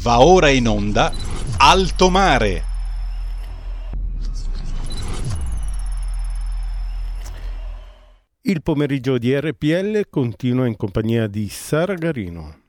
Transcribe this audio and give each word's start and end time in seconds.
Va 0.00 0.20
ora 0.20 0.48
in 0.50 0.68
onda 0.68 1.12
Alto 1.58 2.10
Mare. 2.10 2.64
Il 8.42 8.62
pomeriggio 8.62 9.16
di 9.16 9.34
RPL 9.34 10.08
continua 10.10 10.66
in 10.66 10.76
compagnia 10.76 11.26
di 11.26 11.48
Sara 11.48 11.94
Garino. 11.94 12.63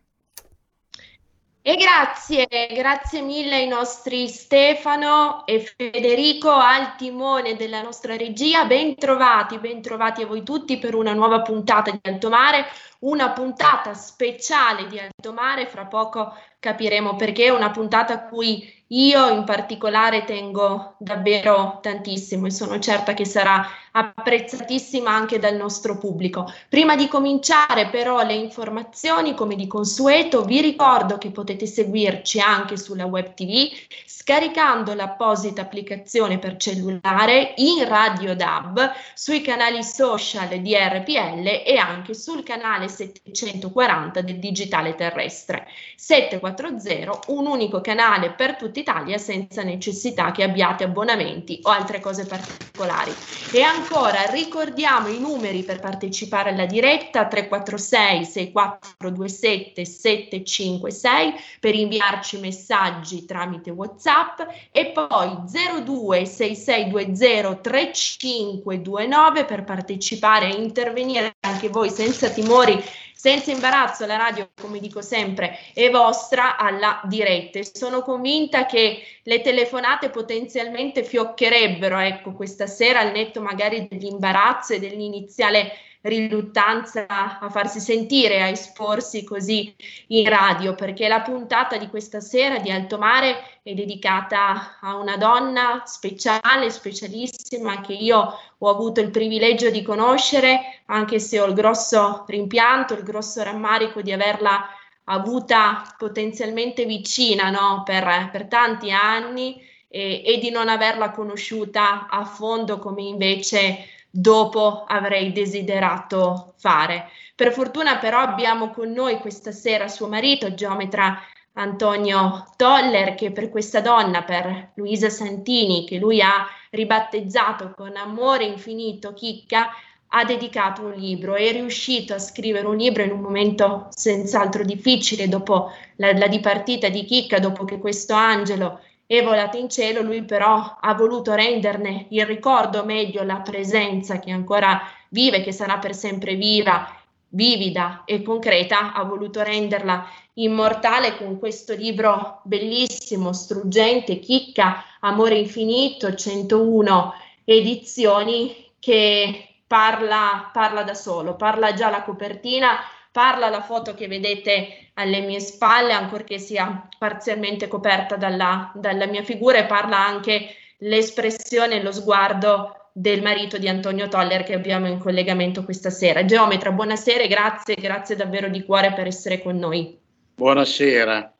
E 1.67 1.77
grazie, 1.77 2.45
grazie 2.75 3.21
mille 3.23 3.55
ai 3.55 3.67
nostri 3.67 4.27
Stefano 4.27 5.47
e 5.47 5.61
Federico 5.61 6.51
al 6.51 6.95
timone 6.95 7.55
della 7.55 7.81
nostra 7.81 8.15
regia. 8.15 8.65
Ben 8.65 8.93
trovati, 8.93 9.57
ben 9.57 9.81
trovati 9.81 10.21
a 10.21 10.27
voi 10.27 10.43
tutti 10.43 10.77
per 10.77 10.93
una 10.93 11.13
nuova 11.13 11.41
puntata 11.41 11.89
di 11.89 11.97
Alto 12.03 12.29
Mare, 12.29 12.67
una 12.99 13.31
puntata 13.31 13.95
speciale 13.95 14.85
di 14.85 14.99
Alto 14.99 15.33
Mare. 15.33 15.65
Fra 15.65 15.87
poco 15.87 16.37
capiremo 16.59 17.15
perché, 17.15 17.49
una 17.49 17.71
puntata 17.71 18.13
a 18.13 18.25
cui 18.27 18.84
io 18.89 19.29
in 19.29 19.43
particolare 19.45 20.25
tengo 20.25 20.95
davvero 20.99 21.79
tantissimo 21.81 22.45
e 22.45 22.51
sono 22.51 22.77
certa 22.79 23.13
che 23.13 23.25
sarà 23.25 23.67
apprezzatissima 23.91 25.09
anche 25.09 25.39
dal 25.39 25.55
nostro 25.55 25.97
pubblico. 25.97 26.51
Prima 26.69 26.95
di 26.95 27.07
cominciare 27.07 27.87
però 27.87 28.23
le 28.23 28.33
informazioni, 28.33 29.33
come 29.33 29.55
di 29.55 29.67
consueto, 29.67 30.43
vi 30.43 30.61
ricordo 30.61 31.17
che 31.17 31.31
potete 31.31 31.65
seguirci 31.65 32.39
anche 32.39 32.77
sulla 32.77 33.05
web 33.05 33.33
TV 33.33 33.69
scaricando 34.05 34.95
l'apposita 34.95 35.61
applicazione 35.61 36.39
per 36.39 36.57
cellulare 36.57 37.53
in 37.57 37.87
Radio 37.87 38.35
DAB 38.35 38.91
sui 39.13 39.41
canali 39.41 39.83
social 39.83 40.59
di 40.59 40.75
RPL 40.75 41.61
e 41.63 41.77
anche 41.77 42.15
sul 42.15 42.41
canale 42.41 42.87
740 42.87 44.21
del 44.21 44.39
digitale 44.39 44.95
terrestre. 44.95 45.67
740, 45.95 47.19
un 47.27 47.45
unico 47.45 47.81
canale 47.81 48.31
per 48.31 48.55
tutta 48.75 48.79
Italia 48.79 49.17
senza 49.17 49.63
necessità 49.63 50.31
che 50.31 50.43
abbiate 50.43 50.83
abbonamenti 50.83 51.59
o 51.63 51.69
altre 51.69 51.99
cose 51.99 52.25
particolari. 52.25 53.13
E 53.51 53.61
ancora 53.61 54.25
ricordiamo 54.29 55.07
i 55.07 55.19
numeri 55.19 55.63
per 55.63 55.79
partecipare 55.79 56.49
alla 56.49 56.65
diretta 56.65 57.27
346 57.27 58.25
6427 58.25 59.85
756 59.85 61.33
per 61.59 61.75
inviarci 61.75 62.39
messaggi 62.39 63.25
tramite 63.25 63.71
WhatsApp 63.71 64.41
e 64.71 64.87
poi 64.87 65.37
02 65.83 66.25
6620 66.25 67.61
3529 67.61 69.45
per 69.45 69.63
partecipare 69.63 70.51
e 70.51 70.61
intervenire 70.61 71.35
anche 71.41 71.69
voi 71.69 71.89
senza 71.89 72.29
timori 72.29 72.83
senza 73.25 73.49
imbarazzo 73.49 74.05
la 74.05 74.17
radio, 74.17 74.51
come 74.61 74.77
dico 74.77 75.01
sempre, 75.01 75.57
è 75.73 75.89
vostra 75.89 76.57
alla 76.57 77.01
diretta. 77.05 77.59
Sono 77.63 78.03
convinta 78.03 78.67
che 78.67 79.01
le 79.23 79.41
telefonate 79.41 80.11
potenzialmente 80.11 81.03
fioccherebbero, 81.03 81.97
ecco, 81.97 82.33
questa 82.33 82.67
sera 82.67 82.99
al 82.99 83.11
netto 83.11 83.41
magari 83.41 83.87
dell'imbarazzo 83.89 84.73
e 84.73 84.79
dell'iniziale 84.79 85.71
riluttanza 86.05 87.07
a 87.39 87.49
farsi 87.49 87.79
sentire, 87.79 88.41
a 88.41 88.47
esporsi 88.47 89.23
così 89.23 89.75
in 90.07 90.27
radio, 90.29 90.75
perché 90.75 91.07
la 91.07 91.21
puntata 91.21 91.77
di 91.77 91.87
questa 91.87 92.19
sera 92.19 92.59
di 92.59 92.69
Alto 92.69 92.97
Mare 92.97 93.59
è 93.63 93.73
dedicata 93.73 94.77
a 94.79 94.95
una 94.97 95.17
donna 95.17 95.81
speciale, 95.85 96.69
specialissima, 96.69 97.81
che 97.81 97.93
io 97.93 98.37
ho 98.57 98.69
avuto 98.69 99.01
il 99.01 99.09
privilegio 99.09 99.71
di 99.71 99.81
conoscere, 99.81 100.83
anche 100.85 101.19
se 101.19 101.39
ho 101.39 101.45
il 101.45 101.53
grosso 101.53 102.23
rimpianto, 102.27 102.93
il 102.93 103.03
grosso 103.03 103.41
rammarico 103.41 104.01
di 104.01 104.11
averla 104.11 104.69
avuta 105.05 105.95
potenzialmente 105.97 106.85
vicina 106.85 107.49
no? 107.49 107.83
per, 107.83 108.29
per 108.31 108.47
tanti 108.47 108.91
anni 108.91 109.61
e, 109.87 110.23
e 110.25 110.37
di 110.39 110.49
non 110.49 110.67
averla 110.67 111.11
conosciuta 111.11 112.07
a 112.07 112.25
fondo 112.25 112.79
come 112.79 113.03
invece 113.03 113.94
dopo 114.17 114.85
avrei 114.87 115.33
desiderato 115.33 116.53
fare. 116.57 117.09
Per 117.35 117.51
fortuna 117.51 117.97
però 117.97 118.19
abbiamo 118.19 118.69
con 118.69 118.91
noi 118.91 119.17
questa 119.17 119.51
sera 119.51 119.89
suo 119.89 120.07
marito, 120.07 120.53
geometra 120.53 121.19
Antonio 121.53 122.45
Toller, 122.55 123.15
che 123.15 123.31
per 123.31 123.49
questa 123.49 123.81
donna, 123.81 124.23
per 124.23 124.71
Luisa 124.75 125.09
Santini, 125.09 125.85
che 125.85 125.97
lui 125.97 126.21
ha 126.21 126.47
ribattezzato 126.69 127.73
con 127.75 127.97
amore 127.97 128.45
infinito 128.45 129.13
Chicca, 129.13 129.69
ha 130.07 130.23
dedicato 130.23 130.83
un 130.83 130.93
libro, 130.93 131.35
è 131.35 131.51
riuscito 131.51 132.13
a 132.13 132.19
scrivere 132.19 132.67
un 132.67 132.77
libro 132.77 133.03
in 133.03 133.11
un 133.11 133.19
momento 133.19 133.87
senz'altro 133.89 134.63
difficile 134.63 135.27
dopo 135.27 135.71
la, 135.97 136.13
la 136.13 136.27
dipartita 136.27 136.87
di 136.87 137.03
Chicca, 137.03 137.39
dopo 137.39 137.65
che 137.65 137.79
questo 137.79 138.13
angelo 138.13 138.79
è 139.07 139.23
volato 139.23 139.57
in 139.57 139.69
cielo, 139.69 140.01
lui 140.01 140.23
però 140.23 140.77
ha 140.79 140.93
voluto 140.93 141.33
renderne 141.33 142.07
il 142.09 142.25
ricordo 142.25 142.83
meglio, 142.83 143.23
la 143.23 143.41
presenza 143.41 144.19
che 144.19 144.31
ancora 144.31 144.81
vive, 145.09 145.41
che 145.41 145.51
sarà 145.51 145.77
per 145.77 145.95
sempre 145.95 146.35
viva, 146.35 146.89
vivida 147.29 148.03
e 148.05 148.23
concreta, 148.23 148.93
ha 148.93 149.03
voluto 149.03 149.43
renderla 149.43 150.07
immortale 150.35 151.17
con 151.17 151.37
questo 151.37 151.73
libro 151.73 152.41
bellissimo, 152.43 153.31
struggente, 153.33 154.19
chicca, 154.19 154.83
Amore 155.01 155.35
infinito, 155.35 156.15
101 156.15 157.13
edizioni 157.43 158.71
che 158.79 159.49
parla, 159.67 160.49
parla 160.51 160.83
da 160.83 160.93
solo, 160.95 161.35
parla 161.35 161.73
già 161.73 161.89
la 161.89 162.03
copertina 162.03 162.77
parla 163.15 163.47
la 163.47 163.61
foto 163.61 163.93
che 163.93 164.09
vedete 164.09 164.89
alle 164.95 165.21
mie 165.21 165.39
spalle, 165.39 165.93
ancorché 165.93 166.37
sia 166.37 166.85
parzialmente 166.97 167.69
coperta 167.69 168.17
dalla, 168.17 168.73
dalla 168.75 169.05
mia 169.05 169.23
figura, 169.23 169.57
e 169.57 169.63
parla 169.63 170.05
anche 170.05 170.53
l'espressione 170.79 171.75
e 171.75 171.81
lo 171.81 171.93
sguardo 171.93 172.89
del 172.91 173.21
marito 173.21 173.57
di 173.57 173.69
Antonio 173.69 174.09
Toller 174.09 174.43
che 174.43 174.53
abbiamo 174.53 174.89
in 174.89 174.99
collegamento 174.99 175.63
questa 175.63 175.89
sera. 175.91 176.25
Geometra, 176.25 176.73
buonasera 176.73 177.23
e 177.23 177.29
grazie, 177.29 177.75
grazie 177.75 178.17
davvero 178.17 178.49
di 178.49 178.65
cuore 178.65 178.91
per 178.91 179.07
essere 179.07 179.41
con 179.41 179.55
noi. 179.55 179.97
Buonasera. 180.35 181.33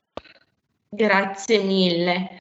Grazie 0.88 1.60
mille. 1.60 2.40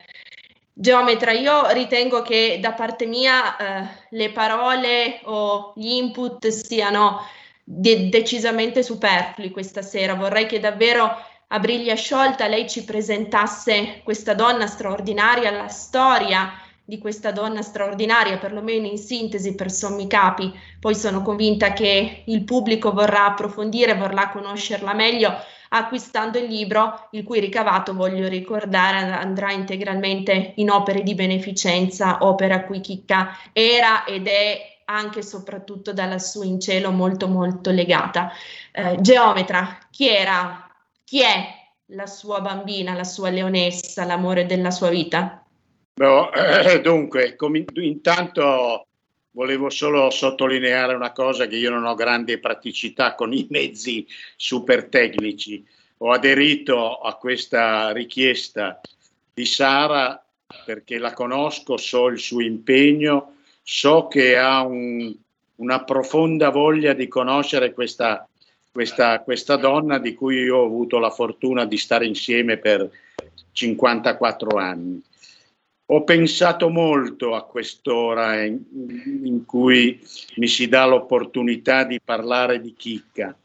Geometra, 0.73 1.33
io 1.33 1.73
ritengo 1.73 2.23
che 2.23 2.59
da 2.61 2.71
parte 2.71 3.05
mia 3.07 3.57
eh, 3.57 3.89
le 4.11 4.31
parole 4.31 5.23
o 5.25 5.73
gli 5.75 5.91
input 5.91 6.47
siano 6.47 7.19
de- 7.65 8.09
decisamente 8.11 8.83
superflui 8.83 9.51
questa 9.51 9.83
sera. 9.83 10.15
Vorrei 10.15 10.47
che 10.47 10.61
davvero 10.61 11.11
a 11.49 11.59
briglia 11.59 11.95
sciolta 11.95 12.47
lei 12.47 12.69
ci 12.69 12.85
presentasse 12.85 14.01
questa 14.05 14.35
donna 14.35 14.67
straordinaria, 14.67 15.51
la 15.51 15.69
storia 15.69 16.53
di 16.87 16.99
questa 16.99 17.33
donna 17.33 17.63
straordinaria, 17.63 18.37
perlomeno 18.37 18.87
in 18.87 18.99
sintesi 18.99 19.55
per 19.55 19.71
sommi 19.71 20.07
capi. 20.07 20.53
Poi 20.79 20.95
sono 20.95 21.23
convinta 21.23 21.73
che 21.73 22.25
il 22.27 22.45
pubblico 22.45 22.93
vorrà 22.93 23.27
approfondire, 23.27 23.95
vorrà 23.95 24.29
conoscerla 24.29 24.93
meglio 24.93 25.35
acquistando 25.71 26.39
il 26.39 26.45
libro, 26.45 27.09
il 27.13 27.25
cui 27.25 27.41
ricavato, 27.41 27.95
voglio 27.95 28.29
ricordare, 28.29 29.11
andrà 29.11 29.51
integralmente 29.51 30.53
in 30.57 30.71
opere 30.71 31.03
di 31.03 31.15
beneficenza, 31.15 32.19
opera 32.21 32.65
cui 32.65 32.81
Chicca 32.81 33.37
era 33.53 34.05
ed 34.05 34.29
è 34.29 34.74
anche 34.85 35.21
e 35.21 35.23
soprattutto 35.23 35.93
dalla 35.93 36.19
sua 36.19 36.45
in 36.45 36.61
cielo 36.61 36.91
molto 36.91 37.29
molto 37.29 37.71
legata. 37.71 38.33
Eh, 38.73 38.97
geometra, 39.01 39.79
chi 39.91 40.09
era, 40.09 40.69
chi 41.05 41.23
è 41.23 41.63
la 41.87 42.07
sua 42.07 42.41
bambina, 42.41 42.95
la 42.95 43.05
sua 43.05 43.31
leonessa, 43.31 44.05
l'amore 44.05 44.47
della 44.47 44.71
sua 44.71 44.91
vita? 44.91 45.45
No, 45.97 46.33
eh, 46.33 46.81
dunque, 46.81 47.37
com- 47.37 47.65
intanto 47.75 48.87
volevo 49.31 49.69
solo 49.71 50.11
sottolineare 50.11 50.95
una 50.95 51.13
cosa 51.13 51.47
che 51.47 51.57
io 51.57 51.71
non 51.71 51.85
ho 51.85 51.95
grande 51.95 52.39
praticità 52.39 53.15
con 53.15 53.33
i 53.33 53.47
mezzi 53.51 54.07
super 54.37 54.89
tecnici. 54.89 55.65
Ho 55.99 56.11
aderito 56.11 56.99
a 56.99 57.15
questa 57.15 57.93
richiesta 57.93 58.81
di 59.33 59.45
Sara 59.45 60.25
perché 60.65 60.99
la 60.99 61.13
conosco, 61.13 61.77
so 61.77 62.09
il 62.09 62.19
suo 62.19 62.41
impegno 62.41 63.34
so 63.67 64.07
che 64.09 64.37
ha 64.37 64.63
un, 64.63 65.13
una 65.57 65.83
profonda 65.85 66.51
voglia 66.51 66.93
di 66.93 67.09
conoscere 67.09 67.73
questa, 67.73 68.29
questa, 68.71 69.21
questa 69.21 69.57
donna 69.57 69.99
di 69.99 70.15
cui 70.15 70.37
io 70.37 70.59
ho 70.59 70.67
avuto 70.67 70.99
la 70.99 71.11
fortuna 71.11 71.65
di 71.65 71.79
stare 71.79 72.07
insieme 72.07 72.59
per 72.59 72.89
54 73.53 74.59
anni. 74.59 75.03
Ho 75.87 76.05
pensato 76.05 76.69
molto 76.69 77.35
a 77.35 77.45
quest'ora 77.45 78.43
in, 78.43 78.59
in, 79.23 79.45
cui 79.45 80.01
mi 80.37 80.49
si 80.49 80.67
dà 80.67 80.87
l'opportunità 80.87 81.85
di 81.85 82.01
parlare 82.03 82.61
di 82.61 82.75
Chicca, 82.75 83.37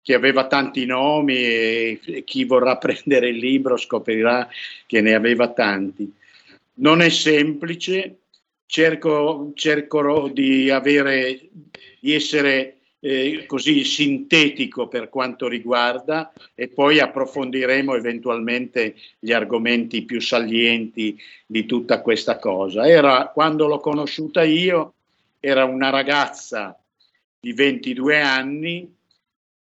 che 0.00 0.14
aveva 0.14 0.46
tanti 0.46 0.86
nomi 0.86 1.34
e 1.36 2.22
chi 2.24 2.44
vorrà 2.44 2.76
prendere 2.78 3.28
il 3.28 3.36
libro 3.36 3.76
scoprirà 3.76 4.48
che 4.86 5.00
ne 5.00 5.14
aveva 5.14 5.48
tanti. 5.48 6.12
Non 6.74 7.00
è 7.00 7.10
semplice, 7.10 8.21
cerco, 8.72 9.52
cerco 9.54 10.28
di, 10.28 10.70
avere, 10.70 11.38
di 12.00 12.14
essere 12.14 12.78
eh, 13.00 13.44
così 13.46 13.84
sintetico 13.84 14.88
per 14.88 15.10
quanto 15.10 15.46
riguarda 15.46 16.32
e 16.54 16.68
poi 16.68 16.98
approfondiremo 16.98 17.94
eventualmente 17.94 18.94
gli 19.18 19.30
argomenti 19.30 20.04
più 20.04 20.22
salienti 20.22 21.20
di 21.44 21.66
tutta 21.66 22.00
questa 22.00 22.38
cosa. 22.38 22.88
Era 22.88 23.30
quando 23.34 23.66
l'ho 23.66 23.78
conosciuta 23.78 24.42
io, 24.42 24.94
era 25.38 25.64
una 25.64 25.90
ragazza 25.90 26.74
di 27.38 27.52
22 27.52 28.22
anni 28.22 28.96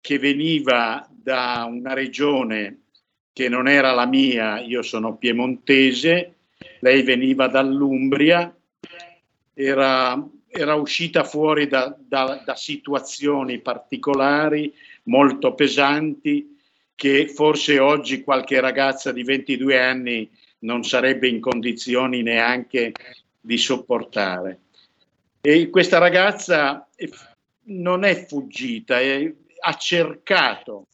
che 0.02 0.20
veniva 0.20 1.08
da 1.10 1.66
una 1.70 1.94
regione 1.94 2.82
che 3.32 3.48
non 3.48 3.70
era 3.70 3.94
la 3.94 4.06
mia, 4.06 4.60
io 4.60 4.82
sono 4.82 5.16
piemontese, 5.16 6.34
lei 6.82 7.02
veniva 7.04 7.48
dall'Umbria, 7.48 8.54
era 9.62 10.22
era 10.52 10.74
uscita 10.74 11.24
fuori 11.24 11.68
da, 11.68 11.96
da, 11.98 12.42
da 12.44 12.56
situazioni 12.56 13.60
particolari, 13.60 14.74
molto 15.04 15.54
pesanti, 15.54 16.58
che 16.96 17.28
forse 17.28 17.80
oggi 17.80 18.24
qualche 18.24 18.60
ragazza 18.60 19.12
di 19.12 19.24
22 19.24 19.80
anni 19.80 20.30
non 20.60 20.84
sarebbe 20.84 21.30
in 21.30 21.40
condizioni 21.40 22.24
neanche 22.24 22.92
di 23.40 23.58
sopportare. 23.58 24.60
E 25.40 25.70
questa 25.70 26.00
ragazza 26.00 26.90
non 27.66 28.04
è 28.04 28.26
fuggita, 28.26 29.00
è, 29.00 29.32
ha 29.62 29.74
cercato, 29.76 30.88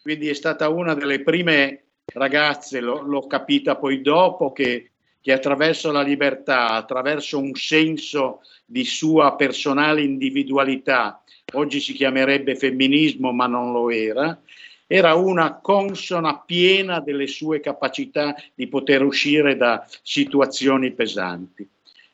quindi 0.00 0.28
è 0.28 0.34
stata 0.34 0.68
una 0.68 0.94
delle 0.94 1.22
prime 1.22 1.84
ragazze, 2.14 2.80
lo, 2.80 3.02
l'ho 3.02 3.26
capita 3.26 3.76
poi 3.76 4.00
dopo, 4.00 4.52
che 4.52 4.91
che 5.22 5.32
attraverso 5.32 5.92
la 5.92 6.02
libertà, 6.02 6.70
attraverso 6.70 7.38
un 7.38 7.54
senso 7.54 8.40
di 8.66 8.84
sua 8.84 9.36
personale 9.36 10.02
individualità, 10.02 11.22
oggi 11.54 11.80
si 11.80 11.92
chiamerebbe 11.92 12.56
femminismo 12.56 13.32
ma 13.32 13.46
non 13.46 13.72
lo 13.72 13.88
era, 13.88 14.38
era 14.86 15.14
una 15.14 15.60
consona 15.60 16.38
piena 16.38 17.00
delle 17.00 17.26
sue 17.26 17.60
capacità 17.60 18.34
di 18.54 18.66
poter 18.66 19.02
uscire 19.02 19.56
da 19.56 19.86
situazioni 20.02 20.92
pesanti. 20.92 21.66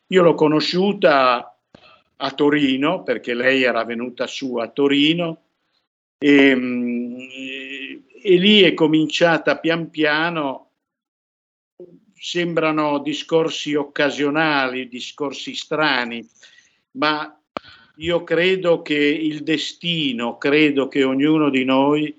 Io 0.08 0.22
l'ho 0.22 0.34
conosciuta 0.34 1.56
a 2.20 2.30
Torino 2.32 3.02
perché 3.02 3.34
lei 3.34 3.62
era 3.62 3.84
venuta 3.84 4.26
su 4.26 4.56
a 4.56 4.68
Torino 4.68 5.42
e, 6.18 6.50
e 8.22 8.36
lì 8.36 8.62
è 8.62 8.74
cominciata 8.74 9.58
pian 9.58 9.90
piano 9.90 10.67
sembrano 12.18 12.98
discorsi 12.98 13.74
occasionali, 13.74 14.88
discorsi 14.88 15.54
strani, 15.54 16.26
ma 16.92 17.32
io 17.96 18.24
credo 18.24 18.82
che 18.82 18.94
il 18.94 19.42
destino, 19.42 20.38
credo 20.38 20.88
che 20.88 21.04
ognuno 21.04 21.50
di 21.50 21.64
noi 21.64 22.14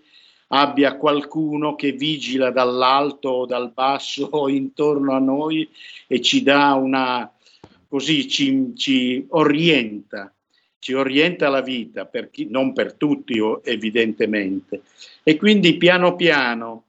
abbia 0.48 0.98
qualcuno 0.98 1.75
che 1.75 1.92
vigila 1.92 2.51
dall'alto 2.51 3.30
o 3.30 3.46
dal 3.46 3.72
basso 3.72 4.28
o 4.31 4.50
intorno 4.50 5.13
a 5.13 5.19
noi 5.19 5.68
e 6.07 6.22
ci 6.22 6.44
dà 6.44 6.74
una, 6.74 7.31
così 7.88 8.28
ci, 8.28 8.74
ci 8.75 9.25
orienta, 9.30 10.34
ci 10.80 10.94
orienta 10.94 11.50
la 11.50 11.62
vita, 11.62 12.06
per 12.06 12.30
chi, 12.30 12.48
non 12.50 12.74
per 12.74 12.94
tutti 12.94 13.40
evidentemente. 13.63 14.81
E 15.24 15.38
quindi 15.38 15.78
piano 15.78 16.16
piano 16.16 16.86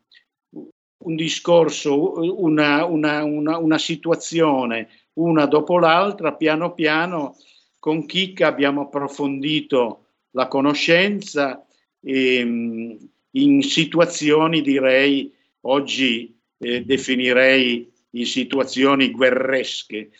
un 1.03 1.17
discorso, 1.17 2.43
una, 2.43 2.85
una, 2.85 3.25
una, 3.25 3.59
una 3.59 3.79
situazione, 3.79 4.89
una 5.15 5.47
dopo 5.47 5.79
l'altra, 5.79 6.35
piano 6.35 6.75
piano 6.75 7.37
con 7.79 8.07
Chicca 8.07 8.47
abbiamo 8.47 8.83
approfondito 8.83 10.07
la 10.33 10.49
conoscenza 10.49 11.67
e, 12.01 12.99
in 13.33 13.63
situazioni 13.63 14.61
direi 14.61 15.33
oggi 15.63 16.37
eh, 16.59 16.85
definirei 16.85 17.91
in 18.11 18.27
situazioni 18.27 19.11
guerresche. 19.11 20.11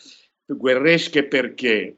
Guerresche 0.45 1.25
perché? 1.25 1.97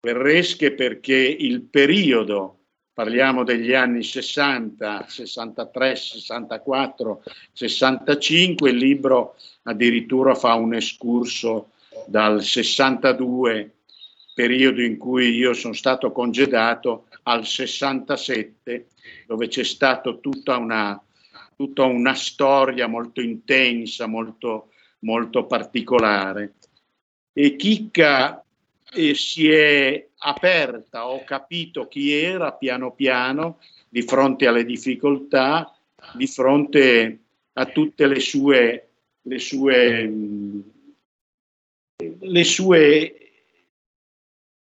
Guerresche 0.00 0.72
perché 0.72 1.16
il 1.16 1.62
periodo 1.62 2.63
parliamo 2.94 3.42
degli 3.42 3.74
anni 3.74 4.04
60, 4.04 5.06
63, 5.08 5.96
64, 5.96 7.22
65, 7.52 8.70
il 8.70 8.76
libro 8.76 9.34
addirittura 9.64 10.36
fa 10.36 10.54
un 10.54 10.74
escurso 10.74 11.72
dal 12.06 12.42
62, 12.42 13.72
periodo 14.32 14.80
in 14.80 14.96
cui 14.96 15.34
io 15.34 15.52
sono 15.54 15.74
stato 15.74 16.12
congedato, 16.12 17.06
al 17.24 17.44
67, 17.44 18.88
dove 19.26 19.48
c'è 19.48 19.64
stata 19.64 20.12
tutta 20.14 20.56
una, 20.56 21.02
tutta 21.56 21.84
una 21.84 22.14
storia 22.14 22.86
molto 22.86 23.20
intensa, 23.20 24.06
molto, 24.06 24.70
molto 25.00 25.46
particolare. 25.46 26.54
E 27.32 27.56
Chicca 27.56 28.43
eh, 28.94 29.14
si 29.14 29.50
è 29.50 30.08
aperta, 30.18 31.08
ho 31.08 31.24
capito 31.24 31.88
chi 31.88 32.12
era 32.12 32.52
piano 32.52 32.92
piano 32.92 33.58
di 33.88 34.02
fronte 34.02 34.46
alle 34.46 34.64
difficoltà, 34.64 35.76
di 36.14 36.26
fronte 36.26 37.18
a 37.52 37.66
tutte 37.66 38.06
le 38.06 38.20
sue, 38.20 38.88
le 39.22 39.38
sue, 39.38 40.12
le 42.20 42.44
sue 42.44 43.18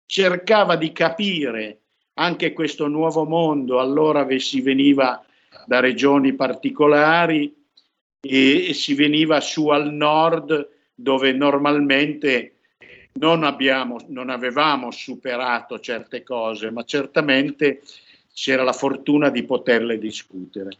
cercava 0.06 0.76
di 0.76 0.92
capire 0.92 1.80
anche 2.14 2.52
questo 2.52 2.88
nuovo 2.88 3.24
mondo, 3.24 3.80
allora 3.80 4.26
si 4.38 4.60
veniva 4.60 5.24
da 5.66 5.80
regioni 5.80 6.34
particolari 6.34 7.54
e, 8.20 8.68
e 8.68 8.74
si 8.74 8.94
veniva 8.94 9.40
su 9.40 9.68
al 9.68 9.92
nord 9.92 10.68
dove 10.94 11.32
normalmente 11.32 12.56
non, 13.14 13.44
abbiamo, 13.44 13.98
non 14.08 14.30
avevamo 14.30 14.90
superato 14.90 15.78
certe 15.80 16.22
cose, 16.22 16.70
ma 16.70 16.84
certamente 16.84 17.82
c'era 18.32 18.62
la 18.62 18.72
fortuna 18.72 19.28
di 19.28 19.42
poterle 19.44 19.98
discutere. 19.98 20.70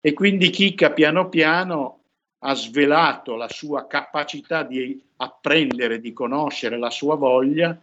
E 0.00 0.12
quindi 0.12 0.50
Chicca 0.50 0.90
piano 0.90 1.28
piano 1.28 1.98
ha 2.40 2.54
svelato 2.54 3.36
la 3.36 3.48
sua 3.48 3.86
capacità 3.86 4.62
di 4.62 5.00
apprendere, 5.16 6.00
di 6.00 6.12
conoscere 6.12 6.78
la 6.78 6.90
sua 6.90 7.14
voglia 7.14 7.76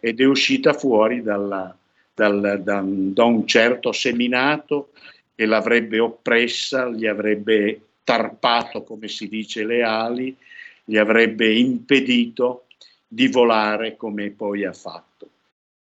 ed 0.00 0.20
è 0.20 0.24
uscita 0.24 0.72
fuori 0.72 1.22
dalla, 1.22 1.76
dal, 2.14 2.62
da, 2.62 2.82
da 2.82 3.24
un 3.24 3.46
certo 3.46 3.92
seminato 3.92 4.92
che 5.34 5.44
l'avrebbe 5.44 5.98
oppressa, 5.98 6.88
gli 6.88 7.06
avrebbe 7.06 7.80
tarpato, 8.04 8.84
come 8.84 9.08
si 9.08 9.28
dice, 9.28 9.64
le 9.64 9.82
ali, 9.82 10.34
gli 10.82 10.96
avrebbe 10.96 11.52
impedito 11.52 12.65
di 13.06 13.28
volare 13.28 13.96
come 13.96 14.30
poi 14.30 14.64
ha 14.64 14.72
fatto. 14.72 15.30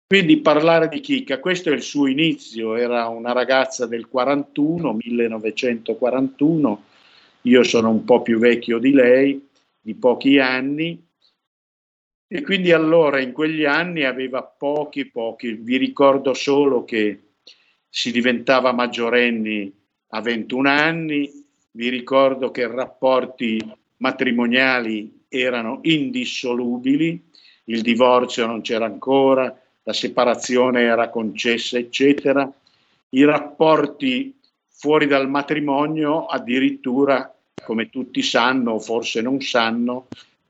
Quindi 0.08 0.38
parlare 0.38 0.88
di 0.90 1.02
Chicca, 1.02 1.40
questo 1.40 1.70
è 1.70 1.74
il 1.74 1.84
suo 1.84 2.08
inizio, 2.08 2.76
era 2.76 3.08
una 3.10 3.32
ragazza 3.32 3.86
del 3.86 4.08
41, 4.08 4.94
1941, 4.94 6.84
io 7.44 7.64
sono 7.64 7.90
un 7.90 8.04
po' 8.04 8.24
più 8.24 8.40
vecchio 8.40 8.80
di 8.80 8.92
lei, 8.92 9.48
di 9.80 9.94
pochi 9.94 10.40
anni, 10.40 11.00
e 12.28 12.42
quindi 12.42 12.72
allora 12.72 13.20
in 13.20 13.32
quegli 13.32 13.66
anni 13.66 14.04
aveva 14.04 14.44
pochi, 14.44 15.06
pochi, 15.06 15.54
vi 15.54 15.78
ricordo 15.78 16.34
solo 16.34 16.86
che 16.86 17.34
si 17.88 18.12
diventava 18.12 18.72
maggiorenni 18.72 19.72
a 20.08 20.22
21 20.22 20.70
anni, 20.70 21.32
vi 21.72 21.90
ricordo 21.90 22.50
che 22.50 22.68
rapporti 22.68 23.60
matrimoniali 23.98 25.19
erano 25.30 25.80
indissolubili, 25.84 27.24
il 27.66 27.82
divorzio 27.82 28.46
non 28.46 28.62
c'era 28.62 28.86
ancora, 28.86 29.56
la 29.84 29.94
separazione 29.94 30.82
era 30.82 31.10
concessa, 31.10 31.78
eccetera. 31.78 32.52
I 33.10 33.24
rapporti 33.24 34.36
fuori 34.68 35.08
dal 35.08 35.30
matrimonio 35.30 36.26
addirittura, 36.26 37.34
come 37.64 37.90
tutti 37.90 38.22
sanno 38.22 38.74
o 38.74 38.80
forse 38.80 39.22
non 39.22 39.40
sanno, 39.42 40.08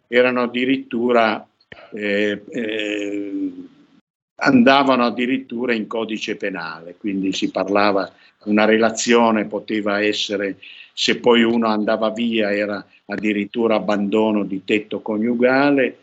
erano 0.07 0.43
addirittura 0.43 1.45
eh, 1.93 2.43
eh, 2.49 3.51
andavano 4.39 5.05
addirittura 5.05 5.73
in 5.73 5.87
codice 5.87 6.35
penale, 6.35 6.95
quindi 6.97 7.33
si 7.33 7.51
parlava, 7.51 8.11
una 8.45 8.65
relazione 8.65 9.45
poteva 9.45 10.01
essere, 10.01 10.57
se 10.93 11.17
poi 11.17 11.43
uno 11.43 11.67
andava 11.67 12.09
via 12.09 12.53
era 12.53 12.85
addirittura 13.05 13.75
abbandono 13.75 14.43
di 14.43 14.63
tetto 14.63 15.01
coniugale, 15.01 15.97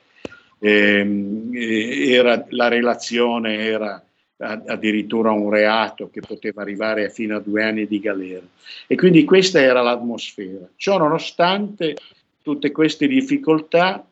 ehm, 0.58 1.50
era, 1.54 2.44
la 2.50 2.68
relazione 2.68 3.58
era 3.58 4.00
addirittura 4.38 5.30
un 5.30 5.48
reato 5.48 6.10
che 6.10 6.20
poteva 6.20 6.60
arrivare 6.60 7.08
fino 7.08 7.36
a 7.36 7.40
due 7.40 7.62
anni 7.62 7.86
di 7.86 8.00
galera. 8.00 8.44
E 8.86 8.94
quindi 8.94 9.24
questa 9.24 9.60
era 9.60 9.80
l'atmosfera. 9.80 10.68
Ciò 10.76 10.98
nonostante 10.98 11.96
tutte 12.42 12.70
queste 12.70 13.06
difficoltà, 13.06 14.06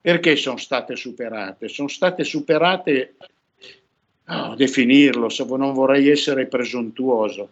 perché 0.00 0.36
sono 0.36 0.56
state 0.56 0.96
superate? 0.96 1.68
Sono 1.68 1.88
state 1.88 2.24
superate 2.24 3.16
oh, 4.28 4.54
definirlo, 4.54 5.28
se 5.28 5.44
non 5.44 5.72
vorrei 5.72 6.08
essere 6.08 6.46
presuntuoso, 6.46 7.50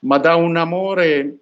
ma 0.00 0.18
da 0.18 0.36
un 0.36 0.56
amore 0.56 1.36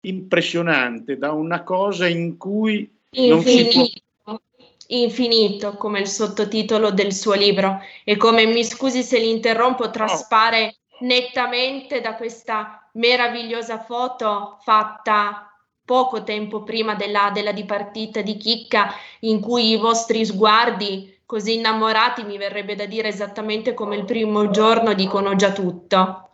impressionante, 0.00 1.16
da 1.16 1.32
una 1.32 1.62
cosa 1.62 2.06
in 2.06 2.36
cui 2.36 2.90
infinito, 3.10 3.90
può... 4.22 4.40
Infinito, 4.88 5.76
come 5.76 6.00
il 6.00 6.08
sottotitolo 6.08 6.90
del 6.90 7.12
suo 7.12 7.34
libro, 7.34 7.80
e 8.04 8.16
come, 8.16 8.44
mi 8.46 8.64
scusi 8.64 9.02
se 9.02 9.18
l'interrompo, 9.18 9.90
traspare 9.90 10.76
nettamente 11.00 12.00
da 12.00 12.14
questa 12.14 12.88
meravigliosa 12.92 13.80
foto 13.80 14.58
fatta 14.62 15.48
poco 15.84 16.22
tempo 16.22 16.62
prima 16.62 16.94
della, 16.94 17.30
della 17.32 17.52
dipartita 17.52 18.22
di 18.22 18.36
Chicca, 18.36 18.92
in 19.20 19.40
cui 19.40 19.70
i 19.70 19.76
vostri 19.76 20.24
sguardi 20.24 21.13
così 21.26 21.54
innamorati, 21.54 22.24
mi 22.24 22.38
verrebbe 22.38 22.74
da 22.74 22.86
dire 22.86 23.08
esattamente 23.08 23.74
come 23.74 23.96
il 23.96 24.04
primo 24.04 24.50
giorno, 24.50 24.94
dicono 24.94 25.34
già 25.36 25.52
tutto. 25.52 26.28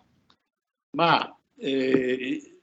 Ma 0.96 1.36
eh, 1.56 2.58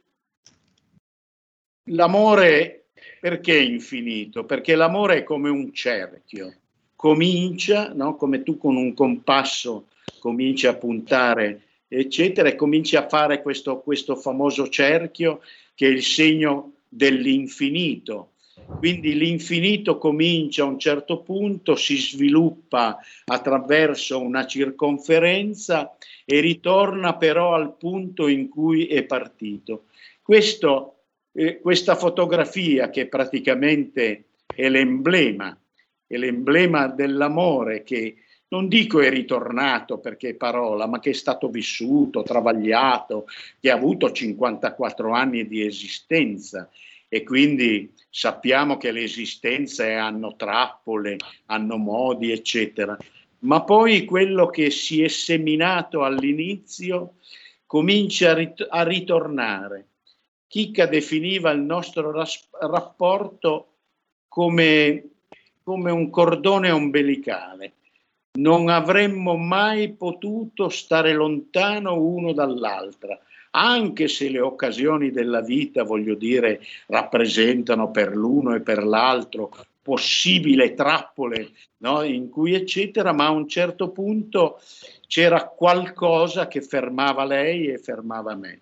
l'amore 1.86 2.88
perché 3.19 3.57
è 3.57 3.62
infinito? 3.62 4.46
Perché 4.46 4.75
l'amore 4.75 5.17
è 5.17 5.24
come 5.24 5.50
un 5.50 5.74
cerchio, 5.74 6.53
comincia, 6.96 7.93
no? 7.93 8.15
come 8.15 8.43
tu 8.43 8.57
con 8.57 8.75
un 8.75 8.93
compasso 8.93 9.88
cominci 10.19 10.67
a 10.67 10.75
puntare, 10.75 11.62
eccetera, 11.88 12.50
e 12.50 12.55
cominci 12.55 12.96
a 12.96 13.07
fare 13.07 13.41
questo, 13.41 13.79
questo 13.79 14.15
famoso 14.15 14.67
cerchio 14.69 15.41
che 15.74 15.88
è 15.88 15.91
il 15.91 16.03
segno 16.03 16.74
dell'infinito. 16.89 18.31
Quindi 18.66 19.16
l'infinito 19.16 19.98
comincia 19.98 20.64
a 20.64 20.68
un 20.68 20.80
certo 20.80 21.22
punto, 21.22 21.76
si 21.76 21.98
sviluppa 21.98 23.00
attraverso 23.26 24.20
una 24.20 24.46
circonferenza 24.46 25.96
e 26.26 26.40
ritorna 26.40 27.16
però 27.16 27.54
al 27.54 27.76
punto 27.78 28.28
in 28.28 28.50
cui 28.50 28.88
è 28.88 29.04
partito. 29.04 29.86
Questo, 30.22 31.04
eh, 31.32 31.60
questa 31.60 31.96
fotografia 31.96 32.90
che 32.90 33.08
praticamente 33.08 34.26
è 34.54 34.68
l'emblema, 34.70 35.58
è 36.06 36.18
l'emblema 36.18 36.88
dell'amore 36.88 37.84
che 37.84 38.18
non 38.50 38.68
dico 38.68 39.02
è 39.02 39.10
ritornato 39.10 40.00
perché 40.00 40.30
è 40.30 40.34
parola, 40.36 40.88
ma 40.88 41.00
che 41.00 41.10
è 41.10 41.14
stato 41.14 41.50
vissuto, 41.50 42.24
travagliato, 42.24 43.26
che 43.60 43.70
ha 43.70 43.76
avuto 43.76 44.12
54 44.12 45.12
anni 45.12 45.48
di 45.48 45.66
esistenza 45.66 46.70
e 47.08 47.24
quindi 47.24 47.94
sappiamo 48.10 48.78
che 48.78 48.92
le 48.92 49.04
esistenze 49.04 49.94
hanno 49.94 50.36
trappole, 50.36 51.18
hanno 51.46 51.78
modi, 51.78 52.32
eccetera. 52.32 52.98
Ma 53.40 53.64
poi 53.64 54.06
quello 54.06 54.48
che 54.48 54.70
si 54.70 55.04
è 55.04 55.08
seminato 55.08 56.04
all'inizio 56.04 57.16
comincia 57.66 58.32
a, 58.32 58.34
rit- 58.34 58.68
a 58.70 58.84
ritornare. 58.84 59.88
Chicca 60.48 60.86
definiva 60.86 61.52
il 61.52 61.62
nostro 61.62 62.12
ras- 62.12 62.50
rapporto 62.60 63.76
come, 64.28 65.10
come 65.64 65.92
un 65.92 66.10
cordone 66.10 66.72
ombelicale 66.72 67.74
non 68.38 68.70
avremmo 68.70 69.36
mai 69.36 69.94
potuto 69.94 70.70
stare 70.70 71.14
lontano 71.14 72.00
uno 72.00 72.34
dall'altra, 72.34 73.20
anche 73.58 74.08
se 74.08 74.30
le 74.30 74.40
occasioni 74.40 75.10
della 75.10 75.42
vita, 75.42 75.84
voglio 75.84 76.14
dire, 76.14 76.62
rappresentano 76.88 77.90
per 77.90 78.16
l'uno 78.16 78.54
e 78.54 78.62
per 78.62 78.84
l'altro 78.84 79.52
possibili 79.82 80.74
trappole 80.76 81.52
no? 81.78 82.04
in 82.04 82.30
cui 82.30 82.54
eccetera, 82.54 83.14
ma 83.14 83.26
a 83.26 83.32
un 83.32 83.48
certo 83.48 83.90
punto 83.90 84.60
c'era 85.08 85.48
qualcosa 85.48 86.48
che 86.48 86.62
fermava 86.62 87.26
lei 87.26 87.68
e 87.68 87.80
fermava 87.80 88.36
me. 88.36 88.62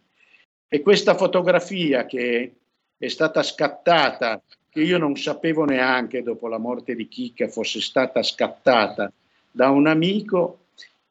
E 0.68 0.82
questa 0.82 1.16
fotografia 1.16 2.06
che 2.06 2.54
è 2.98 3.08
stata 3.08 3.44
scattata, 3.44 4.42
che 4.70 4.82
io 4.82 4.98
non 4.98 5.16
sapevo 5.18 5.66
neanche 5.66 6.24
dopo 6.24 6.48
la 6.48 6.58
morte 6.58 6.96
di 6.96 7.08
Chicca 7.08 7.48
fosse 7.48 7.82
stata 7.82 8.24
scattata 8.24 9.12
da 9.52 9.70
un 9.70 9.88
amico, 9.88 10.60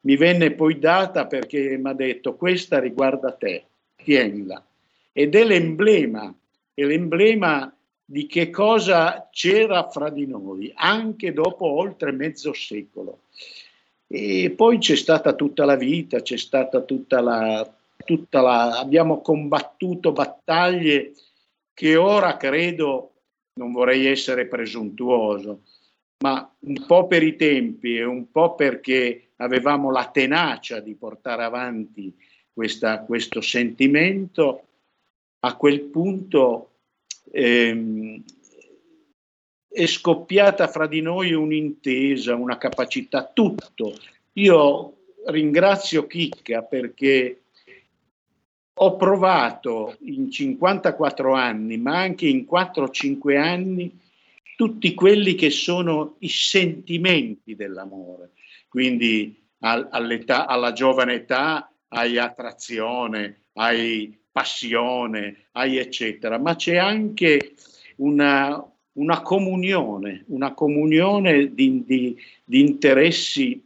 mi 0.01 0.15
venne 0.17 0.51
poi 0.51 0.79
data 0.79 1.25
perché 1.25 1.77
mi 1.77 1.89
ha 1.89 1.93
detto 1.93 2.35
questa 2.35 2.79
riguarda 2.79 3.31
te, 3.31 3.65
tienila. 4.05 4.63
Ed 5.11 5.35
è 5.35 5.43
l'emblema, 5.43 6.33
è 6.73 6.83
l'emblema 6.83 7.73
di 8.05 8.27
che 8.27 8.51
cosa 8.51 9.27
c'era 9.31 9.89
fra 9.89 10.09
di 10.09 10.27
noi, 10.27 10.71
anche 10.75 11.33
dopo 11.33 11.65
oltre 11.65 12.11
mezzo 12.11 12.53
secolo. 12.53 13.21
E 14.07 14.53
poi 14.55 14.77
c'è 14.77 14.95
stata 14.95 15.33
tutta 15.33 15.65
la 15.65 15.75
vita, 15.75 16.21
c'è 16.21 16.37
stata 16.37 16.81
tutta 16.81 17.19
la, 17.19 17.67
tutta 18.05 18.41
la 18.41 18.79
abbiamo 18.79 19.21
combattuto 19.21 20.11
battaglie 20.11 21.13
che 21.73 21.95
ora 21.95 22.37
credo, 22.37 23.13
non 23.53 23.71
vorrei 23.71 24.05
essere 24.05 24.45
presuntuoso, 24.45 25.61
ma 26.19 26.47
un 26.59 26.85
po' 26.85 27.07
per 27.07 27.23
i 27.23 27.35
tempi 27.35 27.97
e 27.97 28.03
un 28.03 28.29
po' 28.31 28.53
perché 28.53 29.31
avevamo 29.37 29.91
la 29.91 30.09
tenacia 30.11 30.79
di 30.79 30.93
portare 30.93 31.43
avanti 31.43 32.13
questa, 32.55 33.01
questo 33.01 33.41
sentimento, 33.41 34.63
a 35.39 35.57
quel 35.57 35.81
punto 35.81 36.69
ehm, 37.33 38.23
è 39.67 39.85
scoppiata 39.85 40.69
fra 40.69 40.87
di 40.87 41.01
noi 41.01 41.33
un'intesa, 41.33 42.33
una 42.33 42.57
capacità, 42.57 43.29
tutto. 43.31 43.93
Io 44.33 44.93
ringrazio 45.25 46.07
Chicca 46.07 46.61
perché 46.61 47.41
ho 48.73 48.95
provato 48.95 49.97
in 50.03 50.31
54 50.31 51.33
anni, 51.33 51.77
ma 51.77 51.99
anche 51.99 52.25
in 52.25 52.47
4-5 52.49 53.37
anni, 53.37 53.99
tutti 54.55 54.93
quelli 54.93 55.35
che 55.35 55.49
sono 55.49 56.15
i 56.19 56.29
sentimenti 56.29 57.53
dell'amore. 57.53 58.31
Quindi 58.69 59.43
all'età, 59.59 60.47
alla 60.47 60.71
giovane 60.71 61.15
età 61.15 61.69
hai 61.89 62.17
attrazione, 62.17 63.45
hai 63.53 64.17
passione, 64.31 65.47
hai 65.53 65.77
eccetera, 65.77 66.37
ma 66.37 66.55
c'è 66.55 66.75
anche 66.75 67.53
una, 67.97 68.61
una 68.93 69.21
comunione, 69.21 70.25
una 70.27 70.53
comunione 70.53 71.53
di, 71.53 71.83
di, 71.85 72.17
di, 72.43 72.59
interessi, 72.59 73.63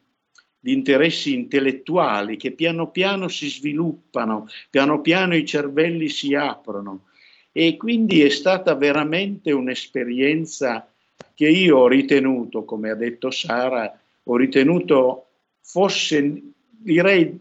di 0.60 0.74
interessi 0.74 1.34
intellettuali 1.34 2.38
che 2.38 2.52
piano 2.52 2.92
piano 2.92 3.28
si 3.28 3.50
sviluppano, 3.50 4.48
piano 4.70 5.02
piano 5.02 5.36
i 5.36 5.46
cervelli 5.46 6.10
si 6.10 6.36
aprono. 6.36 7.06
E 7.52 7.76
quindi 7.78 8.22
è 8.22 8.30
stata 8.30 8.76
veramente 8.76 9.52
un'esperienza 9.52 10.88
che 11.34 11.50
io 11.50 11.78
ho 11.78 11.88
ritenuto, 11.88 12.64
come 12.64 12.92
ha 12.92 12.96
detto 12.96 13.32
Sara, 13.32 14.00
ho 14.24 14.36
ritenuto 14.36 15.30
fosse, 15.62 16.42
direi, 16.70 17.40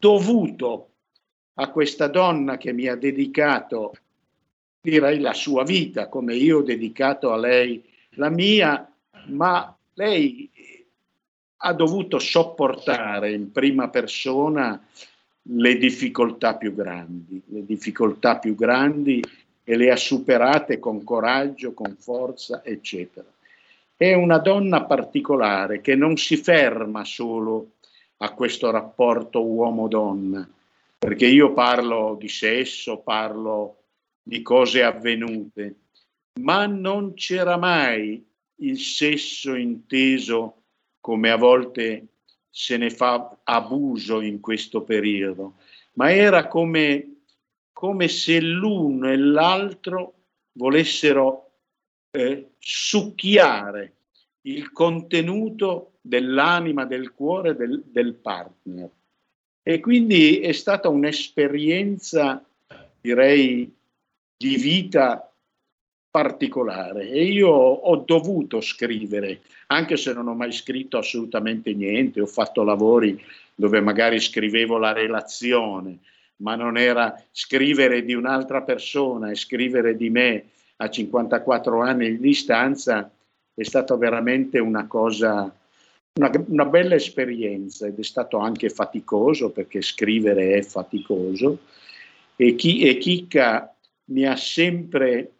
dovuto 0.00 0.88
a 1.54 1.68
questa 1.70 2.08
donna 2.08 2.56
che 2.56 2.72
mi 2.72 2.88
ha 2.88 2.96
dedicato, 2.96 3.92
direi, 4.80 5.20
la 5.20 5.34
sua 5.34 5.62
vita, 5.62 6.08
come 6.08 6.34
io 6.34 6.58
ho 6.58 6.62
dedicato 6.62 7.32
a 7.32 7.36
lei 7.36 7.84
la 8.14 8.30
mia, 8.30 8.90
ma 9.26 9.76
lei 9.94 10.50
ha 11.58 11.72
dovuto 11.74 12.18
sopportare 12.18 13.32
in 13.32 13.52
prima 13.52 13.90
persona 13.90 14.82
le 15.42 15.76
difficoltà 15.76 16.56
più 16.56 16.74
grandi, 16.74 17.42
le 17.48 17.66
difficoltà 17.66 18.38
più 18.38 18.54
grandi 18.54 19.22
e 19.62 19.76
le 19.76 19.90
ha 19.90 19.96
superate 19.96 20.78
con 20.78 21.04
coraggio, 21.04 21.74
con 21.74 21.94
forza, 21.98 22.62
eccetera. 22.64 23.26
È 23.94 24.14
una 24.14 24.38
donna 24.38 24.84
particolare 24.84 25.82
che 25.82 25.94
non 25.94 26.16
si 26.16 26.38
ferma 26.38 27.04
solo 27.04 27.72
a 28.22 28.34
questo 28.34 28.70
rapporto 28.70 29.44
uomo-donna, 29.44 30.48
perché 30.98 31.26
io 31.26 31.52
parlo 31.52 32.16
di 32.18 32.28
sesso, 32.28 32.98
parlo 32.98 33.84
di 34.22 34.42
cose 34.42 34.82
avvenute, 34.82 35.76
ma 36.40 36.66
non 36.66 37.14
c'era 37.14 37.56
mai 37.56 38.24
il 38.56 38.78
sesso 38.78 39.54
inteso 39.54 40.62
come 41.00 41.30
a 41.30 41.36
volte 41.36 42.06
se 42.50 42.76
ne 42.76 42.90
fa 42.90 43.38
abuso 43.42 44.20
in 44.20 44.40
questo 44.40 44.82
periodo, 44.82 45.54
ma 45.94 46.12
era 46.12 46.46
come, 46.46 47.22
come 47.72 48.08
se 48.08 48.40
l'uno 48.40 49.10
e 49.10 49.16
l'altro 49.16 50.14
volessero 50.52 51.52
eh, 52.10 52.50
succhiare 52.58 53.94
il 54.42 54.72
contenuto 54.72 55.89
dell'anima, 56.00 56.84
del 56.84 57.12
cuore 57.12 57.54
del, 57.54 57.82
del 57.86 58.14
partner. 58.14 58.88
E 59.62 59.80
quindi 59.80 60.40
è 60.40 60.52
stata 60.52 60.88
un'esperienza, 60.88 62.44
direi, 63.00 63.72
di 64.36 64.56
vita 64.56 65.30
particolare 66.10 67.08
e 67.08 67.24
io 67.24 67.50
ho 67.50 67.96
dovuto 67.96 68.60
scrivere, 68.60 69.42
anche 69.66 69.96
se 69.96 70.12
non 70.12 70.26
ho 70.26 70.34
mai 70.34 70.50
scritto 70.50 70.98
assolutamente 70.98 71.72
niente, 71.74 72.20
ho 72.20 72.26
fatto 72.26 72.64
lavori 72.64 73.22
dove 73.54 73.80
magari 73.80 74.18
scrivevo 74.18 74.78
la 74.78 74.92
relazione, 74.92 75.98
ma 76.36 76.56
non 76.56 76.78
era 76.78 77.22
scrivere 77.30 78.04
di 78.04 78.14
un'altra 78.14 78.62
persona 78.62 79.30
e 79.30 79.34
scrivere 79.34 79.96
di 79.96 80.10
me 80.10 80.46
a 80.76 80.88
54 80.88 81.82
anni 81.82 82.10
di 82.12 82.18
distanza 82.18 83.10
è 83.54 83.62
stata 83.62 83.94
veramente 83.96 84.58
una 84.58 84.86
cosa, 84.86 85.54
una, 86.18 86.30
una 86.48 86.64
bella 86.64 86.94
esperienza 86.94 87.86
ed 87.86 87.98
è 87.98 88.02
stato 88.02 88.38
anche 88.38 88.68
faticoso 88.68 89.50
perché 89.50 89.80
scrivere 89.80 90.54
è 90.54 90.62
faticoso 90.62 91.58
e, 92.36 92.54
chi, 92.54 92.80
e 92.80 92.98
Chicca 92.98 93.74
mi 94.06 94.24
ha 94.26 94.36
sempre 94.36 95.32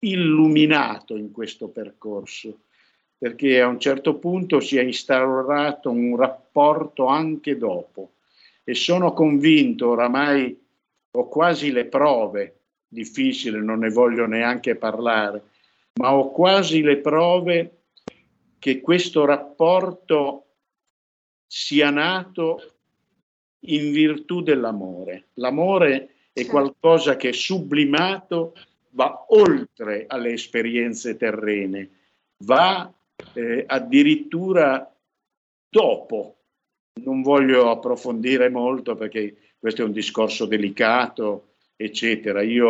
illuminato 0.00 1.16
in 1.16 1.30
questo 1.30 1.68
percorso 1.68 2.60
perché 3.16 3.60
a 3.60 3.66
un 3.66 3.78
certo 3.78 4.16
punto 4.16 4.60
si 4.60 4.78
è 4.78 4.82
instaurato 4.82 5.90
un 5.90 6.16
rapporto 6.16 7.06
anche 7.06 7.56
dopo 7.58 8.12
e 8.64 8.74
sono 8.74 9.12
convinto, 9.12 9.90
oramai 9.90 10.58
ho 11.12 11.28
quasi 11.28 11.70
le 11.70 11.86
prove, 11.86 12.60
difficile, 12.88 13.60
non 13.60 13.80
ne 13.80 13.90
voglio 13.90 14.26
neanche 14.26 14.74
parlare, 14.76 15.42
ma 16.00 16.14
ho 16.14 16.30
quasi 16.30 16.80
le 16.80 16.96
prove 16.98 17.79
che 18.60 18.80
questo 18.80 19.24
rapporto 19.24 20.44
sia 21.46 21.90
nato 21.90 22.74
in 23.60 23.90
virtù 23.90 24.42
dell'amore. 24.42 25.28
L'amore 25.34 26.14
è 26.32 26.46
qualcosa 26.46 27.16
che 27.16 27.30
è 27.30 27.32
sublimato, 27.32 28.54
va 28.90 29.24
oltre 29.28 30.04
alle 30.06 30.32
esperienze 30.32 31.16
terrene, 31.16 31.90
va 32.44 32.92
eh, 33.34 33.64
addirittura 33.66 34.94
dopo. 35.68 36.36
Non 37.02 37.22
voglio 37.22 37.70
approfondire 37.70 38.50
molto 38.50 38.94
perché 38.94 39.54
questo 39.58 39.82
è 39.82 39.84
un 39.86 39.92
discorso 39.92 40.44
delicato, 40.44 41.54
eccetera. 41.76 42.42
Io 42.42 42.68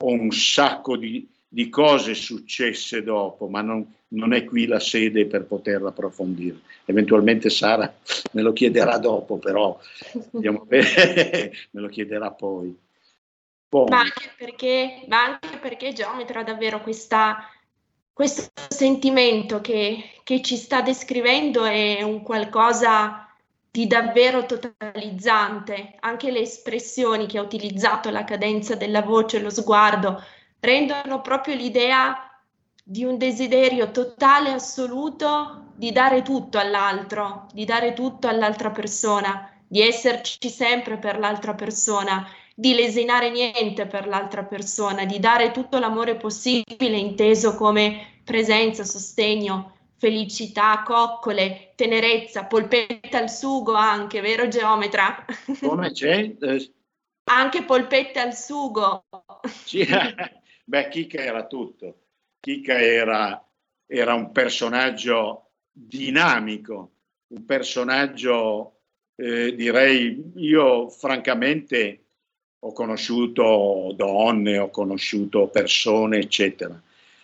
ho 0.00 0.10
un 0.10 0.30
sacco 0.32 0.96
di, 0.96 1.28
di 1.48 1.68
cose 1.70 2.14
successe 2.14 3.02
dopo, 3.02 3.48
ma 3.48 3.62
non, 3.62 3.94
non, 4.08 4.34
è 4.34 4.44
qui 4.44 4.66
la 4.66 4.78
sede 4.78 5.26
per 5.26 5.46
poter 5.46 5.82
approfondire. 5.82 6.60
Eventualmente 6.84 7.48
Sara 7.48 7.92
me 8.32 8.42
lo 8.42 8.52
chiederà 8.52 8.98
dopo, 8.98 9.38
però 9.38 9.78
me 10.32 10.50
lo 11.70 11.88
chiederà 11.88 12.30
poi. 12.32 12.76
Ma 13.70 14.00
anche, 14.00 14.30
perché, 14.36 15.04
ma 15.08 15.24
anche 15.24 15.58
perché 15.58 15.92
Geometra 15.92 16.40
ha 16.40 16.44
davvero 16.44 16.80
questa 16.80 17.50
questo 18.18 18.50
sentimento 18.68 19.60
che, 19.60 20.02
che 20.24 20.42
ci 20.42 20.56
sta 20.56 20.82
descrivendo 20.82 21.64
è 21.64 22.02
un 22.02 22.22
qualcosa 22.24 23.32
di 23.70 23.86
davvero 23.86 24.44
totalizzante. 24.44 25.94
Anche 26.00 26.32
le 26.32 26.40
espressioni 26.40 27.28
che 27.28 27.38
ha 27.38 27.42
utilizzato, 27.42 28.10
la 28.10 28.24
cadenza 28.24 28.74
della 28.74 29.02
voce, 29.02 29.38
lo 29.38 29.50
sguardo, 29.50 30.20
rendono 30.60 31.20
proprio 31.20 31.54
l'idea 31.54 32.30
di 32.84 33.04
un 33.04 33.18
desiderio 33.18 33.90
totale, 33.90 34.50
assoluto, 34.50 35.72
di 35.74 35.92
dare 35.92 36.22
tutto 36.22 36.58
all'altro, 36.58 37.46
di 37.52 37.64
dare 37.64 37.92
tutto 37.92 38.28
all'altra 38.28 38.70
persona, 38.70 39.50
di 39.66 39.82
esserci 39.82 40.48
sempre 40.48 40.98
per 40.98 41.18
l'altra 41.18 41.54
persona 41.54 42.26
di 42.58 42.74
lesinare 42.74 43.30
niente 43.30 43.86
per 43.86 44.08
l'altra 44.08 44.42
persona, 44.42 45.04
di 45.04 45.20
dare 45.20 45.52
tutto 45.52 45.78
l'amore 45.78 46.16
possibile 46.16 46.96
inteso 46.96 47.54
come 47.54 48.20
presenza, 48.24 48.82
sostegno, 48.82 49.76
felicità, 49.96 50.82
coccole, 50.84 51.74
tenerezza, 51.76 52.46
polpetta 52.46 53.18
al 53.18 53.30
sugo 53.30 53.74
anche, 53.74 54.20
vero 54.20 54.48
geometra? 54.48 55.24
Come 55.60 55.92
c'è? 55.92 56.34
anche 57.30 57.62
polpetta 57.62 58.22
al 58.22 58.34
sugo. 58.34 59.04
Sì, 59.64 59.86
beh, 60.68 60.88
Kika 60.88 61.18
era 61.18 61.46
tutto. 61.46 61.96
Kika 62.40 62.78
era, 62.78 63.42
era 63.86 64.14
un 64.14 64.30
personaggio 64.32 65.50
dinamico, 65.72 66.90
un 67.28 67.44
personaggio, 67.44 68.80
eh, 69.16 69.54
direi, 69.54 70.32
io 70.36 70.88
francamente 70.90 72.02
ho 72.60 72.72
conosciuto 72.72 73.94
donne, 73.96 74.58
ho 74.58 74.70
conosciuto 74.70 75.48
persone, 75.48 76.18
eccetera, 76.18 76.80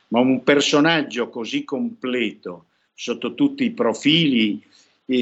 ma 0.09 0.21
un 0.21 0.43
personaggio 0.43 1.29
così 1.29 1.65
completo 1.65 2.67
sotto 2.95 3.35
tutti 3.35 3.65
i 3.65 3.73
profili, 3.73 4.63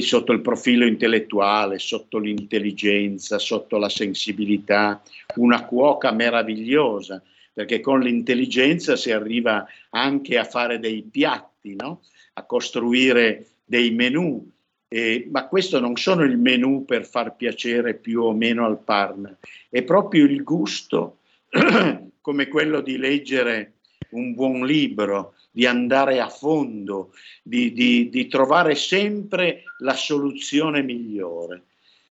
sotto 0.00 0.32
il 0.32 0.42
profilo 0.42 0.86
intellettuale, 0.86 1.78
sotto 1.78 2.18
l'intelligenza, 2.18 3.38
sotto 3.38 3.78
la 3.78 3.88
sensibilità, 3.88 5.02
una 5.36 5.64
cuoca 5.64 6.12
meravigliosa, 6.12 7.20
perché 7.52 7.80
con 7.80 8.00
l'intelligenza 8.00 8.96
si 8.96 9.10
arriva 9.10 9.66
anche 9.90 10.38
a 10.38 10.44
fare 10.44 10.78
dei 10.78 11.02
piatti, 11.02 11.74
no? 11.74 12.02
a 12.34 12.44
costruire 12.44 13.46
dei 13.64 13.90
menù 13.90 14.50
eh, 14.92 15.26
ma 15.30 15.48
questo 15.48 15.80
non 15.80 15.96
sono 15.96 16.22
il 16.22 16.36
menù 16.36 16.84
per 16.84 17.06
far 17.06 17.34
piacere 17.34 17.94
più 17.94 18.24
o 18.24 18.34
meno 18.34 18.66
al 18.66 18.78
partner, 18.78 19.38
è 19.70 19.82
proprio 19.84 20.26
il 20.26 20.42
gusto 20.42 21.20
come 22.20 22.48
quello 22.48 22.82
di 22.82 22.98
leggere 22.98 23.76
un 24.10 24.34
buon 24.34 24.66
libro, 24.66 25.32
di 25.50 25.64
andare 25.64 26.20
a 26.20 26.28
fondo, 26.28 27.14
di, 27.42 27.72
di, 27.72 28.10
di 28.10 28.26
trovare 28.26 28.74
sempre 28.74 29.62
la 29.78 29.94
soluzione 29.94 30.82
migliore. 30.82 31.62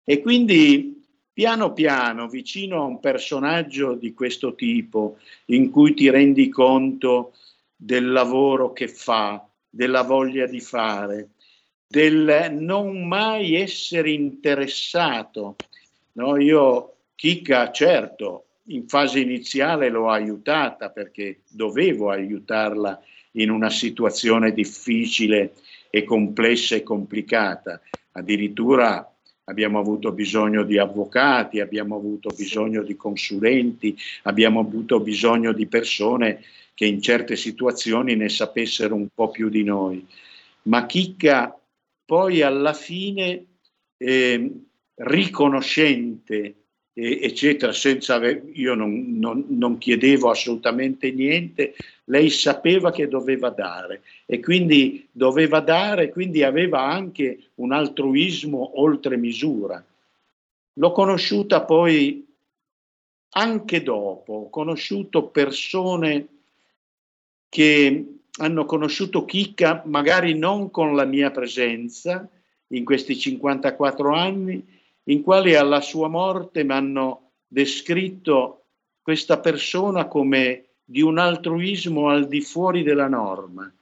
E 0.03 0.21
quindi 0.21 1.04
piano 1.35 1.73
piano, 1.73 2.29
vicino 2.29 2.81
a 2.81 2.87
un 2.87 3.01
personaggio 3.01 3.95
di 3.95 4.15
questo 4.15 4.55
tipo, 4.55 5.19
in 5.47 5.71
cui 5.71 5.93
ti 5.93 6.09
rendi 6.09 6.49
conto 6.49 7.33
del 7.75 8.11
lavoro 8.13 8.73
che 8.73 8.87
fa, 8.87 9.45
della 9.69 10.03
voglia 10.03 10.47
di 10.47 10.61
fare, 10.61 11.31
del 11.87 12.53
non 12.53 13.07
mai 13.07 13.57
essere 13.57 14.13
interessato. 14.13 15.57
No, 16.13 16.41
io, 16.41 16.95
Chicca, 17.17 17.73
certo, 17.73 18.45
in 18.69 18.87
fase 18.87 19.19
iniziale 19.19 19.89
l'ho 19.89 20.09
aiutata 20.09 20.91
perché 20.91 21.41
dovevo 21.49 22.11
aiutarla 22.11 23.03
in 23.33 23.51
una 23.51 23.71
situazione 23.71 24.53
difficile 24.53 25.55
e 25.91 26.05
complessa 26.05 26.77
e 26.77 26.85
complicata. 26.85 27.81
Addirittura 28.13 29.14
abbiamo 29.45 29.79
avuto 29.79 30.13
bisogno 30.13 30.63
di 30.63 30.79
avvocati, 30.79 31.61
abbiamo 31.61 31.97
avuto 31.97 32.31
bisogno 32.35 32.83
di 32.83 32.97
consulenti, 32.97 33.97
abbiamo 34.23 34.61
avuto 34.61 35.01
bisogno 35.01 35.53
di 35.53 35.67
persone 35.67 36.43
che 36.75 36.87
in 36.87 37.01
certe 37.01 37.37
situazioni 37.37 38.17
ne 38.17 38.29
sapessero 38.29 38.95
un 38.95 39.09
po' 39.15 39.31
più 39.31 39.49
di 39.49 39.63
noi. 39.63 40.05
Ma 40.63 40.87
Chicca 40.87 41.57
poi 42.05 42.43
alla 42.43 42.73
fine 42.73 43.45
eh, 43.97 44.51
riconoscente, 44.95 46.55
eh, 46.93 47.19
eccetera, 47.23 47.73
senza 47.73 48.15
aver, 48.15 48.43
io 48.53 48.75
non, 48.75 49.19
non, 49.19 49.45
non, 49.51 49.79
chiedevo 49.79 50.31
assolutamente 50.31 51.11
niente, 51.13 51.75
lei 52.05 52.29
sapeva 52.31 52.91
che 52.91 53.09
doveva 53.09 53.51
dare 53.51 54.03
e 54.27 54.41
quindi 54.41 55.09
doveva 55.11 55.61
dare, 55.61 56.11
quindi 56.11 56.43
aveva 56.43 56.83
anche 56.83 57.51
un 57.57 57.73
altruismo 57.73 58.81
oltre 58.81 59.17
misura. 59.17 59.83
L'ho 60.75 60.93
conosciuta 60.93 61.63
poi 61.63 62.27
anche 63.37 63.83
dopo, 63.83 64.33
ho 64.33 64.51
conosciuto 64.51 65.29
persone 65.29 66.29
che 67.49 68.05
hanno 68.39 68.65
conosciuto 68.65 69.25
Chicca 69.25 69.83
magari 69.87 70.37
non 70.37 70.71
con 70.71 70.95
la 70.95 71.05
mia 71.05 71.31
presenza 71.31 72.29
in 72.69 72.85
questi 72.85 73.17
54 73.17 74.13
anni, 74.13 74.65
in 75.05 75.23
quali 75.23 75.55
alla 75.55 75.81
sua 75.81 76.09
morte 76.09 76.65
mi 76.65 76.73
hanno 76.73 77.31
descritto 77.47 78.65
questa 79.03 79.39
persona 79.39 80.07
come 80.07 80.65
di 80.85 81.01
un 81.01 81.19
altruismo 81.19 82.09
al 82.09 82.29
di 82.29 82.41
fuori 82.41 82.83
della 82.83 83.09
norma, 83.09 83.73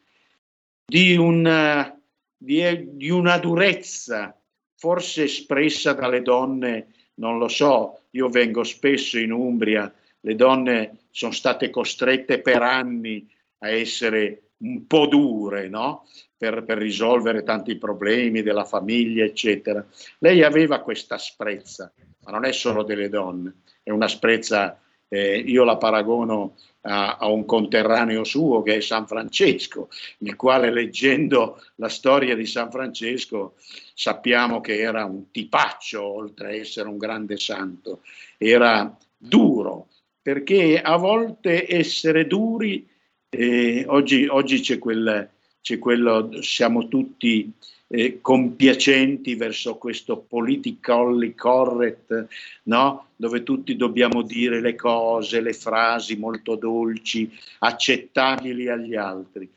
di 0.84 1.16
una, 1.16 1.98
di, 2.36 2.96
di 2.96 3.10
una 3.10 3.38
durezza 3.38 4.36
forse 4.76 5.24
espressa 5.24 5.92
dalle 5.92 6.22
donne, 6.22 6.88
non 7.14 7.38
lo 7.38 7.48
so, 7.48 8.00
io 8.10 8.28
vengo 8.28 8.64
spesso 8.64 9.18
in 9.18 9.30
Umbria, 9.32 9.92
le 10.20 10.34
donne 10.34 11.06
sono 11.10 11.32
state 11.32 11.70
costrette 11.70 12.40
per 12.40 12.62
anni 12.62 13.28
a 13.58 13.68
essere 13.68 14.50
un 14.58 14.86
po' 14.86 15.06
dure, 15.06 15.68
no? 15.68 16.06
Per, 16.36 16.64
per, 16.64 16.78
risolvere 16.78 17.44
tanti 17.44 17.76
problemi 17.76 18.42
della 18.42 18.64
famiglia, 18.64 19.24
eccetera. 19.24 19.86
Lei 20.18 20.42
aveva 20.42 20.80
questa 20.80 21.14
asprezza, 21.14 21.92
ma 22.24 22.32
non 22.32 22.44
è 22.44 22.52
solo 22.52 22.82
delle 22.82 23.08
donne, 23.08 23.58
è 23.82 23.90
una 23.90 24.08
sprezza 24.08 24.80
eh, 25.12 25.36
io 25.36 25.64
la 25.64 25.76
paragono 25.76 26.56
a, 26.82 27.18
a, 27.18 27.28
un 27.28 27.44
conterraneo 27.44 28.24
suo 28.24 28.62
che 28.62 28.76
è 28.76 28.80
San 28.80 29.06
Francesco, 29.06 29.90
il 30.18 30.36
quale 30.36 30.72
leggendo 30.72 31.62
la 31.74 31.90
storia 31.90 32.34
di 32.34 32.46
San 32.46 32.70
Francesco 32.70 33.56
sappiamo 33.92 34.62
che 34.62 34.78
era 34.78 35.04
un 35.04 35.30
tipaccio 35.30 36.02
oltre 36.02 36.46
a 36.46 36.54
essere 36.54 36.88
un 36.88 36.96
grande 36.96 37.36
santo, 37.36 38.00
era 38.38 38.96
duro, 39.18 39.88
perché 40.22 40.80
a 40.80 40.96
volte 40.96 41.70
essere 41.70 42.26
duri, 42.26 42.88
eh, 43.28 43.84
oggi, 43.88 44.26
oggi 44.26 44.60
c'è, 44.60 44.78
quel, 44.78 45.28
c'è 45.60 45.78
quello, 45.78 46.40
siamo 46.40 46.88
tutti 46.88 47.52
eh, 47.94 48.20
compiacenti 48.22 49.34
verso 49.34 49.76
questo 49.76 50.16
politically 50.16 51.34
correct, 51.34 52.26
no? 52.64 53.08
dove 53.16 53.42
tutti 53.42 53.76
dobbiamo 53.76 54.22
dire 54.22 54.62
le 54.62 54.74
cose, 54.74 55.42
le 55.42 55.52
frasi 55.52 56.16
molto 56.16 56.56
dolci, 56.56 57.30
accettabili 57.58 58.68
agli 58.68 58.96
altri. 58.96 59.48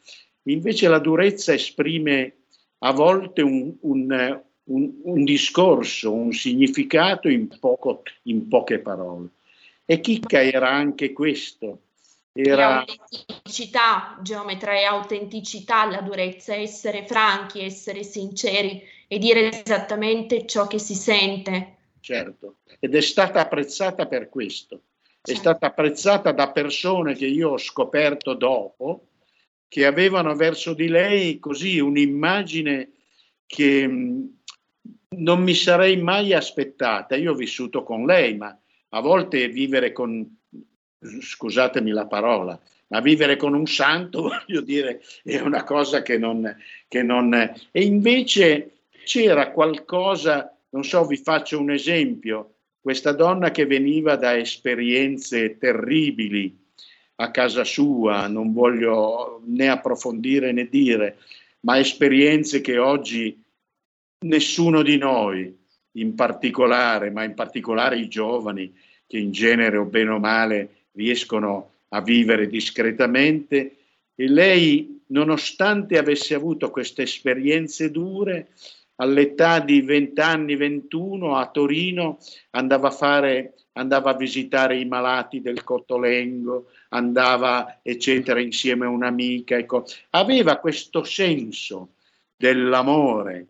Invece 0.44 0.90
la 0.90 1.00
durezza 1.00 1.54
esprime 1.54 2.34
a 2.80 2.92
volte 2.92 3.42
un, 3.42 3.74
un, 3.80 4.42
un, 4.66 4.92
un 5.04 5.24
discorso, 5.24 6.12
un 6.12 6.34
significato 6.34 7.30
in, 7.30 7.48
poco, 7.58 8.04
in 8.24 8.50
poche 8.50 8.80
parole. 8.80 9.30
E 9.86 10.02
Chicca 10.02 10.44
era 10.44 10.70
anche 10.70 11.14
questo. 11.14 11.80
Era... 12.38 12.80
Autenticità, 12.80 14.20
geometra 14.22 14.78
e 14.78 14.84
autenticità, 14.84 15.86
la 15.90 16.02
durezza, 16.02 16.54
essere 16.54 17.08
franchi, 17.08 17.64
essere 17.64 18.04
sinceri 18.04 18.84
e 19.08 19.18
dire 19.20 19.64
esattamente 19.64 20.46
ciò 20.46 20.68
che 20.68 20.78
si 20.78 20.96
sente. 20.96 21.78
Certo, 22.02 22.58
ed 22.78 22.94
è 22.94 23.00
stata 23.00 23.40
apprezzata 23.40 24.08
per 24.08 24.28
questo. 24.28 24.82
È 25.22 25.28
certo. 25.28 25.40
stata 25.40 25.68
apprezzata 25.68 26.34
da 26.34 26.52
persone 26.52 27.16
che 27.16 27.26
io 27.26 27.52
ho 27.52 27.58
scoperto 27.58 28.34
dopo, 28.34 29.08
che 29.70 29.86
avevano 29.86 30.36
verso 30.36 30.74
di 30.74 30.90
lei 30.90 31.40
così 31.40 31.80
un'immagine 31.80 32.92
che 33.46 33.88
mm, 33.88 34.26
non 35.20 35.42
mi 35.42 35.54
sarei 35.54 35.96
mai 36.02 36.34
aspettata. 36.34 37.16
Io 37.16 37.32
ho 37.32 37.36
vissuto 37.36 37.84
con 37.84 38.06
lei, 38.06 38.36
ma 38.36 38.60
a 38.90 39.00
volte 39.00 39.48
vivere 39.48 39.94
con, 39.94 40.40
scusatemi 41.00 41.92
la 41.92 42.08
parola, 42.08 42.60
ma 42.88 43.00
vivere 43.00 43.36
con 43.36 43.54
un 43.54 43.66
santo, 43.66 44.24
voglio 44.46 44.62
dire, 44.62 45.02
è 45.24 45.40
una 45.40 45.64
cosa 45.64 46.02
che 46.02 46.18
non... 46.18 46.56
Che 46.88 47.02
non 47.02 47.34
e 47.34 47.84
invece 47.84 48.76
c'era 49.04 49.52
qualcosa, 49.52 50.56
non 50.70 50.84
so, 50.84 51.06
vi 51.06 51.18
faccio 51.18 51.60
un 51.60 51.72
esempio, 51.72 52.56
questa 52.82 53.12
donna 53.12 53.52
che 53.52 53.66
veniva 53.66 54.16
da 54.16 54.38
esperienze 54.38 55.58
terribili 55.58 56.56
a 57.16 57.32
casa 57.32 57.64
sua, 57.64 58.28
non 58.28 58.52
voglio 58.52 59.42
né 59.46 59.70
approfondire 59.70 60.52
né 60.52 60.68
dire, 60.68 61.18
ma 61.62 61.80
esperienze 61.80 62.62
che 62.62 62.78
oggi 62.78 63.42
nessuno 64.26 64.82
di 64.82 64.98
noi, 64.98 65.56
in 65.94 66.14
particolare, 66.16 67.10
ma 67.10 67.24
in 67.24 67.34
particolare 67.34 67.98
i 67.98 68.08
giovani, 68.08 68.74
che 69.08 69.18
in 69.18 69.32
genere 69.32 69.78
o 69.78 69.86
bene 69.86 70.10
o 70.10 70.20
male 70.20 70.75
riescono 70.96 71.72
a 71.90 72.02
vivere 72.02 72.48
discretamente, 72.48 73.76
e 74.16 74.28
lei, 74.28 75.02
nonostante 75.08 75.98
avesse 75.98 76.34
avuto 76.34 76.72
queste 76.72 77.04
esperienze 77.04 77.92
dure, 77.92 78.50
all'età 78.96 79.60
di 79.60 79.82
20 79.82 80.22
anni, 80.22 80.56
21, 80.56 81.36
a 81.36 81.48
Torino 81.48 82.18
andava 82.52 82.88
a, 82.88 82.92
fare, 82.92 83.54
andava 83.74 84.12
a 84.12 84.16
visitare 84.16 84.80
i 84.80 84.86
malati 84.86 85.42
del 85.42 85.64
Cotolengo, 85.64 86.70
andava, 86.90 87.80
eccetera, 87.82 88.40
insieme 88.40 88.86
a 88.86 88.90
un'amica. 88.90 89.58
Ecco. 89.58 89.86
Aveva 90.12 90.58
questo 90.58 91.04
senso 91.04 91.96
dell'amore 92.36 93.48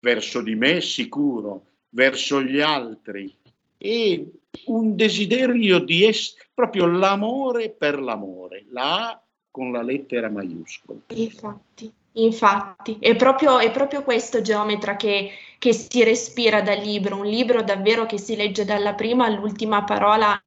verso 0.00 0.40
di 0.40 0.54
me, 0.54 0.80
sicuro, 0.80 1.66
verso 1.90 2.42
gli 2.42 2.60
altri, 2.60 3.32
e 3.76 4.26
un 4.66 4.96
desiderio 4.96 5.78
di 5.78 6.04
essere 6.04 6.48
proprio 6.60 6.86
l'amore 6.86 7.70
per 7.70 7.98
l'amore, 7.98 8.66
la 8.70 9.08
A 9.08 9.22
con 9.50 9.72
la 9.72 9.80
lettera 9.80 10.28
maiuscola. 10.28 11.00
Infatti, 11.08 11.90
infatti, 12.12 12.98
è 13.00 13.16
proprio, 13.16 13.58
è 13.58 13.70
proprio 13.70 14.02
questo 14.02 14.42
geometra 14.42 14.96
che, 14.96 15.30
che 15.58 15.72
si 15.72 16.04
respira 16.04 16.60
dal 16.60 16.78
libro, 16.78 17.16
un 17.16 17.24
libro 17.24 17.62
davvero 17.62 18.04
che 18.04 18.18
si 18.18 18.36
legge 18.36 18.66
dalla 18.66 18.92
prima 18.92 19.24
all'ultima 19.24 19.84
parola 19.84 20.38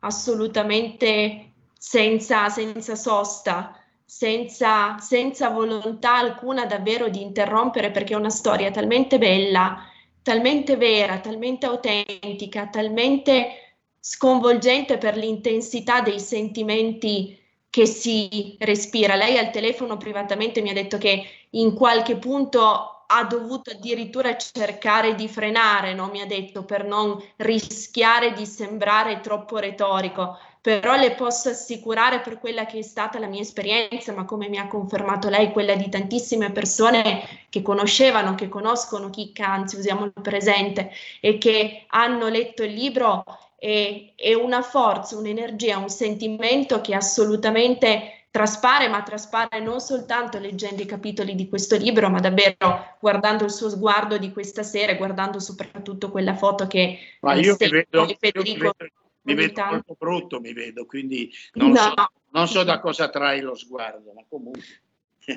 assolutamente 0.00 1.52
senza, 1.78 2.48
senza 2.48 2.96
sosta. 2.96 3.74
Senza, 4.10 4.98
senza 4.98 5.50
volontà 5.50 6.16
alcuna 6.16 6.66
davvero 6.66 7.08
di 7.08 7.22
interrompere 7.22 7.92
perché 7.92 8.14
è 8.14 8.16
una 8.16 8.28
storia 8.28 8.72
talmente 8.72 9.18
bella 9.18 9.84
talmente 10.22 10.76
vera, 10.76 11.20
talmente 11.20 11.66
autentica, 11.66 12.66
talmente 12.66 13.69
sconvolgente 14.00 14.98
per 14.98 15.16
l'intensità 15.16 16.00
dei 16.00 16.18
sentimenti 16.18 17.38
che 17.68 17.86
si 17.86 18.56
respira. 18.58 19.14
Lei 19.14 19.38
al 19.38 19.50
telefono 19.50 19.96
privatamente 19.96 20.62
mi 20.62 20.70
ha 20.70 20.74
detto 20.74 20.98
che 20.98 21.24
in 21.50 21.74
qualche 21.74 22.16
punto 22.16 23.04
ha 23.06 23.24
dovuto 23.24 23.70
addirittura 23.70 24.36
cercare 24.36 25.14
di 25.14 25.28
frenare, 25.28 25.94
no? 25.94 26.08
mi 26.08 26.20
ha 26.20 26.26
detto, 26.26 26.64
per 26.64 26.84
non 26.84 27.20
rischiare 27.36 28.32
di 28.32 28.46
sembrare 28.46 29.20
troppo 29.20 29.58
retorico 29.58 30.38
però 30.60 30.96
le 30.96 31.12
posso 31.12 31.48
assicurare 31.48 32.20
per 32.20 32.38
quella 32.38 32.66
che 32.66 32.78
è 32.78 32.82
stata 32.82 33.18
la 33.18 33.26
mia 33.26 33.40
esperienza, 33.40 34.12
ma 34.12 34.26
come 34.26 34.48
mi 34.48 34.58
ha 34.58 34.66
confermato 34.66 35.30
lei, 35.30 35.52
quella 35.52 35.74
di 35.74 35.88
tantissime 35.88 36.52
persone 36.52 37.46
che 37.48 37.62
conoscevano, 37.62 38.34
che 38.34 38.48
conoscono 38.48 39.08
Chicca, 39.08 39.46
anzi 39.48 39.76
usiamo 39.76 40.04
il 40.04 40.12
presente, 40.20 40.90
e 41.20 41.38
che 41.38 41.86
hanno 41.88 42.28
letto 42.28 42.62
il 42.62 42.74
libro, 42.74 43.24
è, 43.60 44.14
è 44.16 44.32
una 44.32 44.62
forza, 44.62 45.18
un'energia, 45.18 45.76
un 45.76 45.90
sentimento 45.90 46.80
che 46.80 46.94
assolutamente 46.94 48.24
traspare, 48.30 48.88
ma 48.88 49.02
traspare 49.02 49.60
non 49.60 49.80
soltanto 49.80 50.38
leggendo 50.38 50.80
i 50.80 50.86
capitoli 50.86 51.34
di 51.34 51.46
questo 51.46 51.76
libro, 51.76 52.08
ma 52.08 52.20
davvero 52.20 52.96
guardando 52.98 53.44
il 53.44 53.50
suo 53.50 53.68
sguardo 53.68 54.16
di 54.16 54.32
questa 54.32 54.62
sera, 54.62 54.94
guardando 54.94 55.40
soprattutto 55.40 56.10
quella 56.10 56.34
foto 56.34 56.66
che 56.66 56.98
ma 57.20 57.34
io 57.34 57.54
vedo, 57.56 58.06
Federico 58.18 58.64
io 58.64 58.72
vedo 58.78 58.94
mi 59.22 59.34
vedo 59.34 59.64
molto 59.66 59.96
brutto, 59.98 60.40
mi 60.40 60.54
vedo, 60.54 60.86
quindi 60.86 61.30
non, 61.54 61.72
no. 61.72 61.76
so, 61.76 61.94
non, 62.30 62.48
so, 62.48 62.64
da 62.64 62.80
cosa 62.80 63.10
trai 63.10 63.40
lo 63.40 63.54
sguardo, 63.54 64.12
ma 64.14 64.24
comunque. 64.26 64.62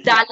Dal, 0.02 0.26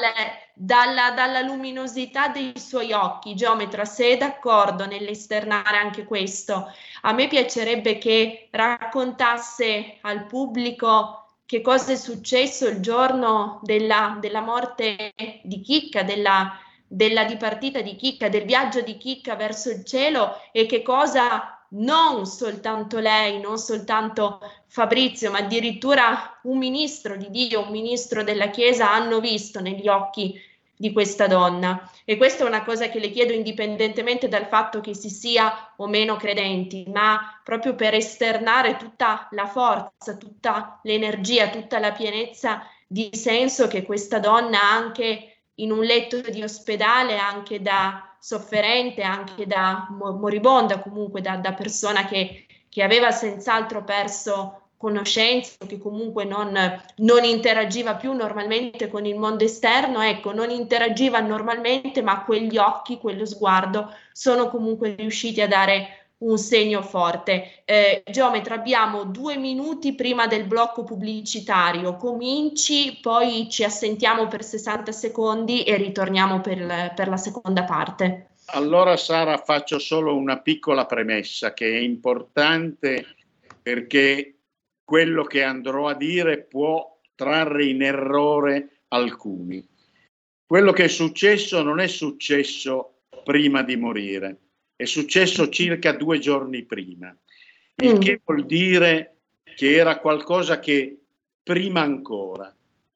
dalla, 0.53 1.11
dalla, 1.11 1.41
luminosità 1.41 2.29
dei 2.29 2.53
suoi 2.55 2.93
occhi, 2.93 3.35
geometra, 3.35 3.85
se 3.85 4.11
è 4.11 4.17
d'accordo 4.17 4.85
nell'esternare 4.85 5.77
anche 5.77 6.05
questo, 6.05 6.71
a 7.01 7.11
me 7.11 7.27
piacerebbe 7.27 7.97
che 7.97 8.47
raccontasse 8.49 9.97
al 10.01 10.25
pubblico 10.25 11.21
che 11.45 11.59
cosa 11.59 11.91
è 11.91 11.97
successo 11.97 12.65
il 12.67 12.79
giorno 12.79 13.59
della, 13.61 14.17
della 14.21 14.39
morte 14.39 15.13
di 15.43 15.59
Chicca, 15.59 16.03
della, 16.03 16.57
della 16.87 17.25
dipartita 17.25 17.81
di 17.81 17.97
Chicca, 17.97 18.29
del 18.29 18.45
viaggio 18.45 18.79
di 18.79 18.95
Chicca 18.95 19.35
verso 19.35 19.69
il 19.69 19.83
cielo 19.83 20.39
e 20.53 20.65
che 20.65 20.81
cosa 20.81 21.60
non 21.73 22.25
soltanto 22.25 22.99
lei, 22.99 23.39
non 23.39 23.57
soltanto 23.57 24.39
Fabrizio, 24.67 25.31
ma 25.31 25.39
addirittura 25.39 26.39
un 26.43 26.57
ministro 26.57 27.15
di 27.15 27.29
Dio, 27.29 27.61
un 27.61 27.71
ministro 27.71 28.23
della 28.23 28.49
Chiesa 28.49 28.91
hanno 28.91 29.19
visto 29.19 29.59
negli 29.59 29.87
occhi 29.87 30.39
di 30.75 30.91
questa 30.91 31.27
donna. 31.27 31.89
E 32.05 32.17
questa 32.17 32.43
è 32.43 32.47
una 32.47 32.63
cosa 32.63 32.89
che 32.89 32.99
le 32.99 33.11
chiedo 33.11 33.33
indipendentemente 33.33 34.27
dal 34.27 34.47
fatto 34.47 34.81
che 34.81 34.95
si 34.95 35.09
sia 35.09 35.73
o 35.77 35.87
meno 35.87 36.17
credenti, 36.17 36.85
ma 36.87 37.39
proprio 37.43 37.75
per 37.75 37.93
esternare 37.93 38.77
tutta 38.77 39.27
la 39.31 39.45
forza, 39.45 40.17
tutta 40.17 40.79
l'energia, 40.83 41.49
tutta 41.49 41.77
la 41.77 41.91
pienezza 41.91 42.65
di 42.87 43.09
senso 43.13 43.67
che 43.67 43.83
questa 43.83 44.19
donna 44.19 44.59
anche 44.59 45.30
in 45.61 45.71
un 45.71 45.83
letto 45.83 46.19
di 46.21 46.43
ospedale, 46.43 47.17
anche 47.17 47.61
da 47.61 48.05
sofferente 48.21 49.01
anche 49.01 49.47
da 49.47 49.87
moribonda, 49.89 50.79
comunque 50.79 51.21
da, 51.21 51.37
da 51.37 51.53
persona 51.53 52.05
che, 52.05 52.45
che, 52.69 52.83
aveva 52.83 53.09
senz'altro 53.09 53.83
perso 53.83 54.57
conoscenza, 54.77 55.65
che 55.67 55.79
comunque 55.79 56.23
non, 56.23 56.53
non, 56.97 57.23
interagiva 57.23 57.95
più 57.95 58.13
normalmente 58.13 58.89
con 58.89 59.05
il 59.05 59.17
mondo 59.17 59.43
esterno, 59.43 60.01
ecco, 60.01 60.33
non 60.33 60.51
interagiva 60.51 61.19
normalmente, 61.19 62.03
ma 62.03 62.23
quegli 62.23 62.57
occhi, 62.57 62.99
quello 62.99 63.25
sguardo 63.25 63.91
sono 64.11 64.49
comunque 64.49 64.93
riusciti 64.95 65.41
a 65.41 65.47
dare 65.47 66.00
un 66.21 66.37
segno 66.37 66.81
forte. 66.81 67.63
Eh, 67.65 68.03
geometra, 68.09 68.55
abbiamo 68.55 69.05
due 69.05 69.37
minuti 69.37 69.93
prima 69.93 70.27
del 70.27 70.45
blocco 70.45 70.83
pubblicitario. 70.83 71.95
Cominci, 71.95 72.99
poi 73.01 73.47
ci 73.49 73.63
assentiamo 73.63 74.27
per 74.27 74.43
60 74.43 74.91
secondi 74.91 75.63
e 75.63 75.77
ritorniamo 75.77 76.41
per, 76.41 76.93
per 76.95 77.07
la 77.07 77.17
seconda 77.17 77.63
parte. 77.63 78.31
Allora, 78.53 78.97
Sara, 78.97 79.37
faccio 79.37 79.79
solo 79.79 80.15
una 80.15 80.39
piccola 80.39 80.85
premessa 80.85 81.53
che 81.53 81.71
è 81.71 81.77
importante 81.77 83.15
perché 83.61 84.35
quello 84.83 85.23
che 85.23 85.43
andrò 85.43 85.87
a 85.87 85.93
dire 85.93 86.39
può 86.39 86.99
trarre 87.15 87.65
in 87.65 87.81
errore 87.81 88.83
alcuni. 88.89 89.65
Quello 90.45 90.73
che 90.73 90.85
è 90.85 90.87
successo 90.89 91.61
non 91.61 91.79
è 91.79 91.87
successo 91.87 93.03
prima 93.23 93.61
di 93.61 93.77
morire, 93.77 94.37
è 94.81 94.85
successo 94.85 95.47
circa 95.49 95.91
due 95.91 96.17
giorni 96.17 96.63
prima, 96.63 97.15
il 97.75 97.99
che 97.99 98.13
mm. 98.13 98.21
vuol 98.25 98.45
dire 98.47 99.17
che 99.55 99.75
era 99.75 99.99
qualcosa 99.99 100.57
che 100.57 100.97
prima 101.43 101.81
ancora. 101.81 102.51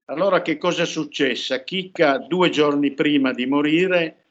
Allora 0.06 0.42
che 0.42 0.58
cosa 0.58 0.82
è 0.82 0.86
successo? 0.88 1.64
Chicca 1.64 2.18
due 2.18 2.50
giorni 2.50 2.92
prima 2.94 3.34
di 3.34 3.46
morire 3.46 4.26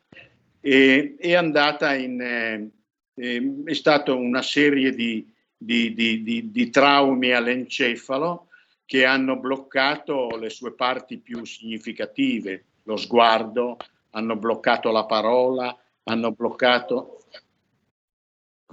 eh, 0.61 1.15
è 1.17 1.35
andata 1.35 1.95
in... 1.95 2.21
Eh, 2.21 2.71
eh, 3.15 3.63
è 3.67 3.75
stata 3.75 4.13
una 4.13 4.43
serie 4.43 4.93
di, 4.93 5.25
di, 5.57 5.95
di, 5.95 6.51
di 6.51 6.71
traumi 6.71 7.31
all'encefalo 7.31 8.49
che 8.85 9.05
hanno 9.05 9.39
bloccato 9.39 10.37
le 10.37 10.51
sue 10.51 10.73
parti 10.73 11.19
più 11.19 11.45
significative, 11.45 12.65
lo 12.83 12.97
sguardo, 12.97 13.77
hanno 14.11 14.35
bloccato 14.35 14.91
la 14.91 15.05
parola, 15.05 15.79
hanno 16.03 16.33
bloccato... 16.33 17.14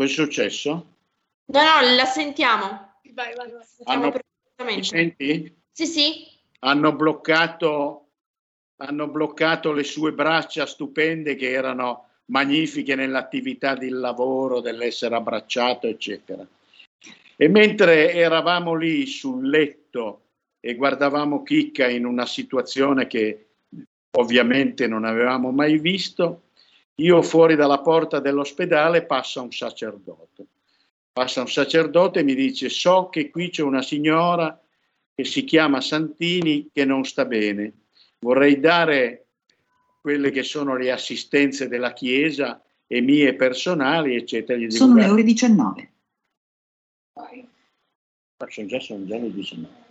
Cosa 0.02 0.14
è 0.14 0.16
successo? 0.16 0.70
No, 1.46 1.62
no, 1.62 1.96
la 1.96 2.06
sentiamo. 2.06 2.96
Vai, 3.14 3.36
vai, 3.36 3.52
vai. 3.52 3.62
Hanno... 3.84 4.12
Mi 4.66 4.84
senti? 4.84 5.56
Sì, 5.72 5.86
sì. 5.86 6.28
Hanno 6.60 6.96
bloccato, 6.96 8.08
hanno 8.78 9.08
bloccato 9.08 9.72
le 9.72 9.84
sue 9.84 10.12
braccia 10.14 10.66
stupende 10.66 11.36
che 11.36 11.52
erano 11.52 12.08
magnifiche 12.26 12.96
nell'attività 12.96 13.76
del 13.76 14.00
lavoro, 14.00 14.60
dell'essere 14.60 15.14
abbracciato, 15.14 15.86
eccetera. 15.86 16.48
E 17.36 17.48
mentre 17.48 18.12
eravamo 18.14 18.74
lì 18.74 19.06
sul 19.06 19.48
letto 19.48 20.22
e 20.60 20.74
guardavamo 20.74 21.44
Chicca 21.44 21.88
in 21.88 22.06
una 22.06 22.26
situazione 22.26 23.06
che 23.06 23.50
ovviamente 24.18 24.88
non 24.88 25.06
avevamo 25.06 25.52
mai 25.52 25.78
visto, 25.78 26.46
io 27.02 27.22
fuori 27.22 27.56
dalla 27.56 27.80
porta 27.80 28.20
dell'ospedale 28.20 29.06
passa 29.06 29.42
un 29.42 29.52
sacerdote. 29.52 30.46
Passa 31.12 31.42
un 31.42 31.50
sacerdote 31.50 32.20
e 32.20 32.24
mi 32.24 32.36
dice: 32.36 32.70
So 32.70 33.10
che 33.10 33.30
qui 33.30 33.50
c'è 33.50 33.64
una 33.64 33.82
signora 33.82 34.58
che 35.14 35.26
si 35.26 35.44
chiama 35.44 35.82
Santini 35.82 36.70
che 36.72 36.86
non 36.86 37.04
sta 37.04 37.26
bene. 37.26 37.74
Vorrei 38.20 38.60
dare 38.60 39.26
quelle 40.00 40.32
che 40.32 40.44
sono 40.44 40.78
le 40.78 40.92
assistenze 40.92 41.68
della 41.68 41.94
Chiesa 41.94 42.64
e 42.88 43.02
mie 43.02 43.36
personali, 43.36 44.16
eccetera. 44.16 44.58
Gli 44.58 44.70
sono 44.72 44.96
le 44.96 45.08
ore 45.08 45.24
19. 45.24 45.92
Sono 48.48 48.68
già, 48.68 48.80
sono 48.80 49.06
già 49.06 49.18
le 49.18 49.34
19. 49.34 49.90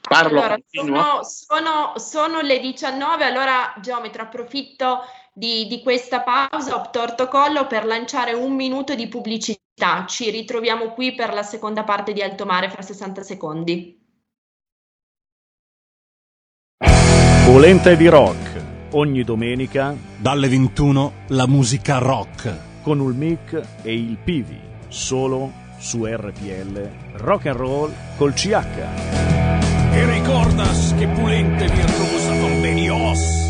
Parlo 0.00 0.40
allora, 0.40 0.58
sono, 0.68 1.22
sono, 1.22 1.92
sono, 1.96 2.40
le 2.40 2.58
19, 2.58 3.24
allora 3.24 3.74
Geometra 3.80 4.24
approfitto 4.24 5.00
di, 5.32 5.66
di 5.66 5.82
questa 5.82 6.22
pausa, 6.22 6.76
ho 6.76 6.90
torto 6.90 7.28
collo 7.28 7.66
per 7.66 7.84
lanciare 7.84 8.32
un 8.32 8.54
minuto 8.54 8.94
di 8.94 9.08
pubblicità. 9.08 10.04
Ci 10.06 10.30
ritroviamo 10.30 10.90
qui 10.92 11.14
per 11.14 11.32
la 11.32 11.42
seconda 11.42 11.84
parte 11.84 12.12
di 12.12 12.22
Alto 12.22 12.44
Mare 12.44 12.70
fra 12.70 12.82
60 12.82 13.22
secondi. 13.22 13.98
Polenta 17.46 17.94
di 17.94 18.06
rock, 18.06 18.62
ogni 18.92 19.24
domenica 19.24 19.96
dalle 20.16 20.48
21 20.48 21.12
la 21.28 21.46
musica 21.46 21.98
rock 21.98 22.68
con 22.82 23.00
il 23.00 23.14
mic 23.14 23.60
e 23.82 23.92
il 23.92 24.16
Pivi, 24.22 24.58
solo 24.88 25.52
su 25.78 26.04
RPL 26.04 26.90
Rock 27.14 27.46
and 27.46 27.56
Roll 27.56 27.92
col 28.16 28.34
CH. 28.34 28.52
E 29.92 30.10
ricordas 30.10 30.94
che 30.96 31.08
pulente 31.08 31.66
virtuosa 31.66 32.38
convenios. 32.38 33.49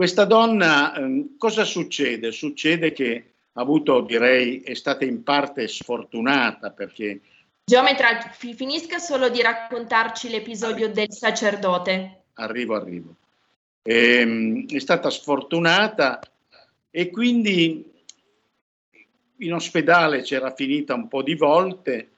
Questa 0.00 0.24
donna, 0.24 0.94
eh, 0.94 1.34
cosa 1.36 1.64
succede? 1.64 2.32
Succede 2.32 2.90
che 2.90 3.32
ha 3.52 3.60
avuto, 3.60 4.00
direi, 4.00 4.62
è 4.62 4.72
stata 4.72 5.04
in 5.04 5.22
parte 5.22 5.68
sfortunata 5.68 6.70
perché 6.70 7.20
Geometra, 7.66 8.18
finisca 8.32 8.96
solo 8.96 9.28
di 9.28 9.42
raccontarci 9.42 10.30
l'episodio 10.30 10.88
del 10.88 11.12
sacerdote. 11.12 12.22
Arrivo, 12.32 12.76
arrivo. 12.76 13.14
Ehm, 13.82 14.66
è 14.70 14.78
stata 14.78 15.10
sfortunata 15.10 16.18
e 16.90 17.10
quindi 17.10 17.84
in 19.36 19.52
ospedale 19.52 20.22
c'era 20.22 20.54
finita 20.54 20.94
un 20.94 21.08
po' 21.08 21.22
di 21.22 21.34
volte 21.34 22.10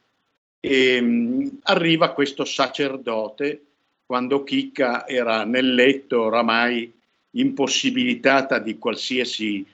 e 0.60 0.94
ehm, 0.94 1.58
arriva 1.62 2.12
questo 2.12 2.44
sacerdote 2.44 3.60
quando 4.06 4.44
Chicca 4.44 5.04
era 5.04 5.42
nel 5.42 5.74
letto 5.74 6.22
oramai 6.22 7.00
impossibilitata 7.32 8.58
di 8.58 8.78
qualsiasi 8.78 9.64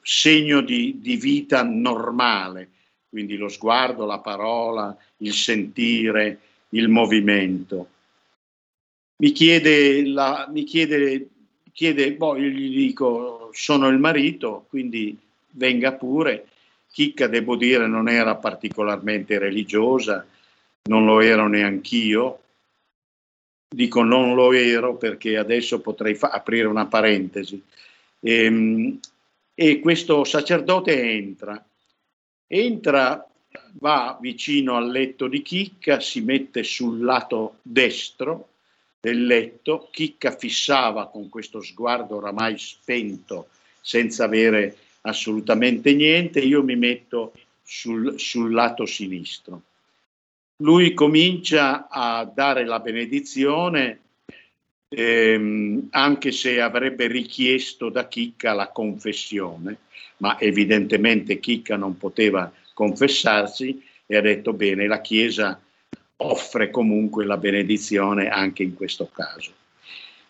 segno 0.00 0.60
di, 0.60 0.98
di 1.00 1.16
vita 1.16 1.62
normale 1.62 2.70
quindi 3.16 3.38
lo 3.38 3.48
sguardo, 3.48 4.04
la 4.04 4.18
parola, 4.18 4.94
il 5.18 5.32
sentire, 5.32 6.38
il 6.70 6.90
movimento. 6.90 7.88
mi 9.22 9.32
chiede, 9.32 10.04
la, 10.04 10.46
mi 10.52 10.64
chiede, 10.64 11.28
chiede 11.72 12.12
boh, 12.12 12.36
io 12.36 12.48
gli 12.48 12.74
dico 12.74 13.48
sono 13.54 13.88
il 13.88 13.98
marito, 13.98 14.66
quindi 14.68 15.16
venga 15.52 15.92
pure. 15.92 16.48
Chicca, 16.92 17.26
devo 17.26 17.56
dire, 17.56 17.86
non 17.86 18.10
era 18.10 18.34
particolarmente 18.36 19.38
religiosa, 19.38 20.26
non 20.90 21.06
lo 21.06 21.20
ero 21.20 21.48
neanch'io. 21.48 22.40
Dico 23.68 24.02
non 24.02 24.34
lo 24.34 24.52
ero 24.52 24.96
perché 24.96 25.36
adesso 25.36 25.80
potrei 25.80 26.14
fa- 26.14 26.28
aprire 26.30 26.68
una 26.68 26.86
parentesi. 26.86 27.60
E, 28.20 28.44
ehm, 28.44 29.00
e 29.54 29.80
questo 29.80 30.22
sacerdote 30.24 31.02
entra, 31.02 31.64
entra, 32.46 33.26
va 33.78 34.18
vicino 34.20 34.76
al 34.76 34.90
letto 34.90 35.28
di 35.28 35.42
Chicca, 35.42 35.98
si 35.98 36.20
mette 36.20 36.62
sul 36.62 37.02
lato 37.02 37.58
destro 37.62 38.50
del 39.00 39.26
letto, 39.26 39.88
Chicca 39.90 40.30
fissava 40.30 41.08
con 41.08 41.28
questo 41.28 41.62
sguardo 41.62 42.16
oramai 42.16 42.58
spento, 42.58 43.48
senza 43.80 44.24
avere 44.24 44.76
assolutamente 45.02 45.94
niente, 45.94 46.40
io 46.40 46.62
mi 46.62 46.76
metto 46.76 47.32
sul, 47.62 48.18
sul 48.18 48.52
lato 48.52 48.84
sinistro. 48.84 49.62
Lui 50.60 50.94
comincia 50.94 51.88
a 51.88 52.24
dare 52.24 52.64
la 52.64 52.80
benedizione 52.80 54.00
ehm, 54.88 55.88
anche 55.90 56.32
se 56.32 56.60
avrebbe 56.60 57.06
richiesto 57.08 57.90
da 57.90 58.08
Chicca 58.08 58.54
la 58.54 58.68
confessione, 58.68 59.78
ma 60.18 60.38
evidentemente 60.40 61.40
Chicca 61.40 61.76
non 61.76 61.98
poteva 61.98 62.50
confessarsi 62.72 63.84
e 64.06 64.16
ha 64.16 64.20
detto 64.22 64.54
bene, 64.54 64.86
la 64.86 65.00
Chiesa 65.02 65.60
offre 66.18 66.70
comunque 66.70 67.26
la 67.26 67.36
benedizione 67.36 68.28
anche 68.28 68.62
in 68.62 68.74
questo 68.74 69.10
caso. 69.12 69.52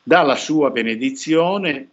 Dalla 0.03 0.37
sua 0.37 0.71
benedizione 0.71 1.91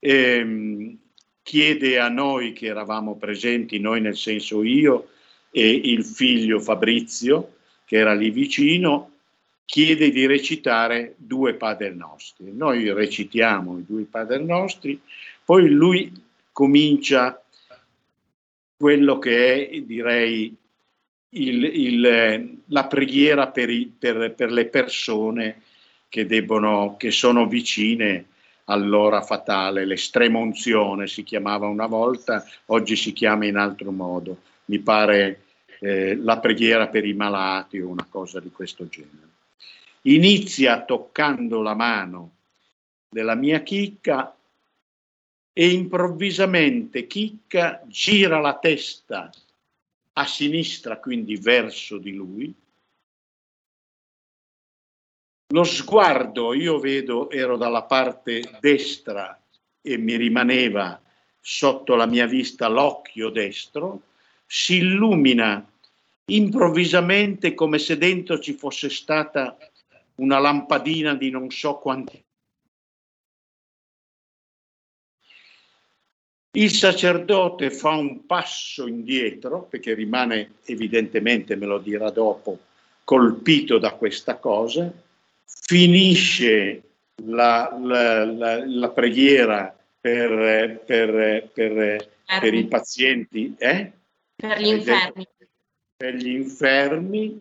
ehm, 0.00 0.98
chiede 1.42 1.98
a 2.00 2.08
noi 2.08 2.52
che 2.52 2.66
eravamo 2.66 3.14
presenti, 3.16 3.78
noi 3.78 4.00
nel 4.00 4.16
senso 4.16 4.64
io 4.64 5.10
e 5.50 5.68
il 5.70 6.04
figlio 6.04 6.60
Fabrizio, 6.60 7.56
che 7.84 7.96
era 7.96 8.14
lì 8.14 8.30
vicino, 8.30 9.12
chiede 9.64 10.10
di 10.10 10.26
recitare 10.26 11.14
due 11.16 11.54
Padre 11.54 11.92
Nostri. 11.92 12.52
Noi 12.52 12.90
recitiamo 12.92 13.78
i 13.78 13.84
due 13.86 14.04
Padre 14.04 14.38
Nostri, 14.38 15.00
poi 15.44 15.68
lui 15.68 16.12
comincia 16.52 17.42
quello 18.76 19.18
che 19.18 19.68
è, 19.68 19.80
direi, 19.80 20.54
il, 21.30 21.64
il, 21.64 22.58
la 22.66 22.86
preghiera 22.86 23.48
per, 23.48 23.70
i, 23.70 23.92
per, 23.98 24.34
per, 24.34 24.50
le 24.50 24.66
persone 24.66 25.62
che, 26.08 26.26
debbono, 26.26 26.96
che 26.96 27.10
sono 27.10 27.46
vicine 27.46 28.26
all'ora 28.64 29.20
fatale, 29.22 29.84
l'estrema 29.84 30.38
unzione 30.38 31.06
si 31.06 31.22
chiamava 31.22 31.66
una 31.66 31.86
volta, 31.86 32.44
oggi 32.66 32.96
si 32.96 33.12
chiama 33.12 33.46
in 33.46 33.56
altro 33.56 33.90
modo, 33.90 34.42
mi 34.68 34.78
pare 34.78 35.42
eh, 35.80 36.16
la 36.16 36.38
preghiera 36.38 36.88
per 36.88 37.04
i 37.04 37.12
malati 37.12 37.80
o 37.80 37.88
una 37.88 38.06
cosa 38.08 38.40
di 38.40 38.50
questo 38.50 38.88
genere. 38.88 39.26
Inizia 40.02 40.82
toccando 40.84 41.60
la 41.62 41.74
mano 41.74 42.36
della 43.08 43.34
mia 43.34 43.62
chicca 43.62 44.34
e 45.52 45.68
improvvisamente 45.70 47.06
chicca 47.06 47.82
gira 47.86 48.38
la 48.38 48.58
testa 48.58 49.30
a 50.12 50.26
sinistra, 50.26 50.98
quindi 50.98 51.36
verso 51.36 51.98
di 51.98 52.12
lui. 52.12 52.54
Lo 55.50 55.64
sguardo, 55.64 56.52
io 56.52 56.78
vedo, 56.78 57.30
ero 57.30 57.56
dalla 57.56 57.82
parte 57.82 58.58
destra 58.60 59.40
e 59.80 59.96
mi 59.96 60.16
rimaneva 60.16 61.00
sotto 61.40 61.94
la 61.94 62.06
mia 62.06 62.26
vista 62.26 62.68
l'occhio 62.68 63.30
destro, 63.30 64.02
si 64.50 64.76
illumina 64.76 65.70
improvvisamente 66.30 67.54
come 67.54 67.78
se 67.78 67.98
dentro 67.98 68.38
ci 68.38 68.54
fosse 68.54 68.88
stata 68.88 69.56
una 70.16 70.38
lampadina 70.38 71.14
di 71.14 71.30
non 71.30 71.50
so 71.50 71.76
quanti. 71.76 72.22
Il 76.56 76.70
sacerdote 76.72 77.70
fa 77.70 77.90
un 77.90 78.24
passo 78.24 78.86
indietro, 78.86 79.62
perché 79.64 79.94
rimane 79.94 80.54
evidentemente, 80.64 81.54
me 81.56 81.66
lo 81.66 81.78
dirà 81.78 82.10
dopo, 82.10 82.58
colpito 83.04 83.78
da 83.78 83.92
questa 83.92 84.36
cosa, 84.36 84.90
finisce 85.44 86.82
la, 87.26 87.78
la, 87.80 88.24
la, 88.24 88.66
la 88.66 88.88
preghiera 88.88 89.76
per, 90.00 90.82
per, 90.84 91.50
per, 91.52 92.08
per, 92.40 92.54
i 92.54 92.66
pazienti, 92.66 93.54
eh? 93.58 93.92
Per 94.40 94.60
gli 94.60 94.68
infermi. 94.68 95.28
Per 95.96 96.14
gli 96.14 96.28
infermi 96.28 97.40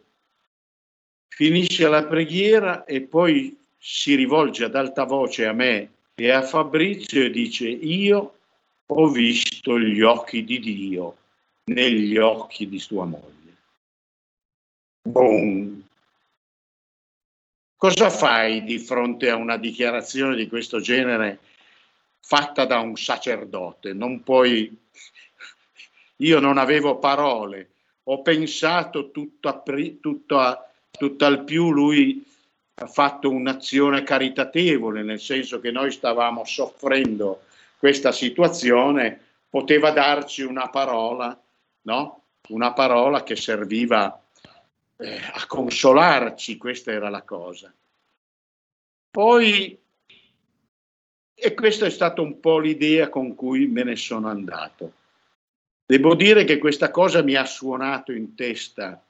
finisce 1.27 1.88
la 1.88 2.03
preghiera 2.05 2.86
e 2.86 3.01
poi 3.01 3.55
si 3.77 4.15
rivolge 4.15 4.63
ad 4.63 4.75
alta 4.75 5.03
voce 5.03 5.45
a 5.45 5.53
me 5.53 5.91
e 6.15 6.31
a 6.31 6.41
Fabrizio 6.41 7.23
e 7.23 7.29
dice 7.29 7.67
io 7.67 8.39
ho 8.88 9.07
visto 9.10 9.79
gli 9.79 10.01
occhi 10.01 10.43
di 10.43 10.60
Dio 10.60 11.17
negli 11.65 12.17
occhi 12.17 12.67
di 12.67 12.79
sua 12.79 13.05
moglie. 13.05 13.55
Boom. 15.03 15.83
Cosa 17.75 18.10
fai 18.10 18.63
di 18.63 18.79
fronte 18.79 19.29
a 19.29 19.36
una 19.36 19.57
dichiarazione 19.57 20.36
di 20.36 20.47
questo 20.47 20.79
genere 20.79 21.38
fatta 22.19 22.65
da 22.65 22.79
un 22.79 22.95
sacerdote? 22.95 23.93
Non 23.93 24.23
puoi... 24.23 24.75
Io 26.17 26.39
non 26.39 26.58
avevo 26.58 26.97
parole, 26.97 27.69
ho 28.03 28.21
pensato 28.21 29.12
tutto, 29.12 29.49
a, 29.49 29.63
tutto 29.99 30.39
a, 30.39 30.67
tutt'al 30.89 31.43
più 31.43 31.71
lui 31.71 32.25
ha 32.80 32.88
fatto 32.88 33.30
un'azione 33.30 34.03
caritatevole, 34.03 35.01
nel 35.01 35.19
senso 35.19 35.60
che 35.60 35.71
noi 35.71 35.91
stavamo 35.91 36.45
soffrendo 36.45 37.43
questa 37.77 38.12
situazione, 38.12 39.19
poteva 39.49 39.91
darci 39.91 40.43
una 40.43 40.69
parola, 40.69 41.39
no? 41.84 42.21
Una 42.49 42.73
parola 42.73 43.23
che 43.23 43.36
serviva 43.36 44.21
eh, 44.97 45.19
a 45.34 45.45
consolarci, 45.47 46.58
questa 46.58 46.91
era 46.91 47.10
la 47.10 47.23
cosa. 47.23 47.73
Poi, 49.10 49.77
e 51.34 51.53
questa 51.53 51.86
è 51.88 51.89
stata 51.89 52.21
un 52.21 52.39
po' 52.39 52.60
l'idea 52.60 53.10
con 53.10 53.36
cui 53.36 53.65
me 53.67 53.84
ne 53.84 53.95
sono 53.95 54.30
andato. 54.30 54.93
Devo 55.89 56.15
dire 56.15 56.43
che 56.43 56.58
questa 56.58 56.91
cosa 56.91 57.23
mi 57.23 57.36
ha 57.36 57.45
suonato 57.45 58.12
in 58.12 58.36
testa 58.36 59.02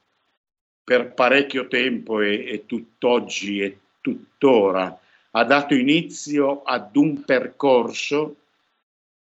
per 0.84 1.12
parecchio 1.12 1.68
tempo 1.68 2.22
e, 2.22 2.46
e 2.48 2.66
tutt'oggi 2.68 3.62
e 3.62 3.78
tuttora. 4.00 4.96
Ha 5.32 5.44
dato 5.44 5.74
inizio 5.74 6.62
ad 6.62 6.96
un 6.96 7.24
percorso 7.26 8.36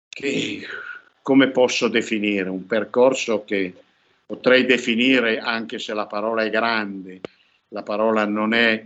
che, 0.09 0.65
come 1.21 1.49
posso 1.49 1.87
definire, 1.87 2.49
un 2.49 2.65
percorso 2.65 3.43
che 3.45 3.75
potrei 4.25 4.65
definire, 4.65 5.37
anche 5.37 5.77
se 5.77 5.93
la 5.93 6.07
parola 6.07 6.43
è 6.43 6.49
grande, 6.49 7.21
la 7.67 7.83
parola 7.83 8.25
non, 8.25 8.55
è, 8.55 8.83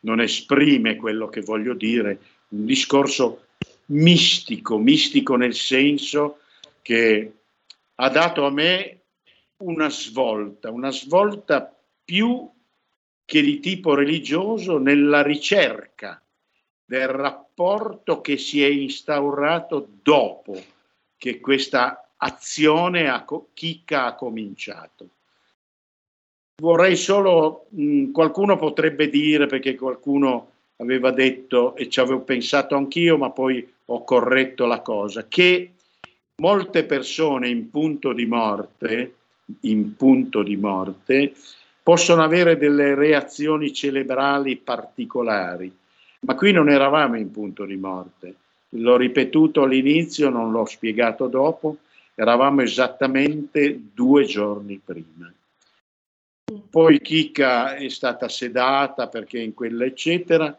non 0.00 0.22
esprime 0.22 0.96
quello 0.96 1.28
che 1.28 1.42
voglio 1.42 1.74
dire, 1.74 2.18
un 2.48 2.64
discorso 2.64 3.48
mistico, 3.86 4.78
mistico 4.78 5.36
nel 5.36 5.54
senso 5.54 6.38
che 6.80 7.32
ha 8.00 8.08
dato 8.10 8.46
a 8.46 8.50
me 8.50 9.00
una 9.58 9.88
svolta, 9.88 10.70
una 10.70 10.90
svolta 10.90 11.74
più 12.04 12.48
che 13.24 13.42
di 13.42 13.60
tipo 13.60 13.94
religioso 13.94 14.78
nella 14.78 15.22
ricerca 15.22 16.22
del 16.84 17.08
rapporto 17.08 18.20
che 18.20 18.38
si 18.38 18.62
è 18.62 18.68
instaurato 18.68 19.86
dopo 20.02 20.58
che 21.16 21.40
questa 21.40 22.10
azione 22.16 23.08
a 23.08 23.24
chicca 23.52 24.06
ha 24.06 24.14
cominciato. 24.14 25.08
Vorrei 26.62 26.96
solo, 26.96 27.66
mh, 27.70 28.10
qualcuno 28.12 28.56
potrebbe 28.56 29.08
dire, 29.08 29.46
perché 29.46 29.74
qualcuno 29.74 30.52
aveva 30.76 31.10
detto 31.10 31.74
e 31.76 31.88
ci 31.88 32.00
avevo 32.00 32.20
pensato 32.20 32.76
anch'io, 32.76 33.18
ma 33.18 33.30
poi 33.30 33.74
ho 33.86 34.04
corretto 34.04 34.66
la 34.66 34.80
cosa, 34.80 35.26
che 35.28 35.74
molte 36.40 36.84
persone 36.84 37.48
in 37.48 37.68
punto 37.70 38.12
di 38.12 38.26
morte, 38.26 39.14
in 39.60 39.96
punto 39.96 40.42
di 40.42 40.56
morte, 40.56 41.34
possono 41.82 42.22
avere 42.22 42.56
delle 42.56 42.94
reazioni 42.94 43.72
cerebrali 43.72 44.56
particolari, 44.56 45.74
ma 46.20 46.34
qui 46.34 46.52
non 46.52 46.68
eravamo 46.68 47.16
in 47.16 47.30
punto 47.30 47.64
di 47.64 47.76
morte. 47.76 48.34
L'ho 48.70 48.96
ripetuto 48.96 49.62
all'inizio, 49.62 50.28
non 50.28 50.52
l'ho 50.52 50.66
spiegato 50.66 51.26
dopo, 51.26 51.78
eravamo 52.14 52.62
esattamente 52.62 53.80
due 53.92 54.24
giorni 54.24 54.80
prima. 54.84 55.32
poi 56.70 57.00
Chicca 57.00 57.74
è 57.74 57.88
stata 57.88 58.28
sedata 58.28 59.08
perché 59.08 59.40
in 59.40 59.54
quella 59.54 59.84
eccetera, 59.84 60.56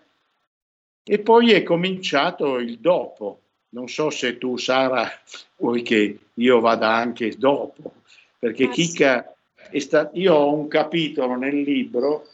e 1.04 1.20
poi 1.20 1.52
è 1.52 1.64
cominciato 1.64 2.58
il 2.58 2.80
dopo. 2.80 3.42
Non 3.72 3.88
so 3.88 4.10
se 4.10 4.38
tu, 4.38 4.58
Sara, 4.58 5.10
vuoi 5.58 5.84
che 5.84 6.18
io 6.34 6.60
vada 6.60 6.94
anche 6.94 7.36
dopo, 7.38 7.94
perché 8.38 8.66
ah, 8.66 8.70
Chicca 8.70 9.36
sì. 9.56 9.78
è 9.78 9.80
stato. 9.80 10.18
Io 10.18 10.34
ho 10.34 10.54
un 10.54 10.68
capitolo 10.68 11.36
nel 11.36 11.62
libro 11.62 12.28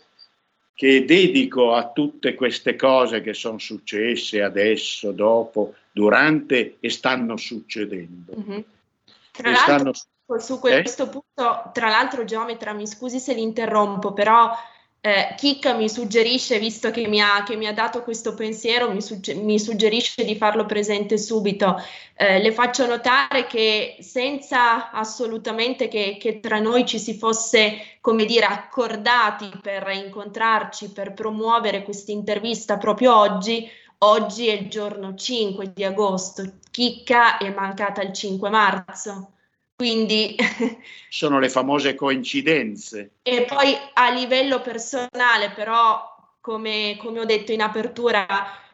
che 0.74 1.06
dedico 1.06 1.74
a 1.74 1.90
tutte 1.92 2.36
queste 2.36 2.76
cose 2.76 3.22
che 3.22 3.34
sono 3.34 3.60
successe 3.60 4.42
adesso, 4.42 5.12
dopo, 5.12 5.74
durante 5.92 6.78
e 6.80 6.90
stanno 6.90 7.38
succedendo. 7.38 8.34
Mm-hmm. 8.38 8.60
Tra 9.32 9.50
e 9.50 9.52
l'altro, 9.52 9.94
stanno... 9.94 10.40
su 10.40 10.60
questo 10.60 11.04
eh? 11.04 11.08
punto, 11.08 11.72
tra 11.74 11.90
l'altro, 11.90 12.26
Geometra, 12.26 12.74
mi 12.74 12.88
scusi 12.88 13.20
se 13.20 13.34
l'interrompo, 13.34 14.14
però 14.14 14.52
eh, 15.06 15.36
Chicca 15.36 15.76
mi 15.76 15.88
suggerisce, 15.88 16.58
visto 16.58 16.90
che 16.90 17.08
mi, 17.08 17.22
ha, 17.22 17.44
che 17.44 17.56
mi 17.56 17.68
ha 17.68 17.74
dato 17.74 18.02
questo 18.02 18.34
pensiero, 18.34 18.92
mi, 18.92 19.04
sugge- 19.04 19.36
mi, 19.36 19.60
suggerisce 19.60 20.26
di 20.26 20.36
farlo 20.36 20.66
presente 20.66 21.20
subito. 21.20 21.80
Eh, 22.16 22.42
le 22.42 22.52
faccio 22.52 22.88
notare 22.88 23.46
che 23.46 23.98
senza 24.00 24.90
assolutamente 24.90 25.90
che, 25.90 26.18
che, 26.20 26.40
tra 26.40 26.58
noi 26.58 26.88
ci 26.88 26.98
si 26.98 27.14
fosse, 27.14 27.98
come 28.02 28.26
dire, 28.26 28.46
accordati 28.46 29.52
per 29.62 29.88
incontrarci, 29.94 30.90
per 30.90 31.14
promuovere 31.14 31.84
questa 31.84 32.12
intervista 32.12 32.80
proprio 32.80 33.16
oggi, 33.16 33.70
oggi 34.00 34.48
è 34.48 34.54
il 34.54 34.68
giorno 34.70 35.14
5 35.14 35.72
di 35.72 35.84
agosto, 35.84 36.54
Chicca 36.72 37.38
è 37.38 37.54
mancata 37.54 38.02
il 38.02 38.12
5 38.12 38.50
marzo. 38.50 39.35
Quindi 39.76 40.36
sono 41.10 41.40
le 41.40 41.50
famose 41.50 41.96
coincidenze. 41.96 43.16
E 43.24 43.44
poi 43.44 43.76
a 43.94 44.10
livello 44.10 44.62
personale, 44.62 45.52
però, 45.54 46.16
come, 46.40 46.96
come 46.98 47.20
ho 47.20 47.26
detto 47.26 47.52
in 47.52 47.62
apertura, 47.62 48.26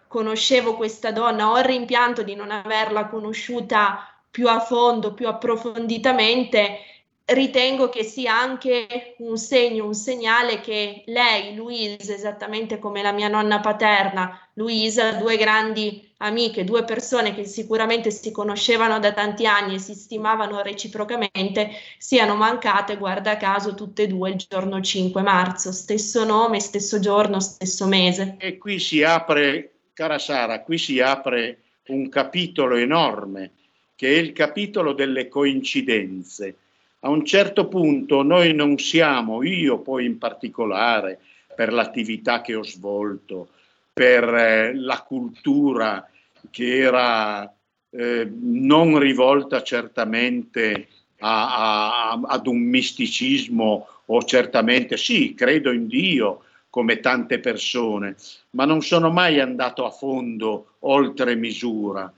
conoscevo 0.08 0.76
questa 0.76 1.12
donna, 1.12 1.50
ho 1.50 1.58
il 1.58 1.66
rimpianto 1.66 2.22
di 2.22 2.36
non 2.36 2.52
averla 2.52 3.08
conosciuta 3.08 4.14
più 4.30 4.48
a 4.48 4.60
fondo, 4.60 5.14
più 5.14 5.28
approfonditamente 5.28 6.80
ritengo 7.26 7.90
che 7.90 8.04
sia 8.04 8.38
anche 8.38 9.16
un 9.20 9.38
segno, 9.38 9.86
un 9.86 9.94
segnale 9.94 10.60
che 10.60 11.04
lei, 11.06 11.56
Louise, 11.56 12.14
esattamente 12.14 12.80
come 12.80 13.02
la 13.02 13.12
mia 13.12 13.28
nonna 13.28 13.60
paterna, 13.60 14.50
Luisa, 14.54 15.14
due 15.14 15.38
grandi 15.38 16.11
amiche, 16.22 16.64
due 16.64 16.84
persone 16.84 17.36
che 17.36 17.46
sicuramente 17.46 18.12
si 18.12 18.32
conoscevano 18.32 19.00
da 19.00 19.14
tanti 19.14 19.46
anni 19.46 19.76
e 19.76 19.80
si 19.80 19.94
stimavano 19.94 20.62
reciprocamente, 20.62 21.70
siano 21.98 22.36
mancate, 22.36 22.98
guarda 22.98 23.38
caso, 23.38 23.76
tutte 23.76 24.04
e 24.04 24.08
due 24.08 24.32
il 24.32 24.44
giorno 24.48 24.82
5 24.82 25.22
marzo, 25.22 25.72
stesso 25.72 26.24
nome, 26.26 26.60
stesso 26.60 27.00
giorno, 27.00 27.40
stesso 27.40 27.88
mese. 27.88 28.36
E 28.40 28.58
qui 28.58 28.80
si 28.80 29.04
apre, 29.04 29.72
cara 29.94 30.18
Sara, 30.18 30.62
qui 30.62 30.78
si 30.78 31.00
apre 31.00 31.60
un 31.88 32.10
capitolo 32.10 32.76
enorme, 32.76 33.52
che 33.96 34.08
è 34.08 34.18
il 34.18 34.34
capitolo 34.34 34.94
delle 34.94 35.28
coincidenze 35.28 36.56
a 37.04 37.10
un 37.10 37.26
certo 37.26 37.68
punto 37.68 38.22
noi 38.22 38.54
non 38.54 38.78
siamo, 38.78 39.44
io 39.44 39.80
poi 39.80 40.06
in 40.06 40.18
particolare, 40.18 41.20
per 41.56 41.74
l'attività 41.74 42.42
che 42.42 42.54
ho 42.54 42.64
svolto, 42.64 43.50
per 43.92 44.24
eh, 44.24 44.76
la 44.76 45.02
cultura 45.02 46.08
che 46.52 46.78
era 46.78 47.52
eh, 47.90 48.30
non 48.32 49.00
rivolta 49.00 49.64
certamente 49.64 50.88
a, 51.20 52.12
a, 52.12 52.22
ad 52.24 52.48
un 52.48 52.60
misticismo 52.60 53.88
o 54.06 54.24
certamente 54.24 54.98
sì, 54.98 55.34
credo 55.34 55.72
in 55.72 55.88
Dio 55.88 56.44
come 56.70 57.00
tante 57.00 57.40
persone, 57.40 58.16
ma 58.52 58.66
non 58.66 58.82
sono 58.82 59.12
mai 59.12 59.40
andato 59.40 59.86
a 59.86 59.92
fondo 59.92 60.76
oltre 60.80 61.36
misura. 61.36 62.12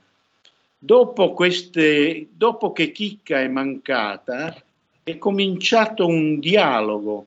Dopo, 0.78 1.32
queste, 1.32 2.28
dopo 2.30 2.72
che 2.72 2.92
Chicca 2.92 3.40
è 3.40 3.48
mancata, 3.48 4.54
è 5.02 5.18
cominciato 5.18 6.06
un 6.06 6.38
dialogo. 6.38 7.26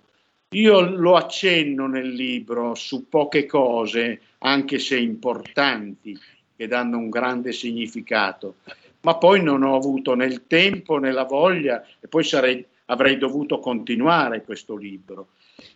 Io 0.52 0.80
lo 0.80 1.16
accenno 1.16 1.88
nel 1.88 2.08
libro 2.08 2.76
su 2.76 3.10
poche 3.10 3.46
cose, 3.46 4.22
anche 4.40 4.80
se 4.80 4.98
importanti, 4.98 6.18
che 6.58 6.68
danno 6.68 6.98
un 6.98 7.10
grande 7.10 7.54
significato, 7.54 8.56
ma 9.02 9.16
poi 9.16 9.42
non 9.42 9.64
ho 9.64 9.76
avuto 9.76 10.16
né 10.16 10.26
il 10.26 10.48
tempo 10.48 10.98
né 10.98 11.12
la 11.12 11.24
voglia 11.24 11.86
e 12.00 12.08
poi 12.08 12.24
sarei, 12.24 12.66
avrei 12.86 13.18
dovuto 13.18 13.60
continuare 13.60 14.44
questo 14.44 14.76
libro. 14.76 15.30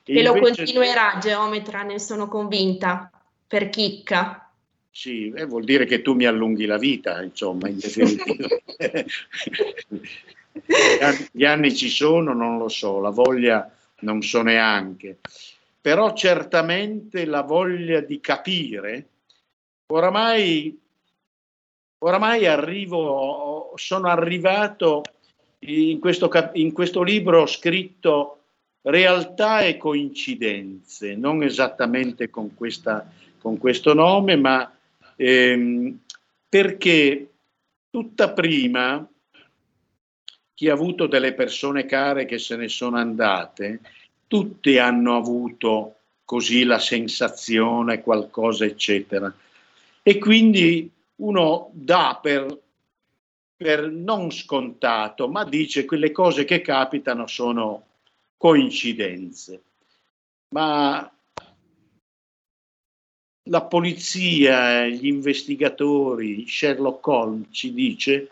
E, 0.03 0.17
e 0.17 0.23
lo 0.23 0.34
continuerà, 0.34 1.17
Geometra, 1.21 1.84
ne 1.84 1.99
sono 1.99 2.27
convinta, 2.27 3.09
per 3.47 3.69
chicca. 3.69 4.49
Sì, 4.89 5.32
eh, 5.34 5.45
vuol 5.45 5.63
dire 5.63 5.86
che 5.86 6.01
tu 6.01 6.13
mi 6.13 6.25
allunghi 6.25 6.65
la 6.65 6.77
vita, 6.77 7.21
insomma, 7.21 7.69
in 7.69 7.77
definitiva. 7.77 8.47
Gli 11.32 11.45
anni 11.45 11.73
ci 11.75 11.89
sono, 11.89 12.34
non 12.34 12.57
lo 12.57 12.67
so, 12.67 12.99
la 12.99 13.09
voglia 13.09 13.71
non 14.01 14.21
so 14.21 14.41
neanche, 14.41 15.19
però 15.79 16.13
certamente 16.13 17.25
la 17.25 17.41
voglia 17.41 18.01
di 18.01 18.19
capire, 18.19 19.05
oramai, 19.91 20.77
oramai 21.99 22.45
arrivo, 22.45 23.73
sono 23.75 24.07
arrivato 24.07 25.03
in 25.59 25.99
questo, 25.99 26.29
in 26.53 26.71
questo 26.71 27.03
libro 27.03 27.45
scritto 27.45 28.37
realtà 28.81 29.61
e 29.61 29.77
coincidenze, 29.77 31.15
non 31.15 31.43
esattamente 31.43 32.29
con, 32.29 32.55
questa, 32.55 33.09
con 33.39 33.57
questo 33.57 33.93
nome, 33.93 34.35
ma 34.35 34.71
ehm, 35.15 35.99
perché 36.49 37.29
tutta 37.89 38.31
prima 38.31 39.07
chi 40.53 40.69
ha 40.69 40.73
avuto 40.73 41.07
delle 41.07 41.33
persone 41.33 41.85
care 41.85 42.25
che 42.25 42.37
se 42.37 42.55
ne 42.55 42.67
sono 42.67 42.97
andate, 42.97 43.81
tutti 44.27 44.77
hanno 44.77 45.15
avuto 45.17 45.95
così 46.23 46.63
la 46.63 46.79
sensazione, 46.79 48.01
qualcosa, 48.01 48.63
eccetera. 48.65 49.33
E 50.04 50.18
quindi 50.18 50.91
uno 51.18 51.70
dà 51.74 52.18
per, 52.22 52.60
per 53.56 53.89
non 53.89 54.32
scontato, 54.32 55.28
ma 55.28 55.43
dice 55.43 55.86
che 55.86 55.95
le 55.95 56.12
cose 56.12 56.43
che 56.43 56.62
capitano 56.62 57.28
sono 57.28 57.86
coincidenze. 58.38 59.62
Ma 60.49 61.10
la 63.43 63.62
polizia, 63.64 64.88
gli 64.88 65.06
investigatori, 65.06 66.47
Sherlock 66.47 67.06
Holmes 67.08 67.47
ci 67.52 67.74
dice 67.74 68.30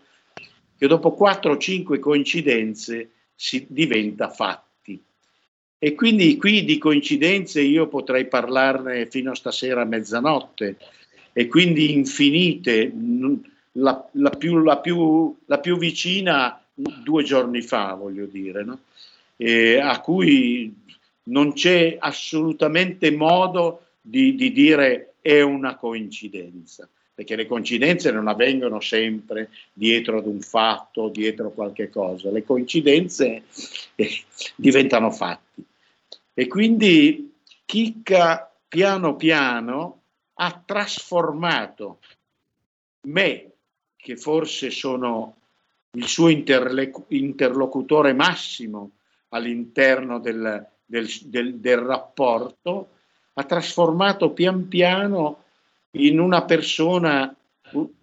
che 0.78 0.88
dopo 0.88 1.12
4 1.12 1.52
o 1.52 1.58
5 1.58 2.00
coincidenze 2.00 3.12
si 3.36 3.66
diventa 3.70 4.30
fatti. 4.30 5.02
E 5.78 5.96
quindi 5.96 6.36
qui 6.38 6.66
di 6.66 6.78
coincidenze 6.78 7.62
io 7.62 7.88
potrei 7.88 8.28
parlarne 8.28 9.08
fino 9.10 9.32
a 9.32 9.36
stasera 9.36 9.82
a 9.82 9.86
mezzanotte 9.86 10.78
e 11.40 11.48
quindi 11.48 11.94
infinite, 11.94 12.92
la, 13.72 14.10
la, 14.12 14.30
più, 14.32 14.58
la, 14.58 14.80
più, 14.80 15.34
la 15.46 15.60
più, 15.60 15.78
vicina 15.78 16.62
due 16.74 17.24
giorni 17.24 17.62
fa, 17.62 17.94
voglio 17.94 18.26
dire, 18.26 18.66
no? 18.66 18.80
a 19.82 20.02
cui 20.02 20.76
non 21.24 21.54
c'è 21.54 21.96
assolutamente 21.98 23.10
modo 23.12 23.86
di, 24.02 24.36
di 24.36 24.52
dire 24.52 25.14
è 25.22 25.40
una 25.40 25.78
coincidenza 25.78 26.90
perché 27.16 27.38
le 27.38 27.48
coincidenze 27.48 28.12
non 28.12 28.28
avvengono 28.28 28.82
sempre 28.82 29.50
dietro 29.72 30.18
ad 30.18 30.26
un 30.26 30.42
fatto, 30.42 31.08
dietro 31.08 31.48
a 31.48 31.52
qualche 31.52 31.90
cosa, 31.90 32.32
le 32.32 32.44
coincidenze 32.44 33.44
eh, 33.96 34.24
diventano 34.58 35.10
fatti. 35.10 35.64
E 36.34 36.48
quindi 36.48 37.32
Chicca 37.64 38.54
piano 38.68 39.16
piano 39.16 39.99
ha 40.42 40.62
trasformato 40.66 42.00
me, 43.08 43.52
che 43.96 44.16
forse 44.16 44.72
sono 44.72 45.36
il 45.92 46.08
suo 46.08 46.30
interlocutore 46.30 48.14
massimo 48.14 48.92
all'interno 49.30 50.20
del, 50.20 50.66
del, 50.86 51.08
del, 51.24 51.56
del 51.56 51.78
rapporto, 51.78 52.90
ha 53.34 53.44
trasformato 53.44 54.32
pian 54.32 54.68
piano 54.68 55.44
in 55.92 56.20
una 56.20 56.46
persona 56.46 57.34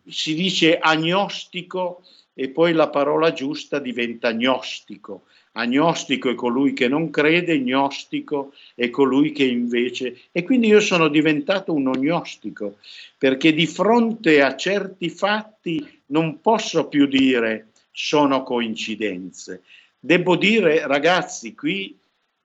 si 0.07 0.34
dice 0.34 0.78
agnostico 0.78 2.03
e 2.34 2.51
poi 2.51 2.72
la 2.72 2.89
parola 2.89 3.32
giusta 3.32 3.78
diventa 3.78 4.32
gnostico. 4.32 5.24
Agnostico 5.59 6.28
è 6.28 6.34
colui 6.34 6.74
che 6.74 6.86
non 6.86 7.11
crede, 7.11 7.59
gnostico 7.59 8.52
è 8.74 8.90
colui 8.90 9.32
che 9.32 9.44
invece... 9.44 10.18
E 10.32 10.42
quindi 10.42 10.66
io 10.66 10.80
sono 10.80 11.09
diventato 11.09 11.72
un 11.72 11.88
agnostico, 11.88 12.76
perché 13.16 13.54
di 13.54 13.66
fronte 13.66 14.42
a 14.42 14.54
certi 14.54 15.09
fatti 15.09 16.02
non 16.07 16.40
posso 16.40 16.88
più 16.88 17.07
dire 17.07 17.68
sono 17.90 18.42
coincidenze. 18.42 19.62
Devo 19.98 20.36
dire, 20.36 20.86
ragazzi, 20.86 21.54
qui 21.54 21.96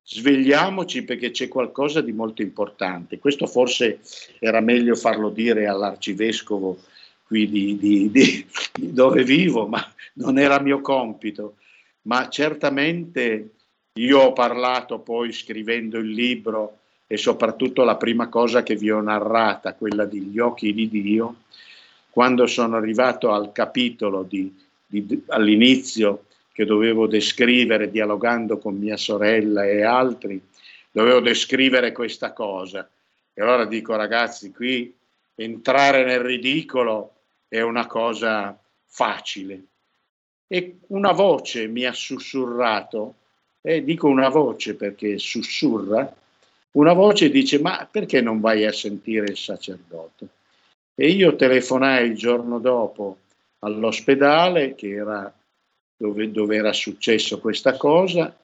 svegliamoci 0.04 1.04
perché 1.04 1.32
c'è 1.32 1.50
qualcosa 1.50 2.00
di 2.00 2.14
molto 2.14 2.42
importante. 2.42 3.20
Questo 3.20 3.46
forse 3.46 4.00
era 4.40 4.62
meglio 4.62 4.96
farlo 4.96 5.30
dire 5.30 5.68
all'arcivescovo 5.68 6.80
qui 7.26 7.50
di, 7.50 7.78
di, 7.78 8.10
di 8.10 8.46
dove 8.74 9.24
vivo, 9.24 9.68
ma 9.68 9.86
non 10.14 10.40
era 10.40 10.62
mio 10.62 10.80
compito. 10.80 11.56
Ma 12.04 12.30
certamente 12.30 13.50
io 13.94 14.20
ho 14.20 14.34
parlato 14.34 15.00
poi 15.00 15.32
scrivendo 15.32 15.98
il 15.98 16.10
libro 16.10 16.80
e 17.08 17.18
soprattutto 17.18 17.84
la 17.84 17.98
prima 17.98 18.30
cosa 18.30 18.64
che 18.64 18.76
vi 18.76 18.90
ho 18.90 19.02
narrata, 19.02 19.74
quella 19.74 20.06
degli 20.06 20.40
occhi 20.40 20.74
di 20.74 20.90
Dio, 20.90 21.36
quando 22.10 22.48
sono 22.48 22.78
arrivato 22.78 23.32
al 23.32 23.52
capitolo 23.52 24.24
di, 24.24 24.54
di, 24.86 25.24
all'inizio 25.28 26.26
che 26.54 26.66
dovevo 26.66 27.08
descrivere 27.08 27.92
dialogando 27.92 28.58
con 28.58 28.78
mia 28.78 28.98
sorella 28.98 29.66
e 29.66 29.84
altri, 29.84 30.42
dovevo 30.90 31.20
descrivere 31.20 31.92
questa 31.92 32.34
cosa. 32.34 32.90
E 33.34 33.42
allora 33.42 33.66
dico 33.66 33.96
ragazzi, 33.96 34.52
qui 34.52 34.94
entrare 35.36 36.04
nel 36.04 36.20
ridicolo 36.20 37.14
è 37.48 37.62
una 37.62 37.88
cosa 37.88 38.58
facile. 38.86 39.64
E 40.54 40.80
una 40.88 41.14
voce 41.14 41.68
mi 41.68 41.86
ha 41.86 41.94
sussurrato, 41.94 43.16
e 43.62 43.86
dico 43.86 44.10
una 44.10 44.28
voce 44.28 44.76
perché 44.76 45.18
sussurra, 45.18 46.14
una 46.72 46.92
voce 46.92 47.30
dice 47.30 47.58
ma 47.62 47.88
perché 47.90 48.20
non 48.20 48.42
vai 48.42 48.66
a 48.66 48.74
sentire 48.74 49.28
il 49.28 49.38
sacerdote? 49.38 50.28
E 50.94 51.08
io 51.08 51.38
telefonai 51.38 52.06
il 52.06 52.18
giorno 52.18 52.60
dopo 52.60 53.20
all'ospedale, 53.60 54.76
che 54.76 54.90
era 54.90 55.34
dove, 55.96 56.30
dove 56.32 56.58
era 56.58 56.74
successo 56.74 57.40
questa 57.40 57.78
cosa, 57.78 58.38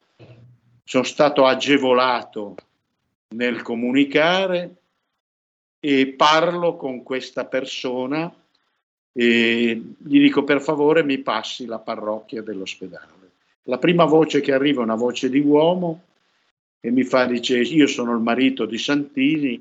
sono 0.84 1.04
stato 1.04 1.44
agevolato 1.44 2.54
nel 3.34 3.60
comunicare 3.60 4.76
e 5.78 6.06
parlo 6.16 6.76
con 6.76 7.02
questa 7.02 7.44
persona 7.44 8.34
e 9.20 9.82
gli 9.98 10.20
dico 10.20 10.44
per 10.44 10.62
favore 10.62 11.02
mi 11.02 11.18
passi 11.18 11.66
la 11.66 11.80
parrocchia 11.80 12.40
dell'ospedale. 12.40 13.30
La 13.64 13.78
prima 13.78 14.04
voce 14.04 14.40
che 14.40 14.52
arriva 14.52 14.80
è 14.80 14.84
una 14.84 14.94
voce 14.94 15.28
di 15.28 15.40
uomo 15.40 16.04
e 16.78 16.92
mi 16.92 17.02
fa, 17.02 17.24
dice, 17.24 17.58
io 17.58 17.88
sono 17.88 18.14
il 18.14 18.22
marito 18.22 18.64
di 18.64 18.78
Santini. 18.78 19.60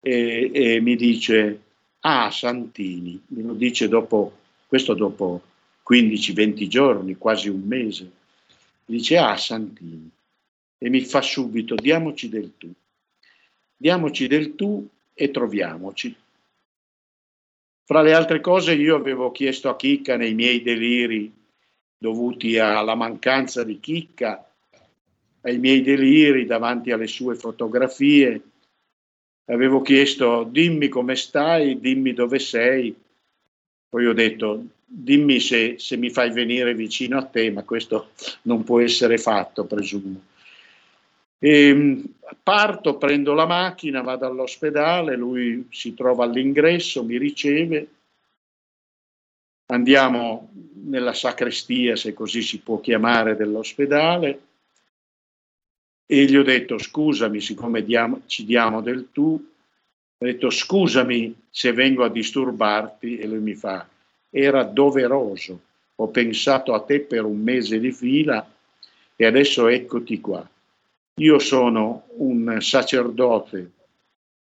E, 0.00 0.50
e 0.54 0.80
mi 0.80 0.96
dice, 0.96 1.60
ah 2.00 2.30
Santini, 2.30 3.22
me 3.26 3.42
lo 3.42 3.52
dice 3.52 3.88
dopo, 3.88 4.38
questo 4.66 4.94
dopo 4.94 5.42
15-20 5.86 6.66
giorni, 6.66 7.16
quasi 7.16 7.50
un 7.50 7.60
mese, 7.60 8.10
dice, 8.86 9.18
ah 9.18 9.36
Santini, 9.36 10.10
e 10.78 10.88
mi 10.88 11.04
fa 11.04 11.20
subito, 11.20 11.74
diamoci 11.74 12.30
del 12.30 12.52
tu, 12.56 12.72
diamoci 13.76 14.26
del 14.26 14.54
tu 14.54 14.88
e 15.12 15.30
troviamoci. 15.30 16.16
Fra 17.84 18.00
le 18.00 18.14
altre 18.14 18.40
cose 18.40 18.74
io 18.74 18.96
avevo 18.96 19.32
chiesto 19.32 19.68
a 19.68 19.76
Chicca 19.76 20.16
nei 20.16 20.34
miei 20.34 20.62
deliri 20.62 21.32
dovuti 21.98 22.58
alla 22.58 22.94
mancanza 22.94 23.64
di 23.64 23.80
Chicca, 23.80 24.48
ai 25.42 25.58
miei 25.58 25.82
deliri 25.82 26.46
davanti 26.46 26.92
alle 26.92 27.06
sue 27.06 27.34
fotografie, 27.34 28.40
avevo 29.46 29.82
chiesto 29.82 30.44
dimmi 30.44 30.88
come 30.88 31.16
stai, 31.16 31.80
dimmi 31.80 32.12
dove 32.12 32.38
sei, 32.38 32.94
poi 33.88 34.06
ho 34.06 34.12
detto 34.12 34.64
dimmi 34.84 35.40
se, 35.40 35.76
se, 35.78 35.96
mi 35.96 36.10
fai 36.10 36.30
venire 36.30 36.74
vicino 36.74 37.18
a 37.18 37.24
te, 37.24 37.50
ma 37.50 37.62
questo 37.62 38.10
non 38.42 38.62
può 38.62 38.80
essere 38.80 39.18
fatto, 39.18 39.64
presumo. 39.64 40.22
E 41.44 41.68
ehm, 41.68 42.04
parto, 42.40 42.98
prendo 42.98 43.34
la 43.34 43.46
macchina, 43.46 44.00
vado 44.00 44.26
all'ospedale, 44.26 45.16
lui 45.16 45.66
si 45.70 45.92
trova 45.92 46.22
all'ingresso, 46.22 47.02
mi 47.02 47.18
riceve, 47.18 47.88
andiamo 49.66 50.52
nella 50.84 51.12
sacrestia, 51.12 51.96
se 51.96 52.12
così 52.12 52.42
si 52.42 52.60
può 52.60 52.78
chiamare, 52.78 53.34
dell'ospedale. 53.34 54.40
E 56.06 56.24
gli 56.26 56.36
ho 56.36 56.44
detto 56.44 56.78
scusami, 56.78 57.40
siccome 57.40 57.82
diamo, 57.82 58.20
ci 58.26 58.44
diamo 58.44 58.80
del 58.80 59.08
tu, 59.10 59.32
ho 60.18 60.24
detto 60.24 60.48
scusami 60.48 61.34
se 61.50 61.72
vengo 61.72 62.04
a 62.04 62.08
disturbarti. 62.08 63.18
E 63.18 63.26
lui 63.26 63.40
mi 63.40 63.54
fa 63.54 63.84
era 64.30 64.62
doveroso, 64.62 65.60
ho 65.96 66.06
pensato 66.08 66.72
a 66.72 66.80
te 66.82 67.00
per 67.00 67.24
un 67.24 67.42
mese 67.42 67.80
di 67.80 67.90
fila 67.90 68.48
e 69.16 69.26
adesso 69.26 69.66
eccoti 69.66 70.20
qua. 70.20 70.48
Io 71.16 71.38
sono 71.38 72.04
un 72.16 72.56
sacerdote 72.60 73.70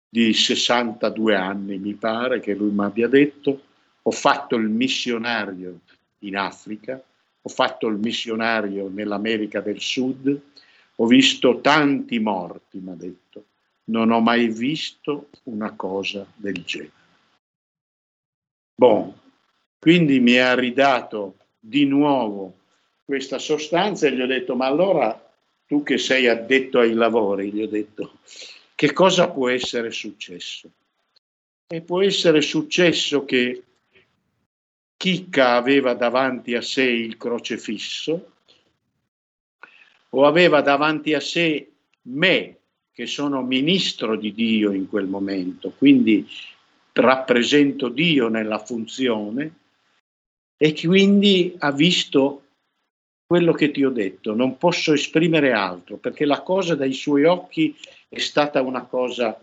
di 0.10 0.34
62 0.34 1.36
anni, 1.36 1.78
mi 1.78 1.94
pare 1.94 2.42
che 2.42 2.54
lui 2.54 2.72
mi 2.72 2.84
abbia 2.84 3.08
detto, 3.08 3.62
ho 4.02 4.12
fatto 4.12 4.56
il 4.58 4.68
missionario 4.68 5.80
in 6.20 6.36
Africa, 6.36 7.02
ho 7.42 7.50
fatto 7.50 7.88
il 7.88 7.98
missionario 7.98 8.90
nell'America 8.90 9.62
del 9.62 9.80
Sud, 9.80 10.42
ho 10.96 11.06
visto 11.06 11.62
tanti 11.62 12.20
morti, 12.20 12.80
mi 12.80 12.92
ha 12.92 12.96
detto, 12.96 13.46
non 13.86 14.12
ho 14.12 14.20
mai 14.20 14.50
visto 14.50 15.30
una 15.44 15.72
cosa 15.76 16.26
del 16.36 16.62
genere. 16.66 16.92
Bon, 18.76 19.18
quindi 19.80 20.20
mi 20.20 20.38
ha 20.38 20.54
ridato 20.56 21.36
di 21.58 21.86
nuovo 21.86 22.58
questa 23.06 23.38
sostanza 23.38 24.08
e 24.08 24.12
gli 24.14 24.22
ho 24.22 24.28
detto, 24.28 24.56
ma 24.56 24.66
allora 24.66 25.29
tu 25.70 25.84
che 25.84 26.00
sei 26.00 26.28
addetto 26.28 26.80
ai 26.80 26.94
lavori, 26.94 27.52
gli 27.52 27.62
ho 27.62 27.68
detto, 27.68 28.18
che 28.74 28.92
cosa 28.92 29.30
può 29.30 29.50
essere 29.50 29.92
successo? 29.92 30.68
E 31.68 31.82
può 31.82 32.02
essere 32.02 32.42
successo 32.42 33.24
che 33.24 33.64
Chicca 34.98 35.52
aveva 35.54 35.94
davanti 35.94 36.56
a 36.56 36.64
sé 36.64 36.86
il 36.86 37.18
crocefisso 37.18 38.32
o 40.10 40.26
aveva 40.26 40.62
davanti 40.62 41.14
a 41.14 41.20
sé 41.20 41.70
me, 42.02 42.58
che 42.92 43.06
sono 43.06 43.44
ministro 43.44 44.18
di 44.18 44.34
Dio 44.34 44.72
in 44.72 44.90
quel 44.90 45.06
momento, 45.06 45.70
quindi 45.78 46.28
rappresento 46.94 47.90
Dio 47.90 48.28
nella 48.28 48.58
funzione, 48.58 49.54
e 50.58 50.74
quindi 50.74 51.56
ha 51.60 51.72
visto 51.72 52.46
quello 53.30 53.54
che 53.54 53.70
ti 53.70 53.84
ho 53.86 53.92
detto, 53.92 54.34
non 54.34 54.58
posso 54.58 54.92
esprimere 54.92 55.52
altro, 55.52 55.98
perché 55.98 56.26
la 56.26 56.42
cosa 56.42 56.74
dai 56.74 56.94
suoi 56.94 57.26
occhi 57.26 57.78
è 58.10 58.18
stata 58.18 58.60
una 58.64 58.86
cosa 58.86 59.40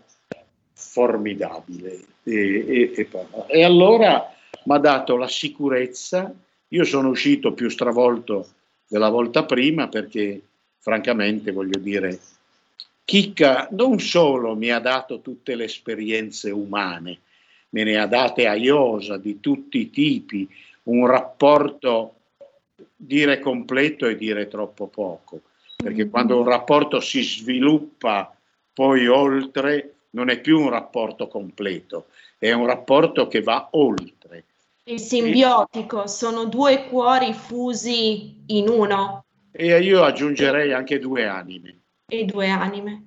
formidabile. 0.73 1.97
E, 2.21 2.91
e, 2.97 3.09
e 3.47 3.63
allora 3.63 4.29
mi 4.65 4.75
ha 4.75 4.77
dato 4.79 5.15
la 5.15 5.29
sicurezza, 5.29 6.29
io 6.67 6.83
sono 6.83 7.07
uscito 7.07 7.53
più 7.53 7.69
stravolto 7.69 8.49
della 8.89 9.07
volta 9.07 9.45
prima 9.45 9.87
perché 9.87 10.41
francamente 10.79 11.53
voglio 11.53 11.79
dire, 11.79 12.19
Chicca 13.05 13.69
non 13.71 14.01
solo 14.01 14.53
mi 14.57 14.69
ha 14.69 14.79
dato 14.79 15.21
tutte 15.21 15.55
le 15.55 15.63
esperienze 15.63 16.51
umane, 16.51 17.19
me 17.69 17.85
ne 17.85 17.97
ha 17.97 18.05
date 18.05 18.47
a 18.47 18.55
iosa 18.55 19.15
di 19.15 19.39
tutti 19.39 19.79
i 19.79 19.89
tipi, 19.89 20.45
un 20.83 21.07
rapporto 21.07 22.16
dire 22.95 23.39
completo 23.39 24.07
e 24.07 24.15
dire 24.15 24.47
troppo 24.47 24.87
poco, 24.87 25.41
perché 25.75 26.03
mm-hmm. 26.03 26.09
quando 26.09 26.39
un 26.39 26.47
rapporto 26.47 26.99
si 26.99 27.21
sviluppa 27.21 28.35
poi 28.73 29.07
oltre, 29.07 29.95
non 30.11 30.29
è 30.29 30.39
più 30.39 30.59
un 30.59 30.69
rapporto 30.69 31.27
completo, 31.27 32.07
è 32.37 32.51
un 32.51 32.65
rapporto 32.65 33.27
che 33.27 33.41
va 33.41 33.69
oltre. 33.71 34.45
Il 34.83 34.99
simbiotico, 34.99 36.07
sono 36.07 36.45
due 36.45 36.85
cuori 36.85 37.33
fusi 37.33 38.35
in 38.47 38.69
uno. 38.69 39.25
E 39.51 39.81
io 39.81 40.03
aggiungerei 40.03 40.71
anche 40.71 40.99
due 40.99 41.25
anime. 41.25 41.79
E 42.05 42.23
due 42.23 42.47
anime. 42.47 43.05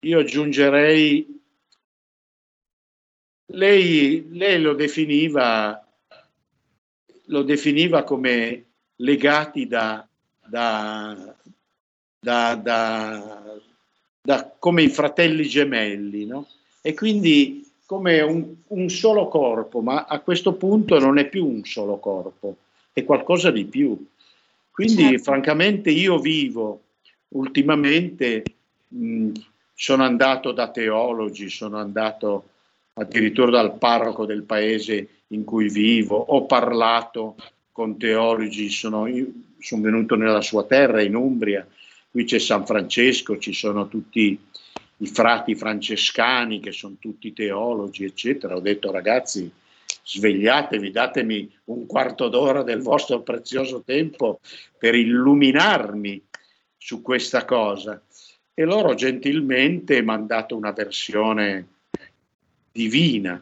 Io 0.00 0.20
aggiungerei, 0.20 1.40
lei, 3.46 4.28
lei 4.30 4.60
lo 4.60 4.74
definiva 4.74 5.82
lo 7.28 7.42
definiva 7.42 8.04
come 8.04 8.64
legati 8.98 9.66
da, 9.66 10.06
da, 10.44 11.34
da, 12.20 13.56
da 14.22 14.54
come 14.58 14.82
i 14.82 14.88
fratelli 14.88 15.46
gemelli, 15.46 16.26
no? 16.26 16.46
e 16.80 16.94
quindi 16.94 17.66
come 17.86 18.20
un, 18.20 18.54
un, 18.68 18.88
solo 18.88 19.28
corpo, 19.28 19.80
ma 19.80 20.04
a 20.04 20.20
questo 20.20 20.54
punto 20.54 20.98
non 20.98 21.18
è 21.18 21.28
più 21.28 21.46
un 21.46 21.64
solo 21.64 21.98
corpo, 21.98 22.56
è 22.92 23.04
qualcosa 23.04 23.50
di 23.50 23.64
più. 23.64 24.06
Quindi 24.70 25.02
certo. 25.02 25.22
francamente 25.22 25.90
io 25.90 26.18
vivo 26.18 26.82
ultimamente, 27.28 28.42
mh, 28.88 29.32
sono 29.74 30.02
andato 30.02 30.52
da 30.52 30.68
teologi, 30.68 31.48
sono 31.48 31.78
andato 31.78 32.48
addirittura 32.94 33.50
dal 33.50 33.78
parroco 33.78 34.26
del 34.26 34.42
paese 34.42 35.08
in 35.28 35.44
cui 35.44 35.68
vivo, 35.68 36.16
ho 36.16 36.44
parlato 36.46 37.36
con 37.78 37.96
teologi, 37.96 38.70
sono, 38.70 39.06
sono 39.60 39.82
venuto 39.82 40.16
nella 40.16 40.40
sua 40.40 40.64
terra, 40.64 41.00
in 41.00 41.14
Umbria, 41.14 41.64
qui 42.10 42.24
c'è 42.24 42.40
San 42.40 42.66
Francesco, 42.66 43.38
ci 43.38 43.52
sono 43.52 43.86
tutti 43.86 44.36
i 44.96 45.06
frati 45.06 45.54
francescani 45.54 46.58
che 46.58 46.72
sono 46.72 46.96
tutti 46.98 47.32
teologi, 47.32 48.02
eccetera. 48.02 48.56
Ho 48.56 48.60
detto 48.60 48.90
ragazzi, 48.90 49.48
svegliatevi, 50.02 50.90
datemi 50.90 51.48
un 51.66 51.86
quarto 51.86 52.26
d'ora 52.26 52.64
del 52.64 52.82
vostro 52.82 53.20
prezioso 53.20 53.84
tempo 53.86 54.40
per 54.76 54.96
illuminarmi 54.96 56.20
su 56.76 57.00
questa 57.00 57.44
cosa. 57.44 58.02
E 58.54 58.64
loro 58.64 58.94
gentilmente 58.94 60.02
mi 60.02 60.10
hanno 60.10 60.26
dato 60.26 60.56
una 60.56 60.72
versione 60.72 61.68
divina. 62.72 63.40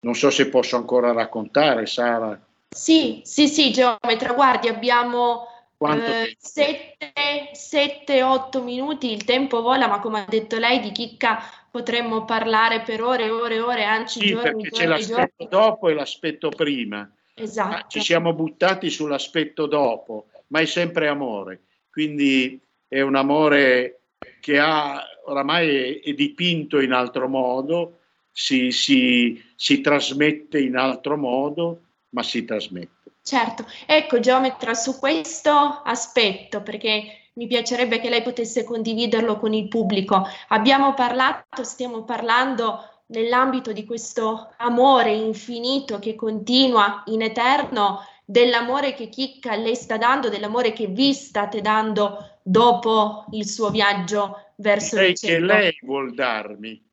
Non 0.00 0.14
so 0.14 0.28
se 0.28 0.50
posso 0.50 0.76
ancora 0.76 1.12
raccontare, 1.12 1.86
Sara. 1.86 2.45
Sì, 2.68 3.20
sì, 3.24 3.48
sì, 3.48 3.72
geometra, 3.72 4.32
guardi, 4.32 4.68
abbiamo 4.68 5.46
7-8 5.78 8.58
eh, 8.58 8.62
minuti, 8.62 9.12
il 9.12 9.24
tempo 9.24 9.62
vola, 9.62 9.88
ma 9.88 10.00
come 10.00 10.20
ha 10.20 10.26
detto 10.28 10.58
lei, 10.58 10.80
di 10.80 10.92
chicca 10.92 11.42
potremmo 11.70 12.24
parlare 12.24 12.80
per 12.80 13.02
ore 13.02 13.24
e 13.24 13.30
ore 13.30 13.56
e 13.56 13.60
ore, 13.60 13.84
anzi 13.84 14.20
sì, 14.20 14.28
giorni, 14.28 14.62
perché 14.62 14.70
c'è 14.70 14.86
l'aspetto 14.86 15.32
giorni. 15.36 15.48
dopo 15.50 15.88
e 15.88 15.94
l'aspetto 15.94 16.48
prima. 16.48 17.10
Esatto. 17.38 17.88
ci 17.88 18.00
siamo 18.00 18.32
buttati 18.32 18.88
sull'aspetto 18.88 19.66
dopo, 19.66 20.28
ma 20.48 20.60
è 20.60 20.64
sempre 20.64 21.08
amore. 21.08 21.64
Quindi 21.90 22.58
è 22.88 23.02
un 23.02 23.14
amore 23.14 24.00
che 24.40 24.58
ha 24.58 25.04
oramai 25.26 25.68
è, 25.68 26.00
è 26.00 26.12
dipinto 26.14 26.80
in 26.80 26.92
altro 26.92 27.28
modo, 27.28 28.00
si, 28.30 28.70
si, 28.70 29.42
si 29.54 29.80
trasmette 29.80 30.58
in 30.58 30.76
altro 30.76 31.16
modo, 31.16 31.82
ma 32.16 32.22
si 32.22 32.46
trasmette. 32.46 33.12
Certo, 33.22 33.66
ecco 33.84 34.20
geometra 34.20 34.72
su 34.72 34.98
questo 34.98 35.50
aspetto, 35.50 36.62
perché 36.62 37.30
mi 37.34 37.46
piacerebbe 37.46 38.00
che 38.00 38.08
lei 38.08 38.22
potesse 38.22 38.64
condividerlo 38.64 39.38
con 39.38 39.52
il 39.52 39.68
pubblico. 39.68 40.26
Abbiamo 40.48 40.94
parlato, 40.94 41.62
stiamo 41.62 42.04
parlando 42.04 43.02
nell'ambito 43.08 43.72
di 43.72 43.84
questo 43.84 44.52
amore 44.56 45.12
infinito 45.12 45.98
che 45.98 46.14
continua 46.14 47.02
in 47.06 47.20
eterno, 47.20 48.00
dell'amore 48.24 48.94
che 48.94 49.08
Chicca 49.10 49.54
lei 49.54 49.74
sta 49.74 49.98
dando, 49.98 50.30
dell'amore 50.30 50.72
che 50.72 50.86
vi 50.86 51.12
state 51.12 51.60
dando 51.60 52.38
dopo 52.42 53.26
il 53.32 53.46
suo 53.46 53.70
viaggio 53.70 54.52
verso 54.56 54.96
lei 54.96 55.10
il 55.10 55.16
cielo. 55.16 55.52
che 55.52 55.60
lei 55.60 55.78
vuol 55.82 56.14
darmi. 56.14 56.85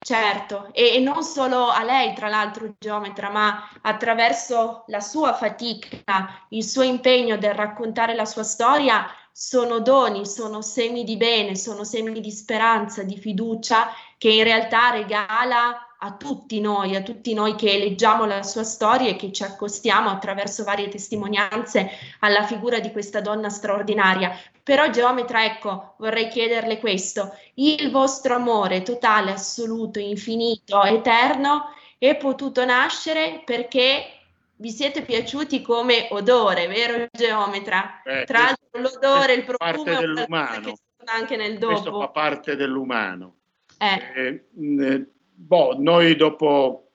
Certo, 0.00 0.72
e, 0.72 0.94
e, 0.94 0.98
non 1.00 1.22
solo 1.22 1.68
a 1.68 1.82
lei, 1.82 2.14
tra 2.14 2.28
l'altro, 2.28 2.74
geometra, 2.78 3.30
ma 3.30 3.68
attraverso 3.82 4.84
la 4.86 5.00
sua 5.00 5.34
fatica, 5.34 6.46
il 6.50 6.64
suo 6.64 6.82
impegno 6.82 7.36
del 7.36 7.52
raccontare 7.52 8.14
la 8.14 8.24
sua 8.24 8.44
storia, 8.44 9.06
sono 9.32 9.80
doni, 9.80 10.24
sono 10.26 10.62
semi 10.62 11.04
di 11.04 11.16
bene, 11.16 11.56
sono 11.56 11.84
semi 11.84 12.20
di 12.20 12.30
speranza, 12.30 13.02
di 13.02 13.16
fiducia 13.18 13.88
che 14.16 14.30
in 14.30 14.42
realtà 14.44 14.90
regala 14.90 15.87
a 16.00 16.14
tutti 16.16 16.60
noi, 16.60 16.94
a 16.94 17.02
tutti 17.02 17.34
noi 17.34 17.56
che 17.56 17.76
leggiamo 17.76 18.24
la 18.24 18.42
sua 18.44 18.62
storia 18.62 19.08
e 19.08 19.16
che 19.16 19.32
ci 19.32 19.42
accostiamo 19.42 20.08
attraverso 20.08 20.62
varie 20.62 20.88
testimonianze 20.88 21.90
alla 22.20 22.44
figura 22.44 22.78
di 22.78 22.92
questa 22.92 23.20
donna 23.20 23.48
straordinaria. 23.48 24.30
Però 24.62 24.88
geometra, 24.90 25.44
ecco, 25.44 25.94
vorrei 25.98 26.28
chiederle 26.28 26.78
questo, 26.78 27.36
il 27.54 27.90
vostro 27.90 28.36
amore 28.36 28.82
totale, 28.82 29.32
assoluto, 29.32 29.98
infinito, 29.98 30.82
eterno 30.84 31.72
è 31.98 32.16
potuto 32.16 32.64
nascere 32.64 33.42
perché 33.44 34.12
vi 34.56 34.70
siete 34.70 35.02
piaciuti 35.02 35.62
come 35.62 36.08
odore, 36.10 36.68
vero 36.68 37.06
geometra? 37.10 38.02
Eh, 38.04 38.24
Tra 38.24 38.40
l'altro 38.40 38.80
l'odore, 38.80 39.32
il 39.34 39.44
profumo 39.44 39.82
parte 39.84 40.00
dell'umano. 40.00 40.74
anche 41.06 41.36
nel 41.36 41.58
dopo. 41.58 41.72
Questo 41.72 41.98
fa 41.98 42.08
parte 42.08 42.54
dell'umano. 42.54 43.34
Eh. 43.78 44.12
Eh, 44.14 44.44
mh, 44.52 45.02
Boh, 45.40 45.76
noi 45.78 46.16
dopo, 46.16 46.90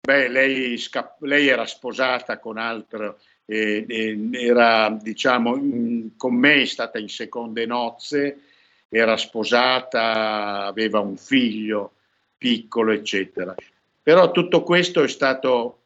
beh, 0.00 0.28
lei, 0.28 0.80
lei 1.20 1.48
era 1.48 1.66
sposata 1.66 2.38
con 2.38 2.56
altro, 2.56 3.18
eh, 3.44 3.84
eh, 3.88 4.28
era, 4.32 4.96
diciamo, 5.02 5.56
in, 5.56 6.16
con 6.16 6.34
me 6.34 6.62
è 6.62 6.64
stata 6.64 7.00
in 7.00 7.08
seconde 7.08 7.66
nozze, 7.66 8.42
era 8.88 9.16
sposata, 9.16 10.66
aveva 10.66 11.00
un 11.00 11.16
figlio 11.16 11.94
piccolo, 12.36 12.92
eccetera. 12.92 13.52
Però 14.00 14.30
tutto 14.30 14.62
questo 14.62 15.02
è 15.02 15.08
stato 15.08 15.80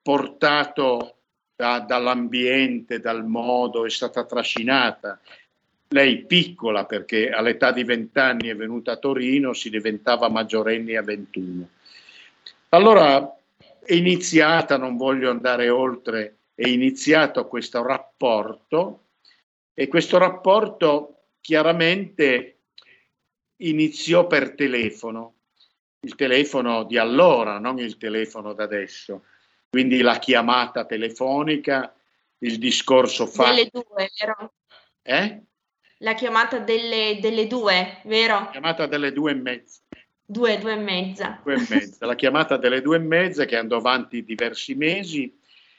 portato 0.00 1.16
da, 1.56 1.80
dall'ambiente, 1.80 3.00
dal 3.00 3.26
modo, 3.26 3.84
è 3.84 3.90
stata 3.90 4.24
trascinata. 4.24 5.18
Lei 5.88 6.24
piccola 6.24 6.84
perché 6.84 7.30
all'età 7.30 7.70
di 7.70 7.84
20 7.84 8.18
anni 8.18 8.48
è 8.48 8.56
venuta 8.56 8.92
a 8.92 8.96
Torino, 8.96 9.52
si 9.52 9.70
diventava 9.70 10.28
maggiorenni 10.28 10.96
a 10.96 11.02
21. 11.02 11.68
Allora 12.70 13.36
è 13.84 13.94
iniziata, 13.94 14.76
non 14.76 14.96
voglio 14.96 15.30
andare 15.30 15.68
oltre, 15.68 16.38
è 16.54 16.66
iniziato 16.66 17.46
questo 17.46 17.82
rapporto 17.82 19.04
e 19.74 19.86
questo 19.86 20.18
rapporto 20.18 21.26
chiaramente 21.40 22.58
iniziò 23.58 24.26
per 24.26 24.54
telefono, 24.54 25.34
il 26.00 26.16
telefono 26.16 26.84
di 26.84 26.98
allora, 26.98 27.58
non 27.58 27.78
il 27.78 27.96
telefono 27.96 28.52
da 28.54 28.64
adesso, 28.64 29.24
quindi 29.68 30.00
la 30.00 30.18
chiamata 30.18 30.84
telefonica, 30.84 31.94
il 32.38 32.58
discorso 32.58 33.26
fatto. 33.26 33.54
Delle 33.54 33.68
due, 33.70 34.10
vero? 34.18 34.52
Eh? 35.02 35.42
La 35.98 36.14
chiamata 36.14 36.58
delle, 36.58 37.18
delle 37.20 37.46
due, 37.46 38.00
vero? 38.04 38.34
La 38.34 38.48
chiamata 38.50 38.86
delle 38.86 39.12
due 39.12 39.30
e 39.30 39.34
mezza. 39.34 39.80
Due, 40.24 40.58
due 40.58 40.72
e 40.72 40.76
mezza. 40.76 41.40
Due 41.42 41.54
e 41.54 41.66
mezza. 41.68 42.04
La 42.04 42.14
chiamata 42.14 42.56
delle 42.56 42.82
due 42.82 42.96
e 42.96 43.00
mezza 43.00 43.44
che 43.44 43.56
andò 43.56 43.76
avanti 43.76 44.24
diversi 44.24 44.74
mesi 44.74 45.34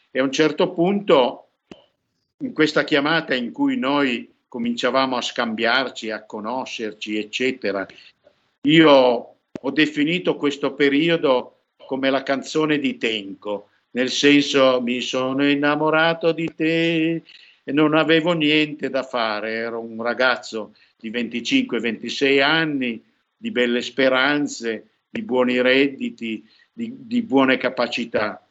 e 0.10 0.20
a 0.20 0.24
un 0.24 0.32
certo 0.32 0.72
punto 0.72 1.50
in 2.40 2.54
questa 2.54 2.84
chiamata 2.84 3.36
in 3.36 3.52
cui 3.52 3.78
noi 3.78 4.34
cominciavamo 4.48 5.18
a 5.18 5.22
scambiarci, 5.22 6.10
a 6.10 6.24
conoscerci, 6.24 7.18
eccetera, 7.18 7.86
io 8.62 9.36
ho 9.60 9.72
definito 9.72 10.36
questo 10.36 10.74
periodo 10.74 11.64
come 11.86 12.10
la 12.10 12.24
canzone 12.24 12.80
di 12.80 12.98
Tenco, 12.98 13.70
nel 13.92 14.10
senso 14.10 14.82
mi 14.82 15.02
sono 15.02 15.48
innamorato 15.48 16.32
di 16.32 16.54
te 16.56 17.24
e 17.68 17.74
non 17.74 17.96
avevo 17.96 18.32
niente 18.32 18.90
da 18.90 19.04
fare, 19.04 19.52
ero 19.52 19.82
un 19.82 20.02
ragazzo 20.02 20.74
di 20.98 21.12
25-26 21.12 22.42
anni, 22.42 23.04
di 23.36 23.52
belle 23.52 23.82
speranze, 23.82 24.92
di 25.10 25.22
buoni 25.22 25.60
redditi, 25.62 26.48
di, 26.72 26.94
di 26.98 27.22
buone 27.24 27.58
capacità. 27.58 28.42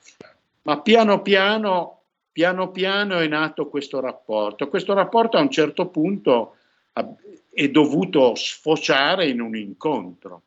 Ma 0.64 0.82
piano 0.82 1.22
piano, 1.22 2.02
piano 2.30 2.70
piano 2.70 3.18
è 3.20 3.26
nato 3.26 3.70
questo 3.70 4.00
rapporto. 4.00 4.68
Questo 4.68 4.92
rapporto 4.92 5.38
a 5.38 5.40
un 5.40 5.50
certo 5.50 5.86
punto 5.86 6.56
è 7.54 7.68
dovuto 7.70 8.34
sfociare 8.34 9.28
in 9.28 9.40
un 9.40 9.56
incontro 9.56 10.42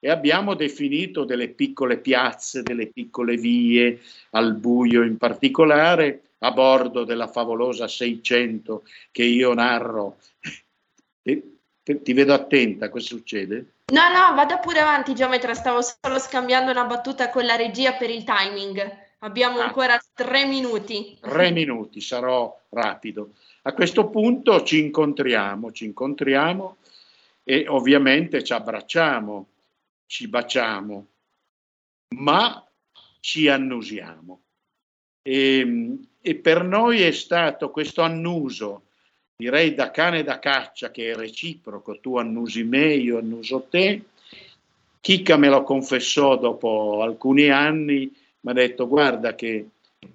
e 0.00 0.10
abbiamo 0.10 0.54
definito 0.54 1.22
delle 1.22 1.50
piccole 1.50 1.98
piazze, 1.98 2.64
delle 2.64 2.88
piccole 2.88 3.36
vie, 3.36 4.00
al 4.30 4.54
buio 4.56 5.04
in 5.04 5.18
particolare, 5.18 6.22
a 6.38 6.50
bordo 6.52 7.04
della 7.04 7.26
favolosa 7.26 7.88
600 7.88 8.84
che 9.10 9.24
io 9.24 9.54
narro. 9.54 10.18
Ti 11.22 12.12
vedo 12.12 12.34
attenta, 12.34 12.90
cosa 12.90 13.06
succede? 13.06 13.72
No, 13.92 14.08
no, 14.10 14.34
vada 14.34 14.58
pure 14.58 14.80
avanti, 14.80 15.14
geometra, 15.14 15.54
stavo 15.54 15.80
solo 15.80 16.18
scambiando 16.18 16.70
una 16.70 16.84
battuta 16.84 17.30
con 17.30 17.44
la 17.44 17.56
regia 17.56 17.94
per 17.94 18.10
il 18.10 18.24
timing. 18.24 19.06
Abbiamo 19.20 19.60
ah. 19.60 19.64
ancora 19.64 19.98
tre 20.12 20.44
minuti. 20.44 21.16
Tre 21.20 21.50
minuti, 21.52 22.00
sarò 22.00 22.54
rapido. 22.68 23.34
A 23.62 23.72
questo 23.72 24.08
punto 24.08 24.62
ci 24.62 24.80
incontriamo, 24.80 25.72
ci 25.72 25.86
incontriamo 25.86 26.76
e 27.42 27.66
ovviamente 27.66 28.44
ci 28.44 28.52
abbracciamo, 28.52 29.46
ci 30.06 30.28
baciamo, 30.28 31.06
ma 32.16 32.66
ci 33.20 33.48
annusiamo. 33.48 34.40
E, 35.22 35.58
ehm, 35.58 36.07
e 36.20 36.34
per 36.34 36.64
noi 36.64 37.02
è 37.02 37.12
stato 37.12 37.70
questo 37.70 38.02
annuso, 38.02 38.82
direi 39.36 39.74
da 39.74 39.90
cane 39.90 40.22
da 40.22 40.38
caccia, 40.38 40.90
che 40.90 41.12
è 41.12 41.14
reciproco, 41.14 42.00
tu 42.00 42.16
annusi 42.16 42.64
me, 42.64 42.94
io 42.94 43.18
annuso 43.18 43.66
te. 43.70 44.02
Chicca 45.00 45.36
me 45.36 45.48
lo 45.48 45.62
confessò 45.62 46.36
dopo 46.36 47.02
alcuni 47.02 47.48
anni, 47.50 48.12
mi 48.40 48.50
ha 48.50 48.52
detto 48.52 48.88
guarda 48.88 49.34
che 49.34 49.66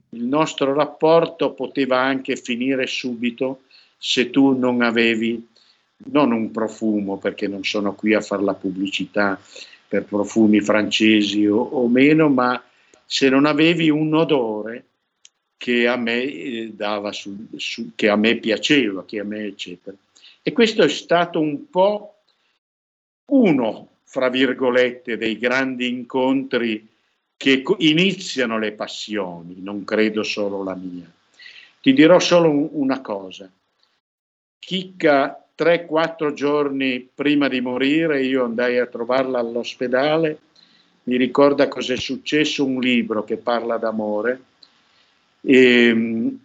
il 0.10 0.24
nostro 0.24 0.74
rapporto 0.74 1.54
poteva 1.54 2.00
anche 2.00 2.36
finire 2.36 2.86
subito 2.86 3.62
se 3.98 4.30
tu 4.30 4.58
non 4.58 4.82
avevi 4.82 5.48
non 6.06 6.32
un 6.32 6.52
profumo, 6.52 7.18
perché 7.18 7.48
non 7.48 7.64
sono 7.64 7.96
qui 7.96 8.14
a 8.14 8.22
fare 8.22 8.44
la 8.44 8.54
pubblicità 8.54 9.40
per 9.88 10.04
profumi 10.04 10.60
francesi 10.60 11.46
o, 11.48 11.60
o 11.60 11.88
meno, 11.88 12.28
ma 12.28 12.62
se 13.06 13.30
non 13.30 13.46
avevi 13.46 13.90
un 13.90 14.14
odore 14.14 14.86
che 15.64 15.88
a 15.88 15.96
me 15.96 16.24
eh, 16.24 16.72
dava 16.76 17.14
su, 17.14 17.48
su, 17.56 17.92
che 17.96 18.10
a 18.10 18.18
me 18.18 18.36
piaceva, 18.36 19.06
che 19.06 19.22
a 19.22 19.24
me 19.24 19.46
eccetera. 19.46 19.96
E 20.42 20.52
questo 20.52 20.84
è 20.84 20.90
stato 20.90 21.40
un 21.40 21.70
po' 21.70 22.24
uno, 23.28 24.00
fra 24.04 24.28
virgolette, 24.28 25.16
dei 25.16 25.38
grandi 25.38 25.88
incontri 25.88 26.86
che 27.38 27.64
iniziano 27.78 28.60
le 28.60 28.74
passioni, 28.74 29.62
non 29.62 29.86
credo 29.86 30.22
solo 30.24 30.64
la 30.64 30.76
mia. 30.76 31.10
Ti 31.80 31.94
dirò 31.94 32.20
solo 32.20 32.50
una 32.78 33.00
cosa. 33.00 33.50
Chicca, 34.60 35.48
3-4 35.58 36.34
giorni 36.34 37.08
prima 37.14 37.48
di 37.48 37.62
morire, 37.62 38.22
io 38.22 38.44
andai 38.44 38.80
a 38.80 38.88
trovarla 38.88 39.40
all'ospedale, 39.40 40.40
mi 41.04 41.16
ricorda 41.16 41.70
cos'è 41.70 41.96
successo, 41.96 42.66
un 42.66 42.82
libro 42.82 43.24
che 43.24 43.38
parla 43.38 43.78
d'amore, 43.78 44.52
e, 45.46 45.88
ehm, 45.88 46.40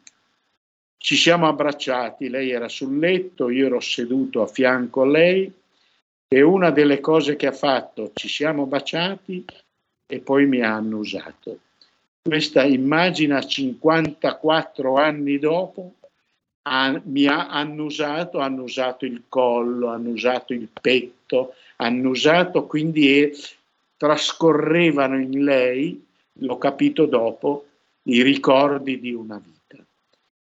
ci 0.99 1.16
siamo 1.16 1.46
abbracciati, 1.46 2.28
lei 2.28 2.51
era 2.51 2.68
sul 2.68 2.99
letto, 2.99 3.49
io 3.51 3.66
ero 3.66 3.80
seduto 3.80 4.42
a 4.42 4.46
fianco 4.46 5.03
a 5.03 5.07
lei 5.07 5.51
e 6.26 6.42
una 6.42 6.70
delle 6.70 7.01
cose 7.01 7.36
che 7.36 7.46
ha 7.46 7.53
fatto, 7.53 8.11
ci 8.14 8.28
siamo 8.28 8.66
baciati 8.66 9.44
e 10.07 10.18
poi 10.18 10.46
mi 10.46 10.61
ha 10.61 10.74
annusato. 10.74 11.61
Questa 12.22 12.64
immagine 12.64 13.46
54 13.46 14.96
anni 14.96 15.38
dopo 15.38 15.94
ha, 16.62 17.01
mi 17.05 17.26
ha 17.26 17.49
annusato, 17.49 18.40
ha 18.40 18.44
annusato 18.44 19.07
il 19.07 19.22
collo, 19.28 19.88
ha 19.88 19.94
annusato 19.94 20.53
il 20.53 20.68
petto, 20.68 21.55
ha 21.76 21.86
annusato, 21.86 22.66
quindi 22.66 23.20
è, 23.20 23.30
trascorrevano 23.96 25.18
in 25.18 25.44
lei, 25.44 26.05
l'ho 26.40 26.59
capito 26.59 27.07
dopo, 27.07 27.67
i 28.09 28.22
ricordi 28.22 29.00
di 29.00 29.12
una 29.12 29.38
vita 29.38 29.59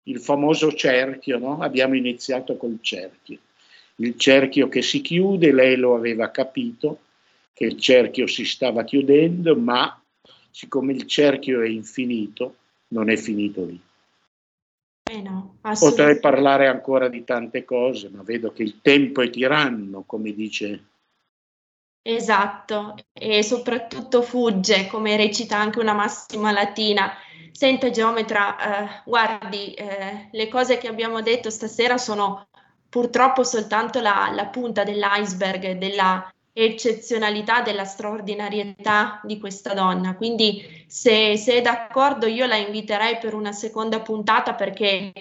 il 0.09 0.21
famoso 0.21 0.73
cerchio, 0.73 1.39
no? 1.39 1.59
abbiamo 1.61 1.95
iniziato 1.95 2.57
col 2.57 2.79
cerchio, 2.81 3.39
il 3.97 4.17
cerchio 4.17 4.69
che 4.69 4.83
si 4.83 5.01
chiude, 5.01 5.53
lei 5.53 5.77
lo 5.77 5.95
aveva 5.95 6.31
capito, 6.31 7.01
che 7.53 7.65
il 7.65 7.79
cerchio 7.79 8.27
si 8.27 8.45
stava 8.45 8.85
chiudendo, 8.85 9.57
ma 9.57 10.01
siccome 10.51 10.93
il 10.93 11.07
cerchio 11.07 11.63
è 11.63 11.69
infinito, 11.69 12.57
non 12.89 13.09
è 13.09 13.17
finito 13.17 13.65
lì. 13.65 13.81
Eh 15.09 15.23
no, 15.23 15.59
Potrei 15.79 16.19
parlare 16.19 16.67
ancora 16.67 17.09
di 17.09 17.25
tante 17.25 17.65
cose, 17.65 18.09
ma 18.09 18.23
vedo 18.23 18.53
che 18.53 18.63
il 18.63 18.81
tempo 18.83 19.23
è 19.23 19.31
tiranno, 19.31 20.03
come 20.05 20.33
dice. 20.33 20.85
Esatto, 22.09 22.95
e 23.13 23.43
soprattutto 23.43 24.23
fugge, 24.23 24.87
come 24.87 25.17
recita 25.17 25.57
anche 25.57 25.81
una 25.81 25.93
massima 25.93 26.53
latina, 26.53 27.13
Senta 27.51 27.89
geometra, 27.91 28.59
eh, 28.59 29.03
guardi, 29.07 29.73
eh, 29.73 30.29
le 30.31 30.49
cose 30.49 30.77
che 30.77 30.89
abbiamo 30.89 31.23
detto 31.23 31.49
stasera 31.49 31.97
sono 31.97 32.49
purtroppo 32.89 33.45
soltanto 33.45 34.01
la, 34.01 34.31
la 34.35 34.47
punta 34.49 34.85
dell'iceberg 34.85 35.73
della 35.79 36.31
eccezionalità, 36.53 37.63
della 37.63 37.85
straordinarietà 37.87 39.21
di 39.25 39.41
questa 39.41 39.73
donna. 39.73 40.17
Quindi 40.17 40.85
se, 40.87 41.39
se, 41.39 41.55
è 41.55 41.61
d'accordo 41.63 42.27
io 42.27 42.45
la 42.45 42.57
inviterei 42.57 43.17
per 43.17 43.33
una 43.33 43.53
seconda 43.53 44.01
puntata 44.01 44.55
perché 44.55 45.13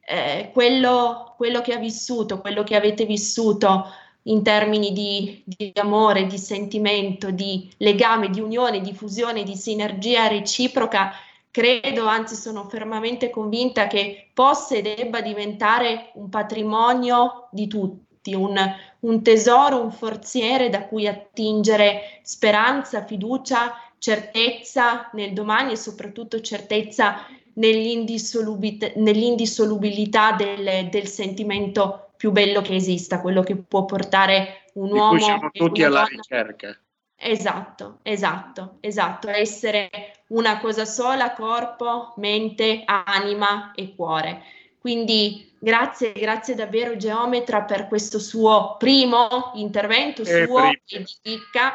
eh, 0.00 0.50
quello, 0.50 1.34
quello, 1.36 1.60
che 1.60 1.74
ha 1.74 1.78
vissuto, 1.78 2.40
quello 2.40 2.62
che 2.64 2.74
avete 2.74 3.04
vissuto 3.04 3.86
in 4.24 4.42
termini 4.42 4.92
di, 4.92 5.42
di, 5.44 5.72
amore, 5.76 6.26
di 6.26 6.38
sentimento, 6.38 7.30
di 7.30 7.70
legame, 7.78 8.30
di 8.30 8.40
unione, 8.40 8.80
di 8.80 8.92
fusione, 8.92 9.42
di 9.42 9.56
sinergia 9.56 10.28
reciproca 10.28 11.12
credo, 11.52 12.06
anzi 12.06 12.34
sono 12.34 12.68
fermamente 12.68 13.30
convinta 13.30 13.86
che 13.86 14.30
possa 14.32 14.74
e 14.74 14.82
debba 14.82 15.20
diventare 15.20 16.10
un 16.14 16.28
patrimonio 16.30 17.48
di 17.50 17.68
tutti, 17.68 18.34
un, 18.34 18.58
un 19.00 19.22
tesoro, 19.22 19.82
un 19.82 19.92
forziere 19.92 20.70
da 20.70 20.86
cui 20.86 21.06
attingere 21.06 22.20
speranza, 22.22 23.04
fiducia, 23.04 23.74
certezza 23.98 25.10
nel 25.12 25.34
domani 25.34 25.72
e 25.72 25.76
soprattutto 25.76 26.40
certezza 26.40 27.26
nell'indissolubilità, 27.54 30.32
del, 30.32 30.88
del, 30.88 31.06
sentimento 31.06 32.11
più 32.22 32.30
bello 32.30 32.62
che 32.62 32.76
esista, 32.76 33.20
quello 33.20 33.42
che 33.42 33.56
può 33.56 33.84
portare 33.84 34.66
un 34.74 34.92
di 34.92 34.92
uomo. 34.92 35.18
siamo 35.18 35.50
tutti 35.50 35.82
alla 35.82 36.02
donna. 36.02 36.10
ricerca. 36.10 36.78
Esatto, 37.16 37.98
esatto, 38.02 38.76
esatto, 38.78 39.28
essere 39.28 39.90
una 40.28 40.60
cosa 40.60 40.84
sola, 40.84 41.32
corpo, 41.32 42.14
mente, 42.18 42.84
anima 42.86 43.72
e 43.74 43.96
cuore. 43.96 44.40
Quindi 44.78 45.52
grazie, 45.58 46.12
grazie 46.12 46.54
davvero 46.54 46.96
Geometra 46.96 47.62
per 47.62 47.88
questo 47.88 48.20
suo 48.20 48.76
primo 48.78 49.50
intervento, 49.54 50.22
eh, 50.22 50.46
suo 50.46 50.62
e 50.68 50.80
di 50.86 51.04
Chicca, 51.22 51.74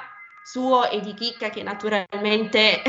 suo 0.49 0.89
e 0.89 1.01
di 1.01 1.13
Chicca 1.13 1.49
che 1.49 1.61
naturalmente 1.61 2.81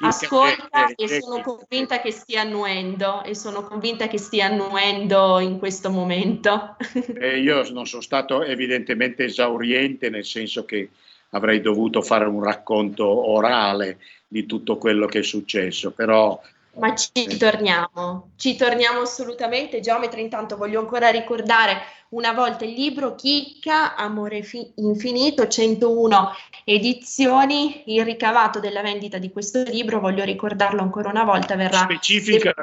ascolta 0.00 0.88
e 0.96 1.20
sono 1.20 1.40
convinta 1.40 2.00
che 2.00 2.10
stia 2.10 2.40
annuendo 2.40 3.22
e 3.22 3.36
sono 3.36 3.62
convinta 3.62 4.08
che 4.08 4.18
stia 4.18 4.46
annuendo 4.46 5.38
in 5.38 5.60
questo 5.60 5.90
momento. 5.90 6.76
Eh, 7.20 7.38
io 7.38 7.62
non 7.70 7.86
sono 7.86 8.02
stato 8.02 8.42
evidentemente 8.42 9.22
esauriente 9.24 10.10
nel 10.10 10.24
senso 10.24 10.64
che 10.64 10.90
avrei 11.30 11.60
dovuto 11.60 12.02
fare 12.02 12.24
un 12.24 12.42
racconto 12.42 13.06
orale 13.30 13.98
di 14.26 14.44
tutto 14.46 14.76
quello 14.76 15.06
che 15.06 15.20
è 15.20 15.22
successo, 15.22 15.92
però... 15.92 16.40
Ma 16.74 16.94
ci 16.94 17.36
torniamo, 17.36 18.30
ci 18.36 18.56
torniamo 18.56 19.00
assolutamente. 19.00 19.80
Geometra, 19.80 20.20
intanto 20.20 20.56
voglio 20.56 20.80
ancora 20.80 21.10
ricordare 21.10 21.80
una 22.10 22.32
volta 22.32 22.64
il 22.64 22.72
libro 22.72 23.14
Chicca, 23.14 23.94
Amore 23.94 24.42
fi- 24.42 24.72
Infinito, 24.76 25.46
101 25.46 26.30
edizioni. 26.64 27.82
Il 27.86 28.04
ricavato 28.04 28.58
della 28.58 28.82
vendita 28.82 29.18
di 29.18 29.30
questo 29.30 29.62
libro, 29.62 30.00
voglio 30.00 30.24
ricordarlo 30.24 30.80
ancora 30.80 31.10
una 31.10 31.24
volta, 31.24 31.56
verrà... 31.56 31.78
Specifica 31.78 32.54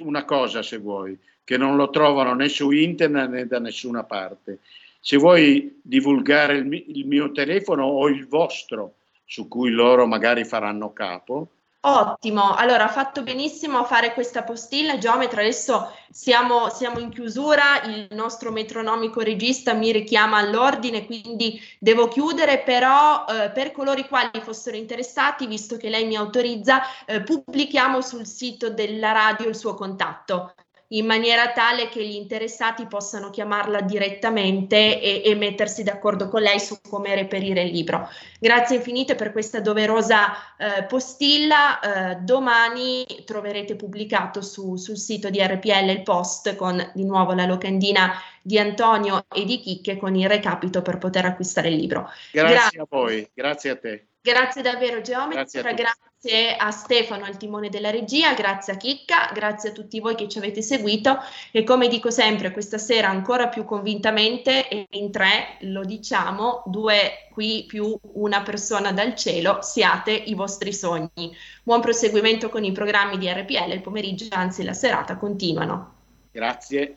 una 0.00 0.24
cosa, 0.24 0.62
se 0.62 0.78
vuoi, 0.78 1.18
che 1.42 1.56
non 1.56 1.76
lo 1.76 1.90
trovano 1.90 2.34
né 2.34 2.48
su 2.48 2.70
internet 2.70 3.28
né 3.28 3.46
da 3.46 3.58
nessuna 3.58 4.04
parte 4.04 4.60
se 5.06 5.18
vuoi 5.18 5.80
divulgare 5.82 6.56
il, 6.56 6.72
il 6.96 7.06
mio 7.06 7.30
telefono 7.30 7.84
o 7.84 8.08
il 8.08 8.26
vostro, 8.26 8.94
su 9.26 9.48
cui 9.48 9.68
loro 9.68 10.06
magari 10.06 10.46
faranno 10.46 10.94
capo. 10.94 11.48
Ottimo, 11.86 12.54
allora 12.54 12.84
ha 12.84 12.88
fatto 12.88 13.22
benissimo 13.22 13.76
a 13.76 13.84
fare 13.84 14.14
questa 14.14 14.42
postilla, 14.42 14.96
geometra, 14.96 15.42
adesso 15.42 15.94
siamo, 16.10 16.70
siamo, 16.70 16.98
in 16.98 17.10
chiusura, 17.10 17.82
il 17.82 18.06
nostro 18.12 18.50
metronomico 18.50 19.20
regista 19.20 19.74
mi 19.74 19.92
richiama 19.92 20.38
all'ordine, 20.38 21.04
quindi 21.04 21.60
devo 21.78 22.08
chiudere, 22.08 22.60
però 22.60 23.26
eh, 23.26 23.50
per 23.50 23.72
coloro 23.72 24.00
i 24.00 24.08
quali 24.08 24.40
fossero 24.40 24.78
interessati, 24.78 25.46
visto 25.46 25.76
che 25.76 25.90
lei 25.90 26.06
mi 26.06 26.16
autorizza, 26.16 26.80
eh, 27.04 27.22
pubblichiamo 27.22 28.00
sul 28.00 28.26
sito 28.26 28.70
della 28.70 29.12
radio 29.12 29.48
il 29.48 29.56
suo 29.56 29.74
contatto 29.74 30.54
in 30.88 31.06
maniera 31.06 31.52
tale 31.52 31.88
che 31.88 32.04
gli 32.04 32.14
interessati 32.14 32.86
possano 32.86 33.30
chiamarla 33.30 33.80
direttamente 33.80 35.00
e, 35.00 35.22
e, 35.24 35.34
mettersi 35.34 35.82
d'accordo 35.82 36.28
con 36.28 36.42
lei 36.42 36.60
su 36.60 36.78
come 36.88 37.14
reperire 37.14 37.62
il 37.62 37.72
libro. 37.72 38.08
Grazie 38.38 38.76
infinite 38.76 39.14
per 39.14 39.32
questa 39.32 39.60
doverosa 39.60 40.32
eh, 40.56 40.84
postilla. 40.84 41.80
Eh, 41.80 42.16
domani 42.16 43.04
troverete 43.24 43.76
pubblicato 43.76 44.42
su, 44.42 44.76
sul 44.76 44.98
sito 44.98 45.30
di 45.30 45.40
RPL 45.40 45.88
il 45.88 46.02
post 46.02 46.54
con 46.56 46.90
di 46.94 47.04
nuovo 47.04 47.32
la 47.32 47.46
locandina 47.46 48.12
di 48.42 48.58
Antonio 48.58 49.24
e 49.34 49.44
di 49.44 49.58
Chicche 49.58 49.96
con 49.96 50.14
il 50.14 50.28
recapito 50.28 50.82
per 50.82 50.98
poter 50.98 51.24
acquistare 51.24 51.68
il 51.68 51.76
libro. 51.76 52.10
Grazie, 52.30 52.54
grazie. 52.54 52.80
a 52.80 52.86
voi, 52.88 53.30
grazie 53.32 53.70
a 53.70 53.76
te. 53.76 54.06
Grazie 54.20 54.62
davvero 54.62 55.00
Geometra, 55.00 55.72
grazie 55.72 56.13
grazie 56.24 56.56
a, 56.56 56.70
Stefano 56.70 57.26
al 57.26 57.36
timone 57.36 57.68
della 57.68 57.90
regia, 57.90 58.32
grazie 58.32 58.72
a 58.72 58.76
Chicca, 58.76 59.30
grazie 59.34 59.70
a 59.70 59.72
tutti 59.72 60.00
voi 60.00 60.14
che 60.14 60.26
ci 60.26 60.38
avete 60.38 60.62
seguito 60.62 61.18
e 61.50 61.64
come 61.64 61.86
dico 61.86 62.10
sempre 62.10 62.50
questa 62.50 62.78
sera 62.78 63.08
ancora 63.08 63.48
più 63.48 63.64
convintamente 63.64 64.68
e 64.68 64.86
in 64.92 65.10
tre 65.10 65.58
lo 65.60 65.84
diciamo, 65.84 66.62
due 66.66 67.28
qui 67.30 67.64
più 67.66 67.98
una 68.14 68.42
persona 68.42 68.92
dal 68.92 69.14
cielo, 69.14 69.58
siate 69.60 70.12
i 70.12 70.34
vostri 70.34 70.72
sogni. 70.72 71.36
Buon 71.62 71.82
proseguimento 71.82 72.48
con 72.48 72.64
i 72.64 72.72
programmi 72.72 73.18
di 73.18 73.28
RPL, 73.28 73.72
il 73.72 73.82
pomeriggio 73.82 74.26
anzi 74.30 74.62
la 74.62 74.72
serata 74.72 75.16
continuano. 75.16 75.92
Grazie. 76.32 76.96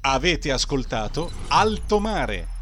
Avete 0.00 0.52
ascoltato 0.52 1.30
Alto 1.48 1.98
Mare 1.98 2.54